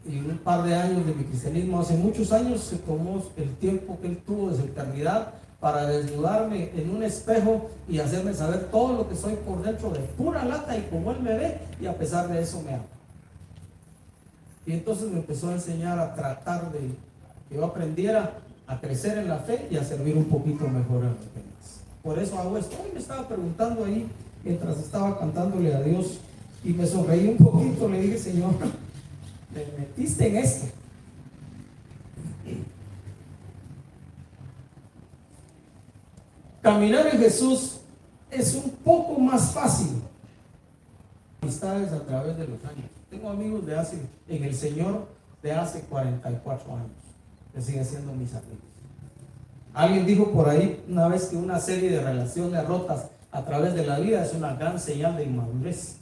Y 0.05 0.19
un 0.19 0.37
par 0.39 0.63
de 0.63 0.75
años 0.75 1.05
de 1.05 1.13
mi 1.13 1.23
cristianismo, 1.23 1.79
hace 1.79 1.95
muchos 1.95 2.31
años, 2.31 2.61
se 2.61 2.77
tomó 2.77 3.23
el 3.37 3.55
tiempo 3.55 3.97
que 4.01 4.07
él 4.07 4.17
tuvo 4.25 4.49
de 4.49 4.57
su 4.57 4.63
eternidad 4.63 5.33
para 5.59 5.85
desnudarme 5.87 6.71
en 6.75 6.89
un 6.89 7.03
espejo 7.03 7.69
y 7.87 7.99
hacerme 7.99 8.33
saber 8.33 8.69
todo 8.71 8.93
lo 8.93 9.09
que 9.09 9.15
soy 9.15 9.35
por 9.35 9.61
dentro 9.61 9.89
de 9.91 9.99
pura 9.99 10.45
lata 10.45 10.77
y 10.77 10.83
como 10.83 11.11
él 11.11 11.19
me 11.21 11.33
ve, 11.35 11.57
y 11.81 11.85
a 11.85 11.97
pesar 11.97 12.29
de 12.29 12.41
eso 12.41 12.61
me 12.61 12.73
ama. 12.73 12.85
Y 14.65 14.73
entonces 14.73 15.09
me 15.09 15.17
empezó 15.17 15.49
a 15.49 15.53
enseñar 15.53 15.99
a 15.99 16.13
tratar 16.15 16.71
de 16.71 16.79
que 17.49 17.55
yo 17.55 17.65
aprendiera 17.65 18.33
a 18.67 18.79
crecer 18.79 19.17
en 19.17 19.27
la 19.27 19.39
fe 19.39 19.67
y 19.69 19.77
a 19.77 19.83
servir 19.83 20.15
un 20.15 20.25
poquito 20.25 20.67
mejor 20.67 21.03
a 21.03 21.09
los 21.09 21.33
demás. 21.33 21.81
Por 22.03 22.19
eso 22.19 22.37
hago 22.39 22.57
esto. 22.57 22.77
Hoy 22.81 22.91
me 22.93 22.99
estaba 22.99 23.27
preguntando 23.27 23.83
ahí, 23.83 24.07
mientras 24.43 24.77
estaba 24.77 25.19
cantándole 25.19 25.73
a 25.73 25.81
Dios, 25.81 26.19
y 26.63 26.69
me 26.73 26.85
sonreí 26.85 27.27
un 27.27 27.37
poquito, 27.37 27.89
le 27.89 28.01
dije, 28.01 28.17
Señor, 28.17 28.51
me 29.53 29.65
metiste 29.79 30.27
en 30.27 30.37
esto. 30.37 30.67
Caminar 36.61 37.07
en 37.07 37.19
Jesús 37.19 37.79
es 38.29 38.53
un 38.55 38.69
poco 38.83 39.19
más 39.19 39.53
fácil. 39.53 40.01
Amistades 41.41 41.93
a 41.93 42.01
través 42.03 42.37
de 42.37 42.47
los 42.47 42.63
años. 42.65 42.89
Tengo 43.09 43.29
amigos 43.29 43.65
de 43.65 43.77
hace, 43.77 43.97
en 44.27 44.43
el 44.43 44.53
Señor 44.53 45.07
de 45.41 45.53
hace 45.53 45.81
44 45.81 46.75
años 46.75 46.89
que 47.53 47.61
sigue 47.61 47.83
siendo 47.83 48.11
mis 48.11 48.33
amigos. 48.33 48.57
Alguien 49.73 50.05
dijo 50.05 50.31
por 50.31 50.49
ahí 50.49 50.83
una 50.89 51.07
vez 51.07 51.27
que 51.27 51.37
una 51.37 51.59
serie 51.59 51.91
de 51.91 52.03
relaciones 52.03 52.67
rotas 52.67 53.07
a 53.31 53.45
través 53.45 53.73
de 53.73 53.85
la 53.85 53.99
vida 53.99 54.23
es 54.25 54.33
una 54.33 54.55
gran 54.55 54.79
señal 54.79 55.15
de 55.15 55.23
inmadurez. 55.23 55.95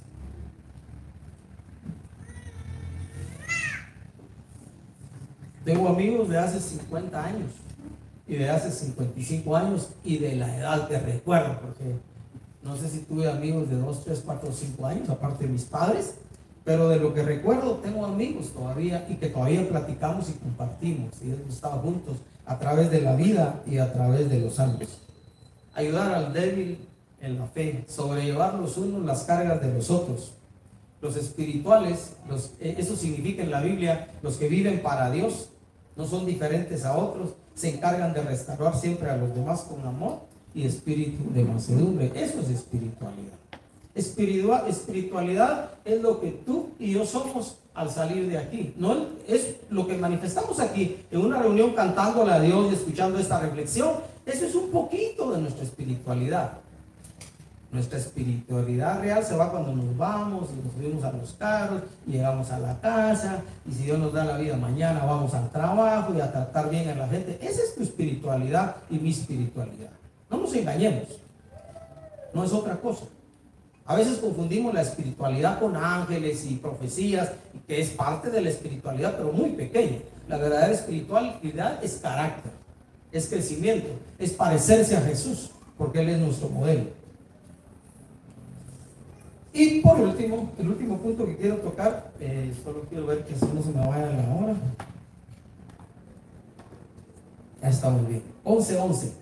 Tengo 5.64 5.90
amigos 5.90 6.30
de 6.30 6.38
hace 6.40 6.60
50 6.60 7.24
años 7.24 7.52
y 8.28 8.36
de 8.36 8.50
hace 8.50 8.72
55 8.72 9.56
años 9.56 9.90
y 10.04 10.18
de 10.18 10.36
la 10.36 10.56
edad 10.58 10.88
que 10.88 11.00
recuerdo, 11.00 11.60
porque 11.62 11.96
no 12.62 12.76
sé 12.76 12.90
si 12.90 13.00
tuve 13.00 13.30
amigos 13.30 13.70
de 13.70 13.78
2, 13.78 14.04
3, 14.04 14.24
4, 14.26 14.50
5 14.52 14.86
años, 14.86 15.10
aparte 15.10 15.46
de 15.46 15.54
mis 15.54 15.64
padres, 15.64 16.16
pero 16.66 16.90
de 16.90 17.00
lo 17.00 17.14
que 17.14 17.24
recuerdo, 17.24 17.76
tengo 17.76 18.06
amigos 18.06 18.52
todavía 18.52 19.08
y 19.10 19.16
que 19.16 19.30
todavía 19.30 19.68
platicamos 19.70 20.30
y 20.30 20.34
compartimos 20.34 21.14
y 21.24 21.32
hemos 21.32 21.54
estado 21.54 21.80
juntos 21.80 22.18
a 22.46 22.60
través 22.60 22.92
de 22.92 23.02
la 23.02 23.16
vida 23.16 23.64
y 23.66 23.78
a 23.78 23.94
través 23.94 24.30
de 24.30 24.42
los 24.42 24.60
años. 24.60 25.00
Ayudar 25.74 26.14
al 26.14 26.34
débil 26.34 26.86
en 27.22 27.40
la 27.40 27.46
fe, 27.46 27.86
sobrellevar 27.88 28.56
los 28.56 28.78
unos 28.78 29.06
las 29.06 29.24
cargas 29.24 29.62
de 29.62 29.74
los 29.74 29.90
otros. 29.90 30.34
Los 31.02 31.16
espirituales, 31.16 32.18
los, 32.28 32.54
eh, 32.60 32.76
eso 32.78 32.98
significa 32.98 33.44
en 33.44 33.52
la 33.52 33.62
Biblia, 33.62 34.10
los 34.22 34.36
que 34.36 34.50
viven 34.50 34.82
para 34.82 35.10
Dios, 35.12 35.50
no 35.96 36.06
son 36.06 36.26
diferentes 36.26 36.84
a 36.84 36.98
otros, 36.98 37.36
se 37.58 37.74
encargan 37.74 38.14
de 38.14 38.22
restaurar 38.22 38.80
siempre 38.80 39.10
a 39.10 39.18
los 39.18 39.34
demás 39.34 39.62
con 39.62 39.86
amor 39.86 40.20
y 40.54 40.66
espíritu 40.66 41.34
de 41.34 41.44
mansedumbre. 41.44 42.12
Eso 42.14 42.40
es 42.42 42.52
espiritualidad. 42.52 43.34
Espiritual, 43.96 44.68
espiritualidad 44.70 45.72
es 45.84 46.00
lo 46.00 46.22
que 46.22 46.30
tú 46.30 46.70
y 46.78 46.92
yo 46.92 47.04
somos 47.04 47.58
al 47.74 47.90
salir 47.90 48.30
de 48.30 48.38
aquí. 48.38 48.76
No 48.78 49.08
es 49.28 49.56
lo 49.72 49.88
que 49.88 49.98
manifestamos 49.98 50.60
aquí 50.60 50.98
en 51.10 51.20
una 51.20 51.42
reunión 51.42 51.72
cantándole 51.74 52.32
a 52.32 52.40
Dios 52.40 52.72
y 52.72 52.76
escuchando 52.76 53.18
esta 53.18 53.40
reflexión. 53.40 53.96
Eso 54.24 54.46
es 54.46 54.54
un 54.54 54.70
poquito 54.70 55.32
de 55.32 55.42
nuestra 55.42 55.64
espiritualidad. 55.64 56.60
Nuestra 57.72 58.00
espiritualidad 58.00 59.02
real 59.02 59.24
se 59.24 59.36
va 59.36 59.52
cuando 59.52 59.74
nos 59.74 59.98
vamos 59.98 60.50
y 60.52 60.66
nos 60.66 60.74
subimos 60.74 61.04
a 61.04 61.12
los 61.12 61.34
carros 61.34 61.82
y 62.08 62.12
llegamos 62.12 62.50
a 62.52 62.60
la 62.60 62.80
casa 62.80 63.42
y 63.70 63.74
si 63.74 63.84
Dios 63.84 64.00
nos 64.00 64.14
da 64.14 64.24
la 64.24 64.38
vida 64.38 64.56
mañana 64.56 65.04
vamos 65.04 65.34
al 65.34 65.50
trabajo 65.50 66.14
y 66.14 66.22
a 66.22 66.32
tratar 66.32 66.70
bien 66.70 66.88
a 66.90 66.96
la 66.96 67.08
gente. 67.08 67.38
Esa 67.42 67.62
es 67.62 67.76
tu 67.76 67.84
espiritualidad 67.84 68.78
y 68.90 69.00
mi 69.00 69.10
espiritualidad. 69.10 69.90
No 70.30 70.38
nos 70.38 70.54
engañemos. 70.54 71.08
No 72.34 72.44
es 72.44 72.54
otra 72.54 72.78
cosa. 72.78 73.06
A 73.86 73.96
veces 73.96 74.18
confundimos 74.18 74.74
la 74.74 74.82
espiritualidad 74.82 75.60
con 75.60 75.76
ángeles 75.76 76.46
y 76.46 76.56
profecías, 76.56 77.32
que 77.68 77.80
es 77.82 77.90
parte 77.90 78.30
de 78.30 78.42
la 78.42 78.50
espiritualidad, 78.50 79.16
pero 79.18 79.32
muy 79.32 79.52
pequeña. 79.52 80.00
La 80.28 80.38
verdadera 80.38 80.74
espiritualidad 80.74 81.84
es 81.84 81.94
carácter, 81.96 82.52
es 83.14 83.28
crecimiento, 83.28 83.88
es 84.20 84.32
parecerse 84.34 84.98
a 84.98 85.02
Jesús, 85.02 85.52
porque 85.78 86.02
Él 86.02 86.10
es 86.10 86.20
nuestro 86.20 86.50
modelo. 86.50 86.84
Y 89.60 89.82
por 89.82 90.00
último, 90.00 90.52
el 90.60 90.70
último 90.70 91.00
punto 91.00 91.26
que 91.26 91.36
quiero 91.36 91.56
tocar, 91.56 92.12
eh, 92.20 92.54
solo 92.64 92.82
quiero 92.88 93.08
ver 93.08 93.26
que 93.26 93.34
no 93.34 93.64
se 93.64 93.70
me 93.70 93.88
vaya 93.88 94.06
la 94.06 94.36
hora. 94.36 94.56
Ya 97.64 97.70
estamos 97.70 98.08
bien. 98.08 98.22
11-11. 98.46 99.14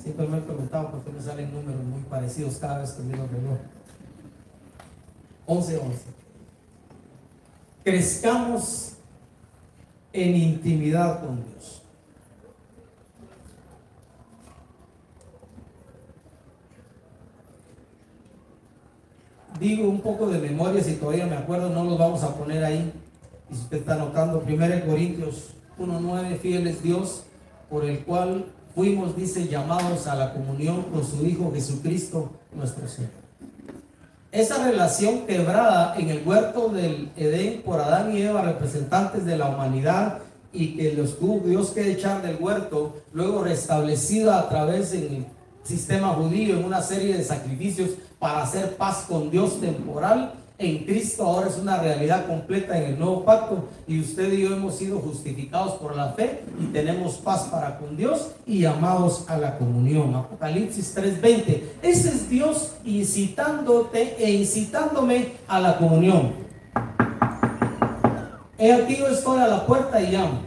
Siempre 0.00 0.28
me 0.28 0.38
he 0.38 0.40
preguntado 0.40 0.92
por 0.92 1.02
qué 1.02 1.10
me 1.10 1.20
salen 1.20 1.52
números 1.52 1.82
muy 1.82 2.00
parecidos 2.02 2.58
cada 2.58 2.78
vez 2.78 2.92
que 2.92 3.02
miro 3.02 3.24
el 3.24 3.28
reloj. 3.28 3.58
11, 5.46 5.78
11. 5.78 5.98
Crezcamos 7.82 8.92
en 10.12 10.36
intimidad 10.36 11.26
con 11.26 11.44
Dios. 11.44 11.79
Digo 19.60 19.90
un 19.90 20.00
poco 20.00 20.26
de 20.26 20.38
memoria, 20.38 20.82
si 20.82 20.94
todavía 20.94 21.26
me 21.26 21.36
acuerdo, 21.36 21.68
no 21.68 21.84
los 21.84 21.98
vamos 21.98 22.22
a 22.22 22.34
poner 22.34 22.64
ahí. 22.64 22.90
Y 23.50 23.54
si 23.54 23.60
usted 23.60 23.76
está 23.76 23.92
anotando, 23.92 24.42
1 24.46 24.86
Corintios 24.86 25.50
1.9, 25.78 26.38
fiel 26.38 26.66
es 26.66 26.82
Dios, 26.82 27.24
por 27.68 27.84
el 27.84 28.00
cual 28.00 28.46
fuimos, 28.74 29.14
dice, 29.14 29.48
llamados 29.48 30.06
a 30.06 30.14
la 30.14 30.32
comunión 30.32 30.84
con 30.84 31.04
su 31.04 31.26
Hijo 31.26 31.52
Jesucristo, 31.52 32.30
nuestro 32.54 32.88
Señor. 32.88 33.10
Esa 34.32 34.64
relación 34.64 35.26
quebrada 35.26 35.94
en 35.98 36.08
el 36.08 36.26
huerto 36.26 36.70
del 36.70 37.10
Edén 37.16 37.60
por 37.60 37.80
Adán 37.80 38.16
y 38.16 38.22
Eva, 38.22 38.40
representantes 38.40 39.26
de 39.26 39.36
la 39.36 39.48
humanidad, 39.48 40.20
y 40.54 40.76
que 40.76 40.94
los 40.94 41.18
Dios 41.44 41.70
que 41.70 41.92
echar 41.92 42.22
del 42.22 42.36
huerto, 42.40 43.02
luego 43.12 43.44
restablecida 43.44 44.40
a 44.40 44.48
través 44.48 44.94
en 44.94 45.26
sistema 45.62 46.08
judío 46.08 46.56
en 46.56 46.64
una 46.64 46.80
serie 46.80 47.16
de 47.16 47.22
sacrificios 47.22 47.90
para 48.20 48.42
hacer 48.42 48.76
paz 48.76 49.06
con 49.08 49.30
Dios 49.30 49.60
temporal 49.60 50.34
en 50.60 50.84
Cristo 50.84 51.24
ahora 51.24 51.48
es 51.48 51.56
una 51.56 51.78
realidad 51.78 52.26
completa 52.26 52.76
en 52.76 52.92
el 52.92 52.98
nuevo 52.98 53.24
pacto 53.24 53.64
y 53.88 53.98
usted 53.98 54.30
y 54.30 54.42
yo 54.42 54.54
hemos 54.54 54.76
sido 54.76 54.98
justificados 54.98 55.72
por 55.78 55.96
la 55.96 56.12
fe 56.12 56.42
y 56.60 56.66
tenemos 56.66 57.14
paz 57.14 57.44
para 57.50 57.78
con 57.78 57.96
Dios 57.96 58.32
y 58.46 58.60
llamados 58.60 59.24
a 59.26 59.38
la 59.38 59.56
comunión. 59.56 60.14
Apocalipsis 60.14 60.94
3:20. 60.94 61.62
Ese 61.80 62.08
es 62.10 62.28
Dios 62.28 62.72
incitándote 62.84 64.22
e 64.22 64.32
incitándome 64.32 65.32
a 65.48 65.60
la 65.60 65.78
comunión. 65.78 66.34
He 68.58 68.70
aquí 68.70 68.96
yo 68.96 69.08
estoy 69.08 69.40
a 69.40 69.48
la 69.48 69.64
puerta 69.64 69.98
y 70.02 70.12
llamo. 70.12 70.42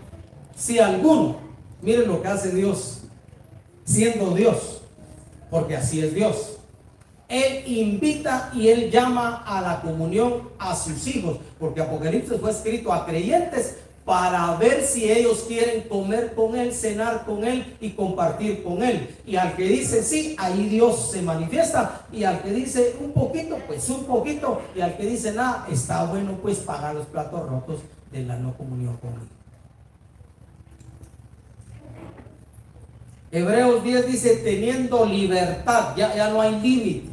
Si 0.56 0.78
alguno, 0.78 1.38
miren 1.82 2.08
lo 2.08 2.22
que 2.22 2.28
hace 2.28 2.52
Dios, 2.52 3.02
siendo 3.84 4.36
Dios, 4.36 4.84
porque 5.50 5.76
así 5.76 6.02
es 6.02 6.14
Dios 6.14 6.60
él 7.34 7.64
invita 7.66 8.52
y 8.54 8.68
Él 8.68 8.92
llama 8.92 9.44
a 9.46 9.60
la 9.60 9.82
comunión 9.82 10.50
a 10.60 10.76
sus 10.76 11.08
hijos, 11.08 11.40
porque 11.60 11.82
Apocalipsis 11.82 12.40
fue 12.40 12.52
escrito 12.52 12.94
a 12.94 13.08
creyentes 13.08 13.78
para 14.06 14.56
ver 14.58 14.84
si 14.84 15.10
ellos 15.10 15.46
quieren 15.48 15.88
comer 15.88 16.36
con 16.36 16.56
Él, 16.56 16.74
cenar 16.74 17.26
con 17.26 17.44
Él 17.44 17.76
y 17.82 17.92
compartir 17.92 18.62
con 18.64 18.84
Él. 18.84 19.16
Y 19.26 19.36
al 19.36 19.56
que 19.56 19.64
dice 19.64 20.04
sí, 20.04 20.36
ahí 20.38 20.68
Dios 20.68 21.12
se 21.12 21.22
manifiesta. 21.22 22.06
Y 22.12 22.24
al 22.24 22.42
que 22.44 22.52
dice 22.52 22.98
un 23.00 23.14
poquito, 23.14 23.58
pues 23.66 23.90
un 23.90 24.04
poquito. 24.04 24.62
Y 24.76 24.82
al 24.82 24.96
que 24.96 25.06
dice 25.06 25.32
nada, 25.32 25.66
está 25.72 26.04
bueno 26.06 26.38
pues 26.42 26.60
pagar 26.60 26.94
los 26.94 27.08
platos 27.08 27.50
rotos 27.50 27.80
de 28.12 28.24
la 28.24 28.38
no 28.38 28.56
comunión 28.56 28.98
con 28.98 29.12
Él. 29.14 29.28
Hebreos 33.32 33.84
10 33.84 34.08
dice, 34.12 34.36
teniendo 34.44 35.06
libertad, 35.06 35.96
ya, 35.96 36.16
ya 36.16 36.30
no 36.30 36.40
hay 36.40 36.60
límite. 36.60 37.13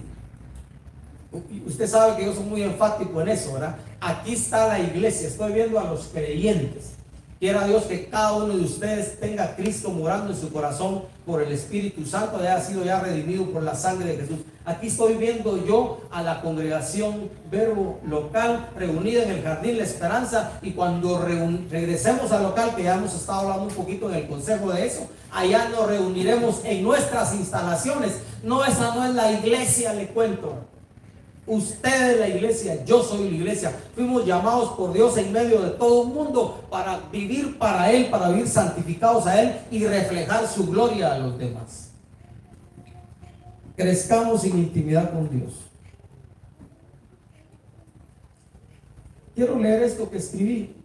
Usted 1.66 1.86
sabe 1.86 2.16
que 2.16 2.24
yo 2.24 2.34
soy 2.34 2.44
muy 2.44 2.62
enfático 2.62 3.20
en 3.20 3.28
eso, 3.28 3.52
¿verdad? 3.52 3.76
Aquí 4.00 4.32
está 4.32 4.66
la 4.66 4.80
iglesia, 4.80 5.28
estoy 5.28 5.52
viendo 5.52 5.78
a 5.78 5.84
los 5.84 6.08
creyentes. 6.08 6.92
Quiera 7.38 7.66
Dios 7.66 7.84
que 7.84 8.06
cada 8.06 8.34
uno 8.34 8.54
de 8.54 8.64
ustedes 8.64 9.18
tenga 9.18 9.44
a 9.44 9.56
Cristo 9.56 9.88
morando 9.88 10.30
en 10.30 10.38
su 10.38 10.52
corazón 10.52 11.04
por 11.24 11.40
el 11.40 11.50
Espíritu 11.52 12.04
Santo, 12.04 12.36
haya 12.36 12.60
sido 12.60 12.84
ya 12.84 13.00
redimido 13.00 13.46
por 13.46 13.62
la 13.62 13.74
sangre 13.74 14.10
de 14.10 14.16
Jesús. 14.18 14.40
Aquí 14.66 14.88
estoy 14.88 15.14
viendo 15.14 15.64
yo 15.64 16.00
a 16.10 16.22
la 16.22 16.42
congregación 16.42 17.30
verbo 17.50 17.98
local 18.04 18.68
reunida 18.76 19.22
en 19.22 19.30
el 19.30 19.42
Jardín 19.42 19.78
La 19.78 19.84
Esperanza 19.84 20.52
y 20.60 20.72
cuando 20.72 21.24
regresemos 21.70 22.30
al 22.30 22.42
local, 22.42 22.74
que 22.76 22.82
ya 22.82 22.96
hemos 22.96 23.14
estado 23.14 23.40
hablando 23.40 23.64
un 23.64 23.74
poquito 23.74 24.10
en 24.10 24.16
el 24.16 24.28
consejo 24.28 24.72
de 24.72 24.86
eso, 24.86 25.08
allá 25.32 25.70
nos 25.70 25.86
reuniremos 25.86 26.60
en 26.64 26.82
nuestras 26.82 27.34
instalaciones. 27.34 28.16
No, 28.42 28.62
esa 28.64 28.94
no 28.94 29.04
es 29.06 29.14
la 29.14 29.32
iglesia, 29.32 29.94
le 29.94 30.08
cuento. 30.08 30.56
Usted 31.50 32.12
es 32.12 32.20
la 32.20 32.28
iglesia, 32.28 32.84
yo 32.84 33.02
soy 33.02 33.28
la 33.28 33.36
iglesia. 33.36 33.76
Fuimos 33.96 34.24
llamados 34.24 34.70
por 34.74 34.92
Dios 34.92 35.18
en 35.18 35.32
medio 35.32 35.60
de 35.60 35.70
todo 35.70 36.04
el 36.04 36.14
mundo 36.14 36.64
para 36.70 37.00
vivir 37.10 37.58
para 37.58 37.90
Él, 37.90 38.08
para 38.08 38.28
vivir 38.28 38.46
santificados 38.46 39.26
a 39.26 39.42
Él 39.42 39.60
y 39.68 39.84
reflejar 39.84 40.46
su 40.46 40.68
gloria 40.68 41.12
a 41.12 41.18
los 41.18 41.36
demás. 41.36 41.90
Crezcamos 43.76 44.44
en 44.44 44.58
intimidad 44.58 45.12
con 45.12 45.28
Dios. 45.28 45.54
Quiero 49.34 49.58
leer 49.58 49.82
esto 49.82 50.08
que 50.08 50.18
escribí. 50.18 50.76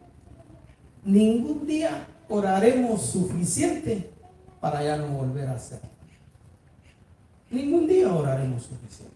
Ningún 1.04 1.68
día 1.68 2.08
oraremos 2.28 3.04
suficiente 3.04 4.10
para 4.60 4.84
ya 4.84 4.98
no 4.98 5.10
volver 5.10 5.48
a 5.48 5.52
hacer. 5.52 5.80
Ningún 7.52 7.86
día 7.86 8.12
oraremos 8.12 8.64
suficiente. 8.64 9.15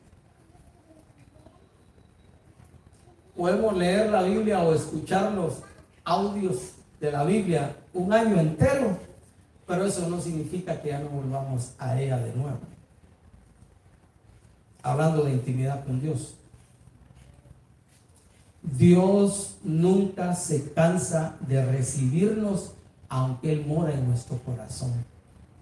Podemos 3.39 3.77
leer 3.77 4.09
la 4.09 4.21
Biblia 4.21 4.61
o 4.61 4.73
escuchar 4.73 5.31
los 5.31 5.59
audios 6.03 6.73
de 6.99 7.09
la 7.09 7.23
Biblia 7.23 7.73
un 7.93 8.11
año 8.11 8.37
entero, 8.37 8.97
pero 9.65 9.85
eso 9.85 10.09
no 10.09 10.19
significa 10.19 10.81
que 10.81 10.89
ya 10.89 10.99
no 10.99 11.07
volvamos 11.07 11.71
a 11.79 11.97
ella 12.01 12.17
de 12.17 12.33
nuevo. 12.33 12.59
Hablando 14.83 15.23
de 15.23 15.31
intimidad 15.31 15.85
con 15.85 16.01
Dios. 16.01 16.35
Dios 18.61 19.55
nunca 19.63 20.35
se 20.35 20.73
cansa 20.73 21.37
de 21.39 21.65
recibirnos 21.65 22.73
aunque 23.07 23.53
Él 23.53 23.65
mora 23.65 23.93
en 23.93 24.05
nuestro 24.05 24.37
corazón. 24.39 24.91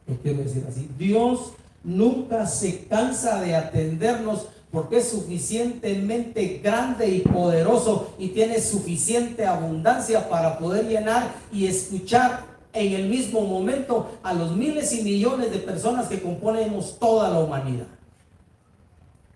Lo 0.08 0.16
quiero 0.18 0.40
decir 0.40 0.66
así. 0.68 0.90
Dios 0.98 1.54
nunca 1.84 2.48
se 2.48 2.88
cansa 2.88 3.40
de 3.40 3.56
atendernos 3.56 4.48
porque 4.72 4.98
es 4.98 5.10
suficientemente 5.10 6.60
grande 6.64 7.08
y 7.08 7.20
poderoso 7.22 8.14
y 8.20 8.30
tiene 8.30 8.60
suficiente 8.60 9.46
abundancia 9.46 10.28
para 10.30 10.58
poder 10.60 10.88
llenar 10.88 11.34
y 11.52 11.68
escuchar 11.68 12.46
en 12.74 12.94
el 12.94 13.10
mismo 13.10 13.42
momento 13.42 14.20
a 14.24 14.34
los 14.34 14.56
miles 14.56 14.94
y 14.94 15.04
millones 15.04 15.52
de 15.52 15.60
personas 15.60 16.08
que 16.08 16.22
componemos 16.22 17.00
toda 17.00 17.30
la 17.30 17.40
humanidad. 17.40 17.88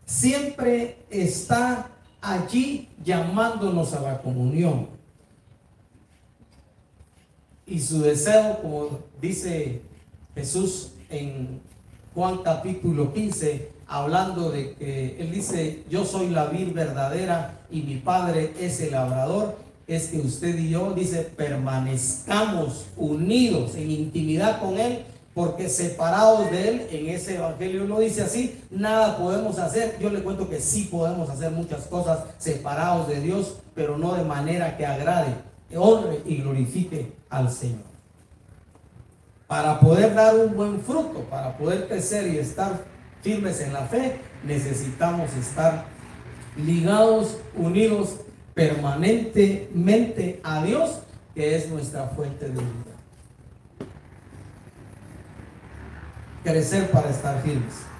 Siempre 0.06 0.98
está 1.10 1.90
allí 2.20 2.90
llamándonos 3.04 3.94
a 3.94 4.02
la 4.02 4.22
comunión. 4.22 4.90
Y 7.66 7.80
su 7.80 8.02
deseo, 8.02 8.62
como 8.62 9.00
dice 9.22 9.82
Jesús 10.36 10.92
en 11.10 11.62
Juan 12.14 12.40
capítulo 12.44 13.14
15, 13.14 13.71
hablando 13.92 14.52
de 14.52 14.74
que 14.76 15.18
él 15.20 15.32
dice, 15.32 15.84
yo 15.90 16.06
soy 16.06 16.30
la 16.30 16.46
vid 16.46 16.74
verdadera 16.74 17.60
y 17.70 17.82
mi 17.82 17.98
padre 17.98 18.54
es 18.58 18.80
el 18.80 18.92
labrador, 18.92 19.58
es 19.86 20.08
que 20.08 20.20
usted 20.20 20.58
y 20.58 20.70
yo, 20.70 20.94
dice, 20.94 21.24
permanezcamos 21.24 22.86
unidos 22.96 23.76
en 23.76 23.92
intimidad 23.92 24.62
con 24.62 24.80
él, 24.80 25.04
porque 25.34 25.68
separados 25.68 26.50
de 26.52 26.70
él, 26.70 26.88
en 26.90 27.10
ese 27.10 27.36
evangelio 27.36 27.84
no 27.84 28.00
dice 28.00 28.22
así, 28.22 28.62
nada 28.70 29.18
podemos 29.18 29.60
hacer. 29.60 29.98
Yo 30.00 30.10
le 30.10 30.24
cuento 30.24 30.50
que 30.50 30.62
sí 30.62 30.88
podemos 30.90 31.30
hacer 31.30 31.52
muchas 31.52 31.86
cosas 31.88 32.20
separados 32.38 33.10
de 33.10 33.20
Dios, 33.20 33.58
pero 33.76 33.98
no 33.98 34.14
de 34.14 34.24
manera 34.24 34.78
que 34.78 34.86
agrade, 34.86 35.36
honre 35.76 36.22
y 36.26 36.38
glorifique 36.38 37.12
al 37.30 37.52
Señor. 37.52 37.92
Para 39.48 39.82
poder 39.82 40.14
dar 40.16 40.34
un 40.34 40.56
buen 40.56 40.80
fruto, 40.80 41.26
para 41.30 41.58
poder 41.58 41.90
crecer 41.90 42.34
y 42.34 42.38
estar 42.38 42.91
firmes 43.22 43.62
en 43.62 43.74
la 43.74 43.86
fe, 43.86 44.20
necesitamos 44.44 45.34
estar 45.36 45.86
ligados, 46.58 47.38
unidos 47.56 48.18
permanentemente 48.54 50.40
a 50.44 50.64
Dios, 50.64 51.00
que 51.34 51.56
es 51.56 51.70
nuestra 51.70 52.08
fuente 52.08 52.46
de 52.46 52.52
vida. 52.52 52.66
Crecer 56.44 56.90
para 56.92 57.10
estar 57.10 57.42
firmes. 57.42 57.92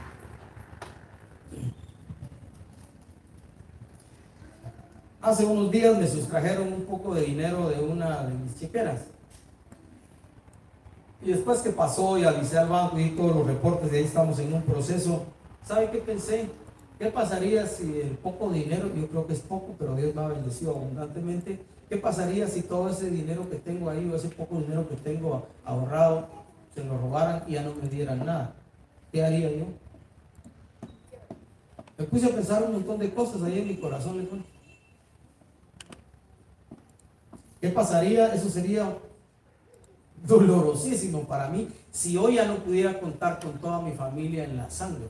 Hace 5.22 5.46
unos 5.46 5.70
días 5.70 5.96
me 5.98 6.08
sustrajeron 6.08 6.74
un 6.74 6.86
poco 6.86 7.14
de 7.14 7.22
dinero 7.22 7.70
de 7.70 7.80
una 7.80 8.24
de 8.24 8.34
mis 8.34 8.60
chequeras. 8.60 9.02
Y 11.24 11.32
después 11.32 11.60
que 11.60 11.70
pasó 11.70 12.18
y 12.18 12.24
avisé 12.24 12.58
al 12.58 12.70
banco 12.70 13.00
y 13.00 13.12
todos 13.12 13.36
los 13.36 13.48
reportes, 13.48 13.92
de 13.92 14.00
ahí 14.00 14.06
estamos 14.06 14.40
en 14.40 14.54
un 14.54 14.64
proceso. 14.64 15.24
¿Sabe 15.64 15.92
qué 15.92 16.00
pensé? 16.00 16.50
¿Qué 16.98 17.08
pasaría 17.08 17.68
si 17.68 18.02
el 18.02 18.18
poco 18.18 18.52
dinero, 18.52 18.90
yo 18.96 19.08
creo 19.08 19.28
que 19.28 19.34
es 19.34 19.40
poco, 19.40 19.76
pero 19.78 19.96
Dios 19.96 20.16
me 20.16 20.22
ha 20.22 20.28
bendecido 20.28 20.72
abundantemente? 20.72 21.60
¿Qué 21.90 21.98
pasaría 21.98 22.48
si 22.48 22.62
todo 22.62 22.90
ese 22.90 23.10
dinero 23.10 23.50
que 23.50 23.58
tengo 23.58 23.90
ahí 23.90 24.10
o 24.12 24.16
ese 24.16 24.30
poco 24.30 24.60
dinero 24.60 24.88
que 24.88 24.96
tengo 24.96 25.46
ahorrado 25.66 26.28
se 26.74 26.84
lo 26.84 26.98
robaran 26.98 27.44
y 27.48 27.54
ya 27.54 27.64
no 27.64 27.74
me 27.76 27.88
dieran 27.90 28.26
nada? 28.26 28.54
¿Qué 29.12 29.24
haría 29.24 29.52
yo? 29.52 29.66
Me 31.98 32.06
puse 32.06 32.28
a 32.28 32.30
pensar 32.30 32.64
un 32.64 32.74
montón 32.74 32.98
de 32.98 33.14
cosas 33.14 33.44
ahí 33.44 33.60
en 33.60 33.68
mi 33.68 33.76
corazón. 33.78 34.28
¿Qué 37.60 37.70
pasaría? 37.70 38.34
Eso 38.34 38.50
sería 38.50 38.98
dolorosísimo 40.26 41.24
para 41.24 41.50
mí 41.50 41.68
si 41.92 42.18
hoy 42.18 42.36
ya 42.36 42.46
no 42.46 42.58
pudiera 42.58 43.00
contar 43.00 43.40
con 43.40 43.54
toda 43.54 43.82
mi 43.82 43.92
familia 43.92 44.44
en 44.44 44.58
la 44.58 44.70
sangre. 44.70 45.08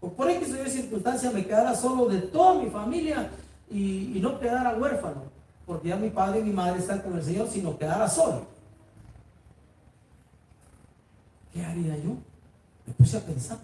O 0.00 0.08
por 0.08 0.28
que 0.28 0.46
se 0.46 0.70
circunstancia 0.70 1.30
me 1.30 1.44
quedara 1.44 1.74
solo 1.74 2.06
de 2.06 2.20
toda 2.22 2.62
mi 2.62 2.70
familia 2.70 3.30
y, 3.70 4.18
no 4.20 4.40
quedara 4.40 4.76
huérfano, 4.76 5.22
porque 5.66 5.88
ya 5.88 5.96
mi 5.96 6.10
padre 6.10 6.40
y 6.40 6.44
mi 6.44 6.52
madre 6.52 6.80
están 6.80 7.00
con 7.00 7.16
el 7.16 7.22
Señor, 7.22 7.48
sino 7.48 7.76
quedara 7.76 8.08
solo. 8.08 8.46
¿Qué 11.52 11.64
haría 11.64 11.96
yo? 11.96 12.16
Me 12.86 12.94
puse 12.94 13.16
a 13.18 13.20
pensar. 13.20 13.58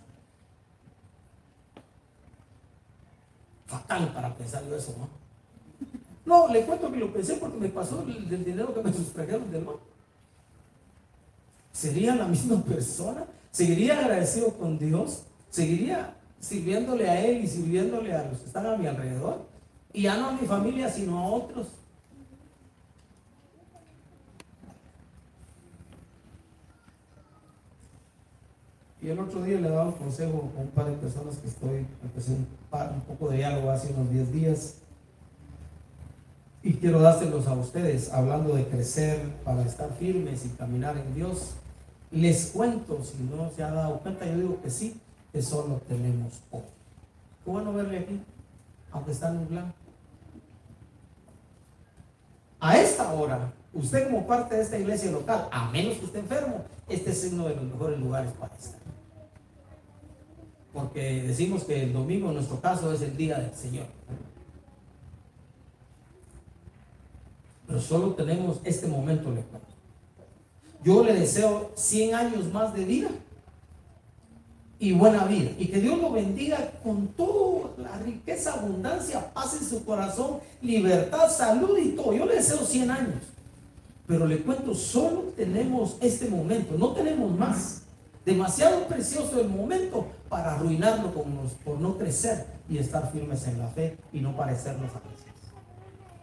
Fatal 3.67 4.13
para 4.13 4.35
pensar 4.35 4.63
yo 4.69 4.77
eso, 4.77 4.95
¿no? 4.99 5.09
No, 6.27 6.49
le 6.53 6.65
cuento 6.65 6.91
que 6.91 6.99
lo 6.99 7.13
pensé 7.13 7.37
porque 7.37 7.57
me 7.57 7.69
pasó 7.69 8.03
el, 8.03 8.45
dinero 8.45 8.75
que 8.75 8.83
me 8.83 8.93
sustrajeron 8.93 9.51
del 9.51 9.65
banco. 9.65 9.81
¿Sería 11.77 12.15
la 12.15 12.27
misma 12.27 12.63
persona? 12.75 13.27
seguiría 13.57 13.99
agradecido 13.99 14.53
con 14.53 14.79
Dios, 14.79 15.23
seguiría 15.49 16.15
sirviéndole 16.39 17.09
a 17.09 17.25
Él 17.25 17.45
y 17.45 17.47
sirviéndole 17.47 18.13
a 18.13 18.25
los 18.25 18.41
que 18.41 18.47
están 18.49 18.67
a 18.67 18.77
mi 18.77 18.87
alrededor, 18.87 19.47
y 19.95 20.03
ya 20.03 20.19
no 20.19 20.29
a 20.29 20.33
mi 20.33 20.47
familia, 20.47 20.91
sino 20.91 21.19
a 21.19 21.27
otros. 21.27 21.69
Y 29.01 29.09
el 29.09 29.19
otro 29.19 29.43
día 29.43 29.59
le 29.59 29.71
daba 29.71 29.87
un 29.87 29.93
consejo 29.93 30.53
a 30.55 30.61
un 30.61 30.69
par 30.69 30.91
de 30.91 30.97
personas 30.99 31.37
que 31.39 31.49
estoy, 31.49 31.87
empecé 32.03 32.33
un, 32.33 32.47
un 32.95 33.01
poco 33.03 33.31
de 33.31 33.39
diálogo 33.39 33.71
hace 33.71 33.91
unos 33.95 34.11
10 34.11 34.33
días. 34.33 34.75
Y 36.63 36.75
quiero 36.75 37.01
dárselos 37.01 37.47
a 37.47 37.55
ustedes, 37.55 38.13
hablando 38.13 38.55
de 38.55 38.67
crecer 38.67 39.19
para 39.45 39.63
estar 39.65 39.91
firmes 39.95 40.45
y 40.45 40.49
caminar 40.51 40.99
en 40.99 41.15
Dios. 41.15 41.55
Les 42.17 42.47
cuento, 42.47 43.05
si 43.05 43.23
no 43.25 43.51
se 43.51 43.63
ha 43.63 43.71
dado 43.71 43.99
cuenta, 43.99 44.25
yo 44.25 44.37
digo 44.39 44.63
que 44.63 44.71
sí, 44.71 44.99
que 45.33 45.43
solo 45.43 45.83
tenemos 45.87 46.33
hoy. 46.51 46.63
Qué 47.45 47.51
bueno 47.51 47.75
verle 47.75 47.99
aquí, 47.99 48.23
aunque 48.91 49.13
está 49.13 49.31
nublado. 49.31 49.67
A 52.59 52.79
esta 52.79 53.13
hora, 53.13 53.53
usted 53.75 54.05
como 54.07 54.27
parte 54.27 54.55
de 54.55 54.63
esta 54.63 54.79
iglesia 54.79 55.11
local, 55.11 55.47
a 55.53 55.71
menos 55.71 55.99
que 55.99 56.07
esté 56.07 56.21
enfermo, 56.21 56.65
este 56.89 57.11
es 57.11 57.31
uno 57.31 57.49
de 57.49 57.57
los 57.57 57.65
mejores 57.65 58.01
lugares 58.01 58.33
para 58.33 58.55
estar. 58.55 58.81
Porque 60.73 61.23
decimos 61.23 61.65
que 61.65 61.83
el 61.83 61.93
domingo 61.93 62.29
en 62.29 62.37
nuestro 62.37 62.59
caso 62.63 62.95
es 62.95 63.03
el 63.03 63.15
día 63.15 63.39
del 63.41 63.55
Señor. 63.55 63.89
Pero 67.67 67.79
solo 67.79 68.15
tenemos 68.15 68.59
este 68.65 68.87
momento, 68.87 69.31
le 69.31 69.43
Yo 70.87 71.03
le 71.03 71.15
deseo 71.15 71.73
100 71.75 72.15
años 72.15 72.53
más 72.53 72.73
de 72.73 72.85
vida 72.85 73.09
y 74.79 74.93
buena 74.93 75.25
vida. 75.25 75.51
Y 75.59 75.67
que 75.67 75.81
Dios 75.81 76.01
lo 76.01 76.13
bendiga 76.13 76.71
con 76.85 77.09
toda 77.09 77.71
la 77.77 77.99
riqueza, 77.99 78.53
abundancia, 78.53 79.33
paz 79.35 79.59
en 79.61 79.69
su 79.69 79.85
corazón, 79.85 80.39
libertad, 80.63 81.29
salud 81.29 81.77
y 81.77 81.89
todo. 81.97 82.13
Yo 82.13 82.25
le 82.25 82.37
deseo 82.37 82.59
100 82.59 82.91
años. 82.93 83.17
Pero 84.07 84.29
le 84.29 84.43
cuento, 84.43 84.77
solo 84.77 85.33
tenemos 85.37 85.97
este 86.01 86.29
momento, 86.29 86.77
no 86.79 86.93
tenemos 86.93 87.37
más. 87.37 87.83
Demasiado 88.25 88.87
precioso 88.87 89.41
el 89.41 89.49
momento 89.49 90.07
para 90.29 90.55
arruinarlo 90.55 91.11
por 91.11 91.81
no 91.81 91.99
crecer 91.99 92.47
y 92.69 92.79
estar 92.79 93.11
firmes 93.11 93.45
en 93.49 93.59
la 93.59 93.67
fe 93.67 93.97
y 94.13 94.21
no 94.21 94.37
parecernos 94.37 94.93
a 94.93 95.01
veces. 95.01 95.35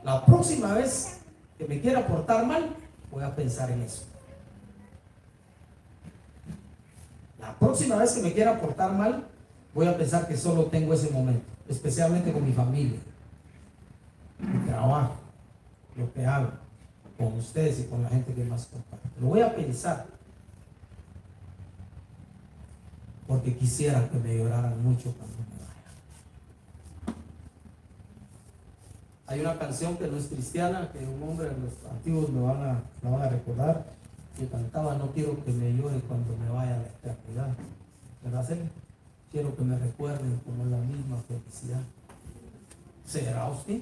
La 0.05 0.25
próxima 0.25 0.73
vez 0.73 1.17
que 1.57 1.65
me 1.65 1.81
quiera 1.81 2.07
portar 2.07 2.45
mal, 2.45 2.73
voy 3.11 3.25
a 3.25 3.35
pensar 3.35 3.69
en 3.69 3.81
eso. 3.81 4.12
La 7.43 7.53
próxima 7.59 7.97
vez 7.97 8.13
que 8.13 8.21
me 8.21 8.31
quiera 8.31 8.57
portar 8.57 8.93
mal, 8.93 9.27
voy 9.73 9.85
a 9.85 9.97
pensar 9.97 10.25
que 10.25 10.37
solo 10.37 10.67
tengo 10.67 10.93
ese 10.93 11.09
momento, 11.09 11.43
especialmente 11.67 12.31
con 12.31 12.45
mi 12.45 12.53
familia, 12.53 12.97
mi 14.39 14.59
trabajo, 14.65 15.15
lo 15.97 16.13
que 16.13 16.25
hago, 16.25 16.51
con 17.17 17.33
ustedes 17.33 17.81
y 17.81 17.83
con 17.83 18.01
la 18.01 18.07
gente 18.07 18.33
que 18.33 18.45
más 18.45 18.67
comparte. 18.67 19.09
Lo 19.19 19.27
voy 19.27 19.41
a 19.41 19.53
pensar. 19.53 20.05
Porque 23.27 23.57
quisiera 23.57 24.07
que 24.07 24.19
me 24.19 24.37
lloraran 24.37 24.81
mucho 24.81 25.13
cuando 25.13 25.35
me 25.39 25.57
vaya. 25.65 27.17
Hay 29.27 29.41
una 29.41 29.59
canción 29.59 29.97
que 29.97 30.07
no 30.07 30.15
es 30.15 30.27
cristiana, 30.27 30.89
que 30.93 30.99
un 30.99 31.21
hombre 31.23 31.49
de 31.49 31.57
los 31.57 31.73
antiguos 31.91 32.29
me 32.29 32.41
van 32.41 32.63
a, 32.63 32.83
me 33.01 33.11
van 33.11 33.21
a 33.21 33.27
recordar 33.27 33.83
que 34.37 34.47
cantaba 34.47 34.95
No 34.95 35.11
quiero 35.11 35.43
que 35.43 35.51
me 35.51 35.73
llore 35.73 35.99
cuando 36.07 36.35
me 36.37 36.49
vaya 36.49 36.75
a 36.75 36.79
la 36.79 36.87
eternidad. 36.87 37.55
¿Verdad, 38.23 38.45
Celia? 38.45 38.71
Quiero 39.31 39.55
que 39.55 39.63
me 39.63 39.77
recuerden 39.77 40.39
como 40.45 40.65
la 40.65 40.77
misma 40.77 41.17
felicidad. 41.27 41.81
¿Será 43.05 43.49
usted? 43.49 43.81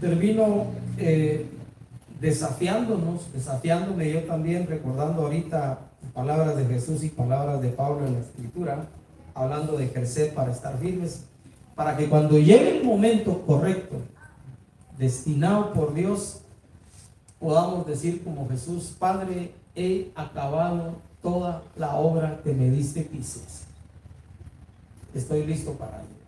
Termino 0.00 0.66
eh, 0.96 1.46
desafiándonos, 2.20 3.32
desafiándome 3.32 4.12
yo 4.12 4.24
también, 4.24 4.66
recordando 4.66 5.22
ahorita 5.22 5.78
palabras 6.14 6.56
de 6.56 6.64
Jesús 6.66 7.04
y 7.04 7.08
palabras 7.10 7.60
de 7.60 7.68
Pablo 7.68 8.06
en 8.06 8.14
la 8.14 8.20
Escritura, 8.20 8.86
hablando 9.34 9.76
de 9.76 9.92
crecer 9.92 10.34
para 10.34 10.52
estar 10.52 10.78
firmes 10.78 11.24
para 11.80 11.96
que 11.96 12.10
cuando 12.10 12.38
llegue 12.38 12.76
el 12.76 12.84
momento 12.84 13.40
correcto, 13.46 14.02
destinado 14.98 15.72
por 15.72 15.94
Dios, 15.94 16.42
podamos 17.38 17.86
decir 17.86 18.22
como 18.22 18.46
Jesús, 18.50 18.94
Padre, 18.98 19.54
he 19.74 20.10
acabado 20.14 20.96
toda 21.22 21.62
la 21.76 21.94
obra 21.94 22.38
que 22.44 22.52
me 22.52 22.68
diste 22.68 23.06
que. 23.06 23.18
Estoy 25.14 25.46
listo 25.46 25.72
para 25.72 26.02
ello. 26.02 26.18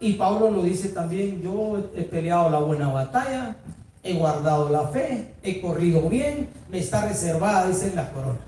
Y 0.00 0.14
Pablo 0.14 0.50
lo 0.50 0.64
dice 0.64 0.88
también, 0.88 1.40
yo 1.40 1.88
he 1.94 2.02
peleado 2.02 2.50
la 2.50 2.58
buena 2.58 2.88
batalla, 2.88 3.54
he 4.02 4.14
guardado 4.14 4.68
la 4.68 4.88
fe, 4.88 5.32
he 5.44 5.60
corrido 5.60 6.08
bien, 6.08 6.48
me 6.72 6.80
está 6.80 7.06
reservada, 7.06 7.68
dice 7.68 7.92
la 7.94 8.10
corona. 8.10 8.40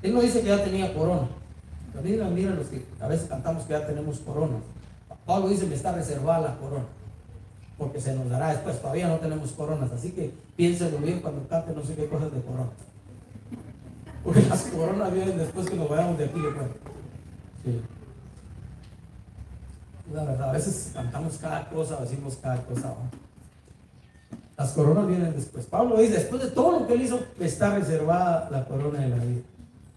Él 0.00 0.14
no 0.14 0.22
dice 0.22 0.40
que 0.40 0.48
ya 0.48 0.64
tenía 0.64 0.94
corona. 0.94 1.28
Pero 1.92 2.02
mira, 2.02 2.28
mira 2.30 2.54
los 2.54 2.68
que 2.68 2.86
a 2.98 3.06
veces 3.06 3.28
cantamos 3.28 3.64
que 3.64 3.74
ya 3.74 3.86
tenemos 3.86 4.18
corona. 4.20 4.56
Pablo 5.26 5.48
dice, 5.48 5.66
me 5.66 5.74
está 5.74 5.92
reservada 5.92 6.48
la 6.48 6.56
corona, 6.56 6.84
porque 7.78 8.00
se 8.00 8.14
nos 8.14 8.28
dará 8.28 8.50
después. 8.50 8.80
Todavía 8.80 9.08
no 9.08 9.16
tenemos 9.16 9.52
coronas, 9.52 9.90
así 9.92 10.10
que 10.10 10.32
piénselo 10.56 10.98
bien 10.98 11.20
cuando 11.20 11.46
cante 11.48 11.72
no 11.72 11.82
sé 11.82 11.94
qué 11.94 12.06
cosas 12.08 12.32
de 12.32 12.40
corona. 12.42 12.70
Porque 14.22 14.42
las 14.42 14.62
coronas 14.64 15.12
vienen 15.12 15.38
después 15.38 15.68
que 15.68 15.76
nos 15.76 15.88
vayamos 15.88 16.18
de 16.18 16.24
aquí 16.24 16.40
de 16.40 16.50
Sí. 17.64 17.80
La 20.12 20.24
verdad, 20.24 20.50
a 20.50 20.52
veces 20.52 20.90
cantamos 20.92 21.38
cada 21.38 21.68
cosa, 21.70 21.96
decimos 21.96 22.38
cada 22.40 22.62
cosa. 22.62 22.94
Las 24.56 24.72
coronas 24.72 25.06
vienen 25.06 25.34
después. 25.34 25.66
Pablo 25.66 25.98
dice, 25.98 26.14
después 26.14 26.42
de 26.42 26.48
todo 26.50 26.80
lo 26.80 26.86
que 26.86 26.94
él 26.94 27.02
hizo, 27.02 27.20
está 27.40 27.74
reservada 27.74 28.48
la 28.50 28.64
corona 28.66 29.00
de 29.00 29.08
la 29.08 29.16
vida. 29.16 29.40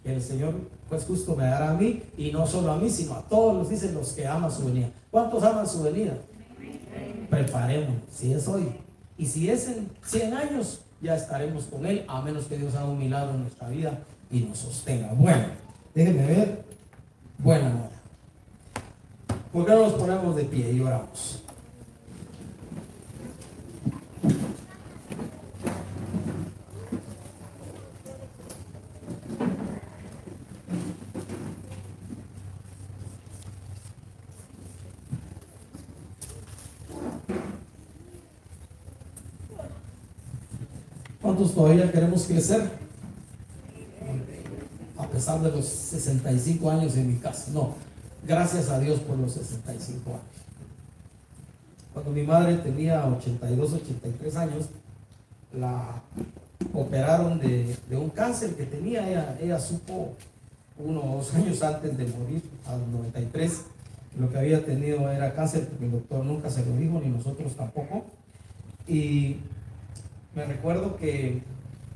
Que 0.04 0.16
el 0.16 0.22
Señor 0.22 0.54
pues 0.90 1.04
justo 1.04 1.36
me 1.36 1.44
dará 1.44 1.72
a 1.72 1.74
mí, 1.74 2.02
y 2.18 2.32
no 2.32 2.48
solo 2.48 2.72
a 2.72 2.78
mí, 2.78 2.90
sino 2.90 3.16
a 3.16 3.22
todos 3.24 3.56
los, 3.56 3.70
dicen 3.70 3.94
los 3.94 4.14
que 4.14 4.26
aman 4.26 4.52
su 4.52 4.66
venida. 4.66 4.90
¿Cuántos 5.18 5.44
aman 5.44 5.68
su 5.68 5.82
venida? 5.82 6.14
Preparemos, 7.28 7.96
si 8.12 8.34
es 8.34 8.48
hoy. 8.48 8.68
Y 9.18 9.26
si 9.26 9.50
es 9.50 9.68
en 9.68 9.90
100 10.06 10.32
años, 10.32 10.82
ya 11.02 11.16
estaremos 11.16 11.64
con 11.64 11.88
Él, 11.88 12.06
a 12.08 12.22
menos 12.22 12.46
que 12.46 12.56
Dios 12.56 12.76
haga 12.76 12.86
un 12.86 13.00
milagro 13.00 13.34
en 13.34 13.42
nuestra 13.42 13.68
vida 13.68 13.98
y 14.30 14.42
nos 14.42 14.60
sostenga. 14.60 15.14
Bueno, 15.14 15.46
déjenme 15.96 16.24
ver. 16.24 16.64
Bueno, 17.40 17.90
¿por 19.52 19.66
qué 19.66 19.72
no 19.72 19.88
nos 19.88 19.94
ponemos 19.94 20.36
de 20.36 20.44
pie 20.44 20.72
y 20.72 20.82
oramos? 20.82 21.42
Todavía 41.46 41.92
queremos 41.92 42.26
crecer? 42.26 42.70
A 44.98 45.08
pesar 45.08 45.42
de 45.42 45.52
los 45.52 45.66
65 45.66 46.70
años 46.70 46.96
en 46.96 47.08
mi 47.14 47.20
casa. 47.20 47.52
No, 47.54 47.76
gracias 48.28 48.70
a 48.70 48.80
Dios 48.80 49.00
por 49.02 49.18
los 49.18 49.34
65 49.34 50.10
años. 50.10 50.22
Cuando 51.94 52.12
mi 52.12 52.24
madre 52.24 52.58
tenía 52.58 53.06
82, 53.06 53.74
83 53.74 54.36
años, 54.36 54.66
la 55.54 56.02
operaron 56.74 57.40
de, 57.40 57.76
un 57.92 58.10
cáncer 58.10 58.56
que 58.56 58.66
tenía. 58.66 59.08
Ella, 59.08 59.38
ella 59.42 59.60
supo 59.60 60.14
unos 60.78 61.34
años 61.34 61.62
antes 61.64 61.98
de 61.98 62.06
morir, 62.06 62.42
a 62.68 62.76
los 62.76 62.88
93, 62.90 63.62
lo 64.20 64.30
que 64.32 64.38
había 64.38 64.66
tenido 64.66 65.12
era 65.12 65.34
cáncer, 65.34 65.68
porque 65.68 65.86
el 65.86 65.92
doctor 65.92 66.26
nunca 66.26 66.50
se 66.50 66.66
lo 66.66 66.76
dijo, 66.76 67.00
ni 67.00 67.10
nosotros 67.10 67.56
tampoco. 67.56 68.06
Y 68.88 69.38
me 70.38 70.46
recuerdo 70.46 70.98
que 70.98 71.42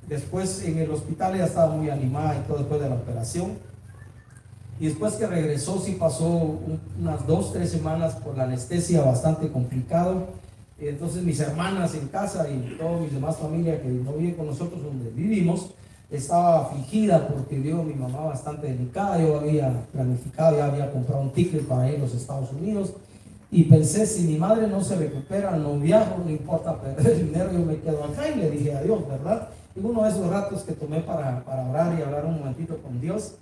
después 0.07 0.63
en 0.65 0.79
el 0.79 0.89
hospital 0.89 1.35
ella 1.35 1.45
estaba 1.45 1.75
muy 1.75 1.91
animada 1.91 2.35
y 2.35 2.47
todo 2.47 2.57
después 2.57 2.81
de 2.81 2.89
la 2.89 2.95
operación. 2.95 3.51
Y 4.79 4.87
después 4.87 5.13
que 5.13 5.27
regresó, 5.27 5.79
sí 5.79 5.95
pasó 5.99 6.59
unas 6.99 7.27
dos, 7.27 7.53
tres 7.53 7.69
semanas 7.69 8.15
por 8.15 8.35
la 8.35 8.45
anestesia 8.45 9.03
bastante 9.03 9.51
complicado. 9.51 10.29
Entonces 10.79 11.21
mis 11.21 11.39
hermanas 11.39 11.93
en 11.93 12.07
casa 12.07 12.49
y 12.49 12.77
toda 12.79 12.97
mi 12.97 13.09
demás 13.09 13.37
familia 13.37 13.79
que 13.79 13.89
no 13.89 14.13
vive 14.13 14.35
con 14.35 14.47
nosotros 14.47 14.81
donde 14.81 15.11
vivimos, 15.11 15.69
estaba 16.09 16.63
afligida 16.63 17.27
porque 17.27 17.59
vio 17.59 17.83
mi 17.83 17.93
mamá 17.93 18.21
bastante 18.21 18.65
delicada. 18.65 19.19
Yo 19.19 19.39
había 19.39 19.71
planificado, 19.93 20.57
ya 20.57 20.65
había 20.65 20.91
comprado 20.91 21.21
un 21.21 21.31
ticket 21.31 21.61
para 21.67 21.87
ir 21.91 21.97
a 21.97 21.99
los 21.99 22.15
Estados 22.15 22.51
Unidos 22.53 22.95
y 23.52 23.64
pensé, 23.64 24.06
si 24.06 24.24
mi 24.24 24.38
madre 24.38 24.66
no 24.68 24.82
se 24.82 24.95
recupera, 24.95 25.52
no 25.58 25.78
viajo, 25.78 26.22
no 26.24 26.32
importa 26.32 26.80
perder 26.80 27.12
el 27.12 27.26
dinero, 27.32 27.52
yo 27.52 27.60
me 27.60 27.78
quedo 27.80 28.06
acá 28.06 28.30
y 28.30 28.39
le 28.39 28.49
dije 28.49 28.74
a 28.74 28.82
Dios, 28.82 29.06
¿verdad? 29.08 29.49
Y 29.76 29.82
uno 29.82 30.04
de 30.04 30.10
esos 30.10 30.28
ratos 30.30 30.64
que 30.64 30.72
tomé 30.72 31.02
para, 31.02 31.43
para 31.43 31.70
orar 31.70 31.97
y 31.99 32.02
hablar 32.02 32.26
un 32.26 32.39
momentito 32.39 32.78
con 32.78 33.02
Dios. 33.02 33.36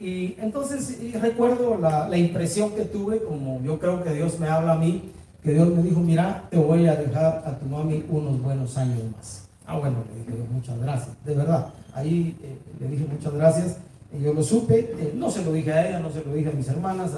Y 0.00 0.34
entonces 0.40 0.98
recuerdo 1.20 1.78
la, 1.78 2.08
la, 2.08 2.16
impresión 2.16 2.70
que 2.70 2.84
tuve, 2.86 3.22
como 3.22 3.62
yo 3.62 3.78
creo 3.78 4.02
que 4.02 4.12
Dios 4.14 4.40
me 4.40 4.48
habla 4.48 4.72
a 4.72 4.78
mí, 4.78 5.12
que 5.44 5.52
Dios 5.52 5.68
me 5.68 5.82
dijo, 5.82 6.00
mira, 6.00 6.44
te 6.50 6.56
voy 6.56 6.86
a 6.86 6.96
dejar 6.96 7.42
a 7.46 7.56
tu 7.58 7.66
mami 7.66 8.04
unos 8.08 8.42
buenos 8.42 8.76
años 8.78 8.98
más. 9.16 9.48
Ah, 9.66 9.78
bueno, 9.78 9.98
le 10.12 10.24
dije 10.24 10.44
muchas 10.50 10.80
gracias, 10.80 11.24
de 11.24 11.34
verdad. 11.34 11.68
Ahí 11.94 12.36
eh, 12.42 12.58
le 12.80 12.88
dije 12.88 13.06
muchas 13.08 13.32
gracias. 13.32 13.76
Y 14.12 14.24
yo 14.24 14.32
lo 14.32 14.42
supe, 14.42 14.92
eh, 14.98 15.12
no 15.14 15.30
se 15.30 15.44
lo 15.44 15.52
dije 15.52 15.72
a 15.72 15.88
ella, 15.88 16.00
no 16.00 16.10
se 16.10 16.24
lo 16.24 16.32
dije 16.34 16.48
a 16.48 16.52
mis 16.52 16.66
hermanas. 16.66 17.12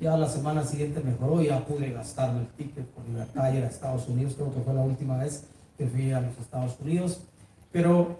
Ya 0.00 0.16
la 0.16 0.28
semana 0.28 0.64
siguiente 0.64 1.00
mejoró, 1.00 1.42
ya 1.42 1.64
pude 1.64 1.92
gastarme 1.92 2.40
el 2.40 2.46
ticket 2.48 2.86
por 2.86 3.04
libertad 3.06 3.52
ir 3.52 3.64
a 3.64 3.68
Estados 3.68 4.08
Unidos. 4.08 4.34
Creo 4.36 4.54
que 4.54 4.60
fue 4.60 4.74
la 4.74 4.82
última 4.82 5.16
vez 5.18 5.44
que 5.76 5.86
fui 5.86 6.12
a 6.12 6.20
los 6.20 6.38
Estados 6.38 6.76
Unidos. 6.80 7.22
Pero, 7.72 8.18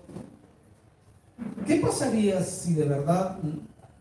¿qué 1.66 1.76
pasaría 1.76 2.42
si 2.42 2.74
de 2.74 2.84
verdad 2.84 3.38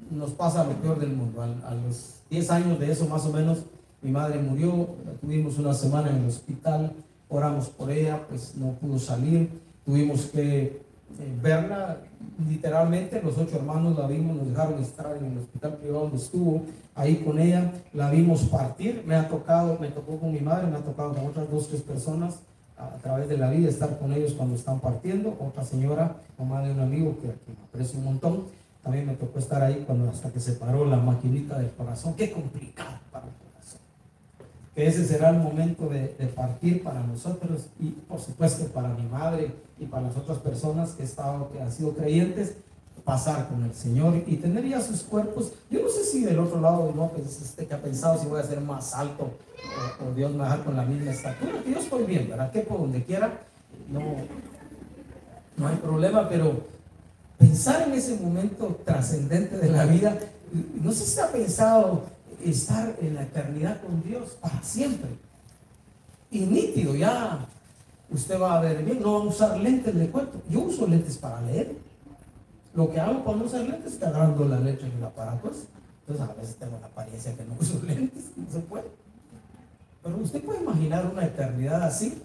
nos 0.10 0.32
pasa 0.32 0.64
lo 0.64 0.74
peor 0.74 1.00
del 1.00 1.14
mundo? 1.14 1.42
A, 1.42 1.70
a 1.70 1.76
los 1.76 2.22
10 2.30 2.52
años 2.52 2.80
de 2.80 2.92
eso 2.92 3.08
más 3.08 3.26
o 3.26 3.32
menos, 3.32 3.64
mi 4.02 4.12
madre 4.12 4.40
murió, 4.40 4.96
tuvimos 5.22 5.58
una 5.58 5.74
semana 5.74 6.10
en 6.10 6.18
el 6.18 6.28
hospital, 6.28 6.94
oramos 7.30 7.70
por 7.70 7.92
ella, 7.92 8.26
pues 8.28 8.56
no 8.56 8.74
pudo 8.74 9.00
salir 9.00 9.50
Tuvimos 9.88 10.26
que 10.26 10.82
eh, 11.20 11.38
verla 11.42 11.98
literalmente, 12.48 13.22
los 13.22 13.38
ocho 13.38 13.56
hermanos 13.56 13.98
la 13.98 14.08
vimos, 14.08 14.38
nos 14.38 14.50
dejaron 14.50 14.80
estar 14.82 15.18
en 15.18 15.32
el 15.32 15.38
hospital 15.40 15.78
privado 15.78 16.02
donde 16.02 16.18
estuvo, 16.18 16.64
ahí 16.96 17.18
con 17.18 17.40
ella, 17.40 17.72
la 17.94 18.12
vimos 18.12 18.44
partir, 18.44 19.04
me 19.06 19.16
ha 19.16 19.28
tocado, 19.28 19.78
me 19.80 19.88
tocó 19.90 20.18
con 20.20 20.32
mi 20.32 20.42
madre, 20.42 20.68
me 20.68 20.78
ha 20.78 20.82
tocado 20.82 21.14
con 21.14 21.26
otras 21.26 21.50
dos, 21.50 21.68
tres 21.70 21.82
personas 21.82 22.40
a, 22.78 22.90
través 23.02 23.28
de 23.30 23.38
la 23.38 23.50
vida 23.50 23.70
estar 23.70 23.98
con 23.98 24.14
ellos 24.14 24.34
cuando 24.34 24.56
están 24.56 24.80
partiendo, 24.80 25.36
otra 25.40 25.64
señora, 25.64 26.18
mamá 26.38 26.62
de 26.62 26.72
un 26.72 26.82
amigo 26.82 27.16
que, 27.20 27.28
que 27.28 27.62
aprecio 27.70 27.98
un 28.00 28.06
montón, 28.06 28.44
también 28.84 29.08
me 29.08 29.16
tocó 29.16 29.40
estar 29.40 29.64
ahí 29.64 29.84
cuando 29.88 30.10
hasta 30.10 30.32
que 30.32 30.40
se 30.40 30.54
paró 30.54 30.86
la 30.86 30.98
maquinita 30.98 31.58
del 31.58 31.72
corazón, 31.72 32.14
qué 32.16 32.32
complicado 32.32 33.00
para 33.12 33.26
ese 34.78 35.06
será 35.06 35.32
el 35.32 35.40
momento 35.40 35.90
de, 35.90 36.08
partir 36.36 36.84
para 36.84 37.02
nosotros 37.02 37.66
y 37.80 37.90
por 37.90 38.20
supuesto 38.20 38.66
para 38.68 38.90
mi 38.90 39.08
madre 39.08 39.52
y 39.80 39.86
para 39.86 40.04
las 40.04 40.16
otras 40.16 40.38
personas 40.38 40.92
que, 40.92 41.04
estado, 41.04 41.50
que 41.52 41.60
han 41.60 41.72
sido 41.72 41.94
creyentes, 41.94 42.54
pasar 43.04 43.48
con 43.48 43.64
el 43.64 43.74
Señor 43.74 44.22
y 44.28 44.36
tener 44.36 44.68
ya 44.68 44.80
sus 44.80 45.02
cuerpos. 45.02 45.54
Yo 45.72 45.82
no 45.82 45.90
sé 45.90 46.04
si 46.04 46.24
del 46.24 46.38
otro 46.38 46.62
lado 46.62 46.94
no 46.96 47.12
este, 47.18 47.66
que 47.66 47.74
ha 47.74 47.82
pensado 47.82 48.20
si 48.22 48.28
voy 48.28 48.40
a 48.40 48.44
ser 48.44 48.62
más 48.62 48.94
alto 48.94 49.32
o, 50.00 50.14
Dios 50.14 50.32
me 50.32 50.40
va 50.40 50.46
a 50.46 50.50
dejar 50.50 50.66
con 50.66 50.78
la 50.78 50.84
misma 50.84 51.12
estatura. 51.12 51.54
Yo 51.66 51.80
estoy 51.80 52.04
bien, 52.04 52.30
¿verdad? 52.30 52.52
Que 52.52 52.60
por 52.60 52.80
donde 52.80 53.04
quiera, 53.04 53.40
no, 53.90 54.02
no 55.58 55.68
hay 55.68 55.78
problema, 55.78 56.30
pero 56.30 56.62
pensar 57.40 57.88
en 57.88 57.94
ese 57.94 58.16
momento 58.18 58.80
trascendente 58.86 59.58
de 59.58 59.72
la 59.72 59.86
vida, 59.86 60.20
no 60.82 60.92
sé 60.92 61.06
si 61.06 61.20
ha 61.20 61.32
pensado 61.32 62.04
estar 62.44 62.96
en 63.02 63.16
la 63.16 63.24
eternidad 63.24 63.82
con 63.82 64.04
Dios 64.04 64.38
para 64.42 64.62
siempre. 64.64 65.10
Y 66.30 66.42
nítido, 66.42 66.96
ya 66.96 67.46
usted 68.10 68.40
va 68.40 68.58
a 68.58 68.62
ver 68.62 68.84
bien, 68.84 69.02
no 69.02 69.14
va 69.14 69.20
a 69.20 69.24
usar 69.24 69.60
lentes, 69.60 69.96
de 69.96 70.10
cuento. 70.10 70.42
Yo 70.50 70.62
uso 70.62 70.88
lentes 70.88 71.18
para 71.18 71.42
leer. 71.42 71.76
Lo 72.74 72.92
que 72.92 73.00
hago 73.00 73.24
cuando 73.24 73.46
uso 73.46 73.58
lentes 73.58 73.94
es 73.94 74.04
agarrando 74.04 74.46
la 74.46 74.60
letra 74.60 74.88
en 74.88 74.98
el 74.98 75.04
aparato. 75.04 75.52
Entonces 76.02 76.30
a 76.30 76.34
veces 76.40 76.56
tengo 76.58 76.78
la 76.80 76.88
apariencia 76.88 77.36
que 77.36 77.44
no 77.44 77.56
uso 77.60 77.82
lentes, 77.86 78.32
no 78.36 78.52
se 78.52 78.60
puede. 78.60 78.86
Pero 80.04 80.18
usted 80.18 80.42
puede 80.44 80.62
imaginar 80.62 81.10
una 81.12 81.26
eternidad 81.26 81.84
así. 81.84 82.22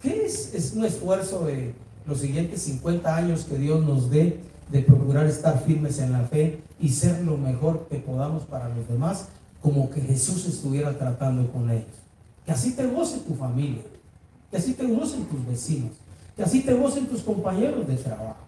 ¿Qué 0.00 0.26
es? 0.26 0.52
Es 0.54 0.72
un 0.72 0.84
esfuerzo 0.84 1.44
de 1.44 1.74
los 2.06 2.18
siguientes 2.18 2.62
50 2.62 3.14
años 3.14 3.44
que 3.44 3.56
Dios 3.56 3.84
nos 3.84 4.10
dé 4.10 4.40
de 4.70 4.80
procurar 4.80 5.26
estar 5.26 5.62
firmes 5.62 5.98
en 5.98 6.12
la 6.12 6.24
fe 6.24 6.60
y 6.80 6.88
ser 6.88 7.22
lo 7.22 7.36
mejor 7.36 7.86
que 7.88 7.98
podamos 7.98 8.44
para 8.44 8.68
los 8.70 8.88
demás 8.88 9.28
como 9.62 9.88
que 9.88 10.00
Jesús 10.00 10.44
estuviera 10.46 10.96
tratando 10.98 11.50
con 11.50 11.70
ellos. 11.70 11.86
Que 12.44 12.52
así 12.52 12.72
te 12.72 12.84
gocen 12.86 13.20
tu 13.20 13.34
familia, 13.34 13.82
que 14.50 14.56
así 14.56 14.74
te 14.74 14.84
gocen 14.86 15.24
tus 15.26 15.46
vecinos, 15.46 15.92
que 16.36 16.42
así 16.42 16.62
te 16.62 16.74
gocen 16.74 17.06
tus 17.06 17.22
compañeros 17.22 17.86
de 17.86 17.96
trabajo. 17.96 18.44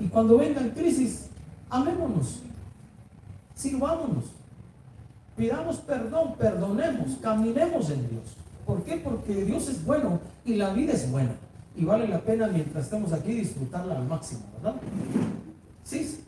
Y 0.00 0.08
cuando 0.08 0.38
vengan 0.38 0.70
crisis, 0.70 1.26
amémonos, 1.70 2.40
sirvámonos, 3.54 4.24
pidamos 5.36 5.76
perdón, 5.76 6.34
perdonemos, 6.36 7.16
caminemos 7.22 7.88
en 7.90 8.10
Dios. 8.10 8.24
¿Por 8.66 8.82
qué? 8.82 8.96
Porque 8.96 9.44
Dios 9.44 9.68
es 9.68 9.84
bueno 9.84 10.18
y 10.44 10.54
la 10.54 10.72
vida 10.72 10.92
es 10.92 11.08
buena. 11.10 11.36
Y 11.76 11.84
vale 11.84 12.08
la 12.08 12.20
pena 12.20 12.48
mientras 12.48 12.84
estemos 12.84 13.12
aquí 13.12 13.32
disfrutarla 13.32 13.96
al 13.96 14.06
máximo, 14.06 14.40
¿verdad? 14.56 14.80
Sí, 15.84 16.20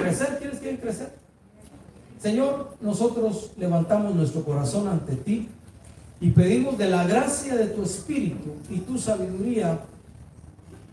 crecer, 0.00 0.38
¿quieres 0.38 0.58
que 0.58 0.78
crecer? 0.80 1.25
Señor, 2.20 2.76
nosotros 2.80 3.50
levantamos 3.56 4.14
nuestro 4.14 4.42
corazón 4.42 4.88
ante 4.88 5.16
ti 5.16 5.48
y 6.20 6.30
pedimos 6.30 6.78
de 6.78 6.88
la 6.88 7.06
gracia 7.06 7.54
de 7.54 7.66
tu 7.66 7.82
Espíritu 7.82 8.52
y 8.70 8.78
tu 8.78 8.98
sabiduría 8.98 9.80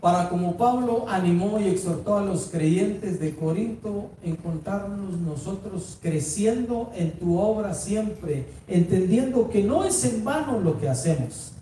para 0.04 0.28
como 0.28 0.58
Pablo 0.58 1.06
animó 1.08 1.58
y 1.58 1.66
exhortó 1.66 2.18
a 2.18 2.22
los 2.22 2.50
creyentes 2.50 3.18
de 3.18 3.34
Corinto, 3.34 4.10
encontrarnos 4.22 5.18
nosotros 5.18 5.96
creciendo 6.02 6.92
en 6.94 7.12
tu 7.12 7.38
obra 7.38 7.72
siempre, 7.72 8.44
entendiendo 8.68 9.48
que 9.48 9.62
no 9.62 9.82
es 9.82 10.04
en 10.04 10.22
vano 10.22 10.60
lo 10.60 10.78
que 10.78 10.90
hacemos, 10.90 11.53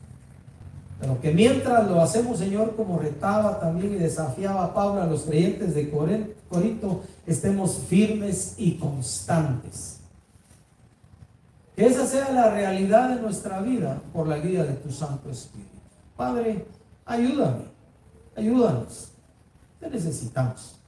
pero 1.03 1.20
que 1.20 1.32
mientras 1.32 1.90
lo 1.90 2.00
hacemos, 2.00 2.38
Señor, 2.38 2.76
como 2.76 2.96
retaba 2.96 3.59
también 3.59 3.94
y 3.94 3.96
desafiaba 3.96 4.72
Pablo 4.72 5.03
a 5.03 5.07
los 5.07 5.22
creyentes 5.22 5.74
de 5.74 5.90
Corinto, 5.90 7.03
estemos 7.26 7.76
firmes 7.88 8.55
y 8.57 8.76
constantes. 8.76 9.98
Que 11.74 11.86
esa 11.86 12.07
sea 12.07 12.30
la 12.30 12.50
realidad 12.50 13.16
de 13.16 13.20
nuestra 13.20 13.61
vida 13.62 14.00
por 14.12 14.28
la 14.28 14.38
guía 14.38 14.62
de 14.62 14.74
tu 14.74 14.92
Santo 14.92 15.28
Espíritu. 15.28 15.70
Padre, 16.16 16.66
ayúdame, 17.05 17.64
ayúdanos. 18.36 19.11
Te 19.80 19.90
necesitamos. 19.90 20.78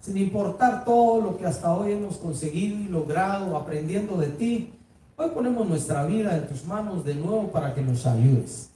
Sin 0.00 0.16
importar 0.16 0.84
todo 0.84 1.20
lo 1.20 1.36
que 1.36 1.46
hasta 1.46 1.74
hoy 1.74 1.90
hemos 1.90 2.18
conseguido 2.18 2.78
y 2.78 2.84
logrado 2.84 3.56
aprendiendo 3.56 4.16
de 4.16 4.28
ti, 4.28 4.72
hoy 5.16 5.28
ponemos 5.30 5.68
nuestra 5.68 6.06
vida 6.06 6.36
en 6.36 6.46
tus 6.46 6.64
manos 6.64 7.04
de 7.04 7.16
nuevo 7.16 7.50
para 7.50 7.74
que 7.74 7.82
nos 7.82 8.06
ayudes. 8.06 8.68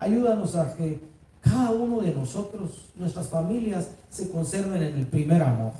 Ayúdanos 0.00 0.56
a 0.56 0.74
que 0.74 0.98
cada 1.40 1.70
uno 1.70 2.00
de 2.00 2.12
nosotros, 2.12 2.86
nuestras 2.96 3.28
familias, 3.28 3.90
se 4.08 4.30
conserven 4.30 4.82
en 4.82 4.98
el 4.98 5.06
primer 5.06 5.42
amor. 5.42 5.72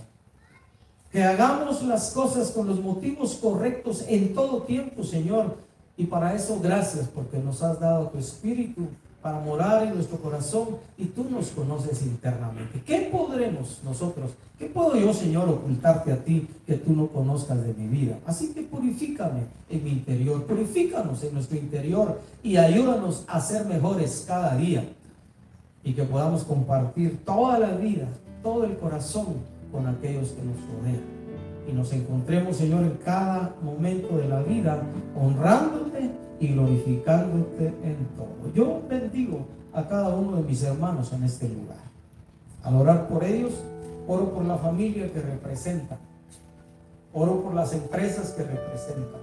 Que 1.10 1.24
hagamos 1.24 1.82
las 1.82 2.10
cosas 2.10 2.50
con 2.50 2.68
los 2.68 2.80
motivos 2.80 3.34
correctos 3.34 4.04
en 4.06 4.32
todo 4.34 4.62
tiempo, 4.62 5.02
Señor. 5.02 5.56
Y 5.96 6.04
para 6.04 6.34
eso, 6.34 6.60
gracias, 6.62 7.08
porque 7.08 7.38
nos 7.38 7.62
has 7.62 7.80
dado 7.80 8.08
tu 8.08 8.18
espíritu 8.18 8.88
para 9.22 9.38
morar 9.38 9.82
en 9.82 9.94
nuestro 9.94 10.18
corazón 10.18 10.78
y 10.96 11.06
tú 11.06 11.26
nos 11.30 11.48
conoces 11.48 12.02
internamente. 12.02 12.82
¿Qué 12.86 13.10
podremos 13.12 13.80
nosotros? 13.84 14.30
¿Qué 14.58 14.66
puedo 14.66 14.96
yo, 14.96 15.12
Señor, 15.12 15.48
ocultarte 15.48 16.12
a 16.12 16.24
ti 16.24 16.48
que 16.66 16.74
tú 16.74 16.94
no 16.94 17.08
conozcas 17.08 17.62
de 17.62 17.74
mi 17.74 17.86
vida? 17.86 18.18
Así 18.26 18.52
que 18.52 18.62
purifícame 18.62 19.42
en 19.68 19.84
mi 19.84 19.90
interior, 19.90 20.44
purifícanos 20.44 21.22
en 21.22 21.34
nuestro 21.34 21.58
interior 21.58 22.20
y 22.42 22.56
ayúdanos 22.56 23.24
a 23.26 23.40
ser 23.40 23.66
mejores 23.66 24.24
cada 24.26 24.56
día 24.56 24.84
y 25.84 25.92
que 25.92 26.04
podamos 26.04 26.44
compartir 26.44 27.22
toda 27.24 27.58
la 27.58 27.72
vida, 27.72 28.08
todo 28.42 28.64
el 28.64 28.76
corazón 28.78 29.36
con 29.70 29.86
aquellos 29.86 30.30
que 30.30 30.42
nos 30.42 30.56
rodean. 30.56 31.20
Y 31.68 31.72
nos 31.72 31.92
encontremos, 31.92 32.56
Señor, 32.56 32.82
en 32.84 32.98
cada 33.04 33.54
momento 33.62 34.16
de 34.16 34.28
la 34.28 34.42
vida 34.42 34.82
honrándote 35.14 36.10
y 36.40 36.48
glorificándote 36.48 37.66
en 37.84 38.08
todo. 38.16 38.52
Yo 38.54 38.80
bendigo 38.88 39.46
a 39.72 39.86
cada 39.86 40.08
uno 40.08 40.38
de 40.38 40.42
mis 40.42 40.62
hermanos 40.62 41.12
en 41.12 41.22
este 41.22 41.48
lugar. 41.48 41.78
Al 42.64 42.74
orar 42.76 43.08
por 43.08 43.22
ellos, 43.22 43.52
oro 44.08 44.30
por 44.30 44.44
la 44.44 44.56
familia 44.56 45.12
que 45.12 45.20
representan, 45.20 45.98
oro 47.12 47.42
por 47.42 47.54
las 47.54 47.72
empresas 47.74 48.30
que 48.30 48.42
representan, 48.42 49.20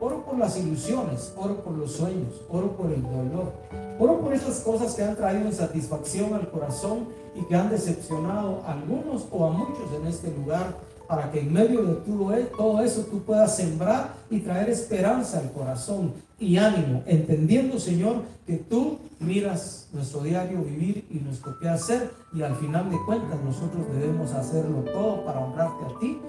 oro 0.00 0.24
por 0.24 0.38
las 0.38 0.58
ilusiones, 0.58 1.32
oro 1.36 1.62
por 1.62 1.74
los 1.74 1.92
sueños, 1.92 2.42
oro 2.48 2.72
por 2.72 2.90
el 2.90 3.02
dolor, 3.02 3.52
oro 3.98 4.20
por 4.20 4.32
esas 4.32 4.60
cosas 4.60 4.94
que 4.94 5.02
han 5.02 5.16
traído 5.16 5.46
insatisfacción 5.46 6.34
al 6.34 6.50
corazón 6.50 7.08
y 7.34 7.44
que 7.44 7.54
han 7.54 7.70
decepcionado 7.70 8.62
a 8.66 8.72
algunos 8.72 9.26
o 9.30 9.46
a 9.46 9.50
muchos 9.50 9.92
en 10.00 10.06
este 10.06 10.32
lugar 10.34 10.76
para 11.06 11.30
que 11.30 11.40
en 11.40 11.52
medio 11.52 11.82
de 11.82 12.44
todo 12.56 12.82
eso 12.82 13.02
tú 13.10 13.22
puedas 13.22 13.56
sembrar 13.56 14.14
y 14.30 14.40
traer 14.40 14.70
esperanza 14.70 15.38
al 15.38 15.52
corazón 15.52 16.12
y 16.38 16.56
ánimo, 16.56 17.02
entendiendo, 17.06 17.78
Señor, 17.78 18.22
que 18.46 18.56
tú 18.56 18.98
miras 19.20 19.88
nuestro 19.92 20.20
diario 20.20 20.62
vivir 20.62 21.06
y 21.10 21.18
nuestro 21.18 21.58
qué 21.58 21.68
hacer 21.68 22.10
y 22.34 22.42
al 22.42 22.54
final 22.56 22.90
de 22.90 22.96
cuentas 23.06 23.38
nosotros 23.44 23.86
debemos 23.92 24.32
hacerlo 24.32 24.80
todo 24.92 25.24
para 25.24 25.40
honrarte 25.40 25.84
a 25.84 25.98
ti, 26.00 26.20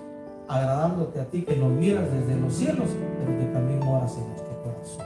agradándote 0.47 1.19
a 1.19 1.25
ti, 1.25 1.41
que 1.41 1.55
nos 1.55 1.71
miras 1.71 2.05
desde 2.11 2.39
los 2.39 2.53
cielos, 2.53 2.89
pero 3.19 3.39
que 3.39 3.45
también 3.45 3.79
moras 3.79 4.15
en 4.17 4.27
nuestro 4.29 4.63
corazón. 4.63 5.05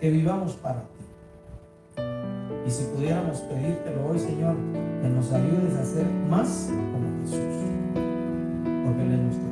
que 0.00 0.10
vivamos 0.10 0.52
para 0.54 0.80
ti. 0.82 0.98
Y 2.66 2.70
si 2.70 2.84
pudiéramos 2.84 3.38
pedírtelo 3.40 4.08
hoy, 4.10 4.18
Señor, 4.18 4.54
que 5.02 5.08
nos 5.08 5.32
ayudes 5.32 5.74
a 5.74 5.84
ser 5.84 6.06
más 6.28 6.68
como 6.92 7.22
Jesús, 7.22 7.67
porque 8.88 9.02
Él 9.02 9.12
es 9.12 9.20
nuestro 9.20 9.48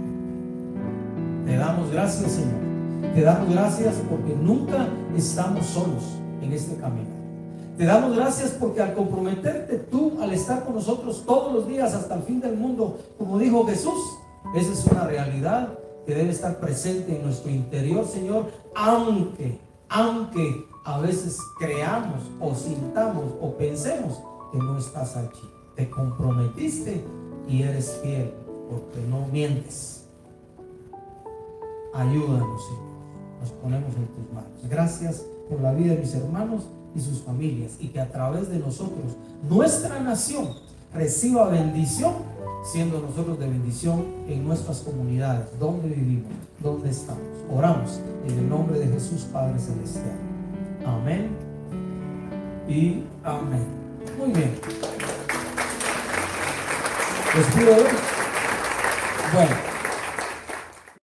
Te 1.44 1.56
damos 1.56 1.90
gracias, 1.90 2.32
Señor. 2.32 3.14
Te 3.14 3.20
damos 3.22 3.50
gracias 3.50 3.94
porque 4.08 4.34
nunca 4.34 4.88
estamos 5.16 5.66
solos 5.66 6.02
en 6.42 6.52
este 6.52 6.76
camino. 6.76 7.08
Te 7.76 7.84
damos 7.84 8.16
gracias 8.16 8.50
porque 8.52 8.80
al 8.80 8.94
comprometerte 8.94 9.78
tú, 9.78 10.18
al 10.20 10.32
estar 10.32 10.64
con 10.64 10.76
nosotros 10.76 11.24
todos 11.26 11.52
los 11.52 11.68
días 11.68 11.94
hasta 11.94 12.14
el 12.14 12.22
fin 12.22 12.40
del 12.40 12.56
mundo, 12.56 12.98
como 13.18 13.38
dijo 13.38 13.66
Jesús, 13.66 13.98
esa 14.54 14.72
es 14.72 14.84
una 14.86 15.04
realidad 15.04 15.78
que 16.06 16.14
debe 16.14 16.30
estar 16.30 16.58
presente 16.58 17.16
en 17.16 17.24
nuestro 17.24 17.50
interior, 17.50 18.06
Señor, 18.06 18.46
aunque, 18.74 19.60
aunque 19.88 20.66
a 20.84 20.98
veces 21.00 21.38
creamos 21.58 22.22
o 22.40 22.54
sintamos 22.54 23.24
o 23.40 23.52
pensemos 23.58 24.22
que 24.52 24.58
no 24.58 24.78
estás 24.78 25.16
aquí. 25.16 25.42
Te 25.74 25.90
comprometiste 25.90 27.04
y 27.46 27.62
eres 27.62 27.98
fiel 28.02 28.45
porque 28.70 29.00
no 29.08 29.26
mientes. 29.26 30.04
Ayúdanos, 31.94 32.64
Señor. 32.64 32.86
Nos 33.40 33.50
ponemos 33.50 33.94
en 33.96 34.06
tus 34.06 34.32
manos. 34.32 34.50
Gracias 34.68 35.24
por 35.48 35.60
la 35.60 35.72
vida 35.72 35.94
de 35.94 36.00
mis 36.00 36.14
hermanos 36.14 36.64
y 36.94 37.00
sus 37.00 37.22
familias 37.22 37.72
y 37.78 37.88
que 37.88 38.00
a 38.00 38.10
través 38.10 38.48
de 38.48 38.58
nosotros 38.58 39.16
nuestra 39.48 40.00
nación 40.00 40.48
reciba 40.94 41.48
bendición, 41.48 42.14
siendo 42.64 43.00
nosotros 43.00 43.38
de 43.38 43.48
bendición 43.48 44.04
en 44.28 44.44
nuestras 44.44 44.80
comunidades, 44.80 45.46
donde 45.58 45.88
vivimos, 45.88 46.32
donde 46.60 46.90
estamos. 46.90 47.22
Oramos 47.54 48.00
en 48.26 48.38
el 48.38 48.48
nombre 48.48 48.78
de 48.78 48.88
Jesús 48.88 49.26
Padre 49.32 49.58
Celestial. 49.58 50.16
Amén 50.84 51.28
y 52.68 53.04
amén. 53.22 53.64
Muy 54.18 54.32
bien. 54.32 54.52
Les 57.34 58.15
bueno. 59.32 59.75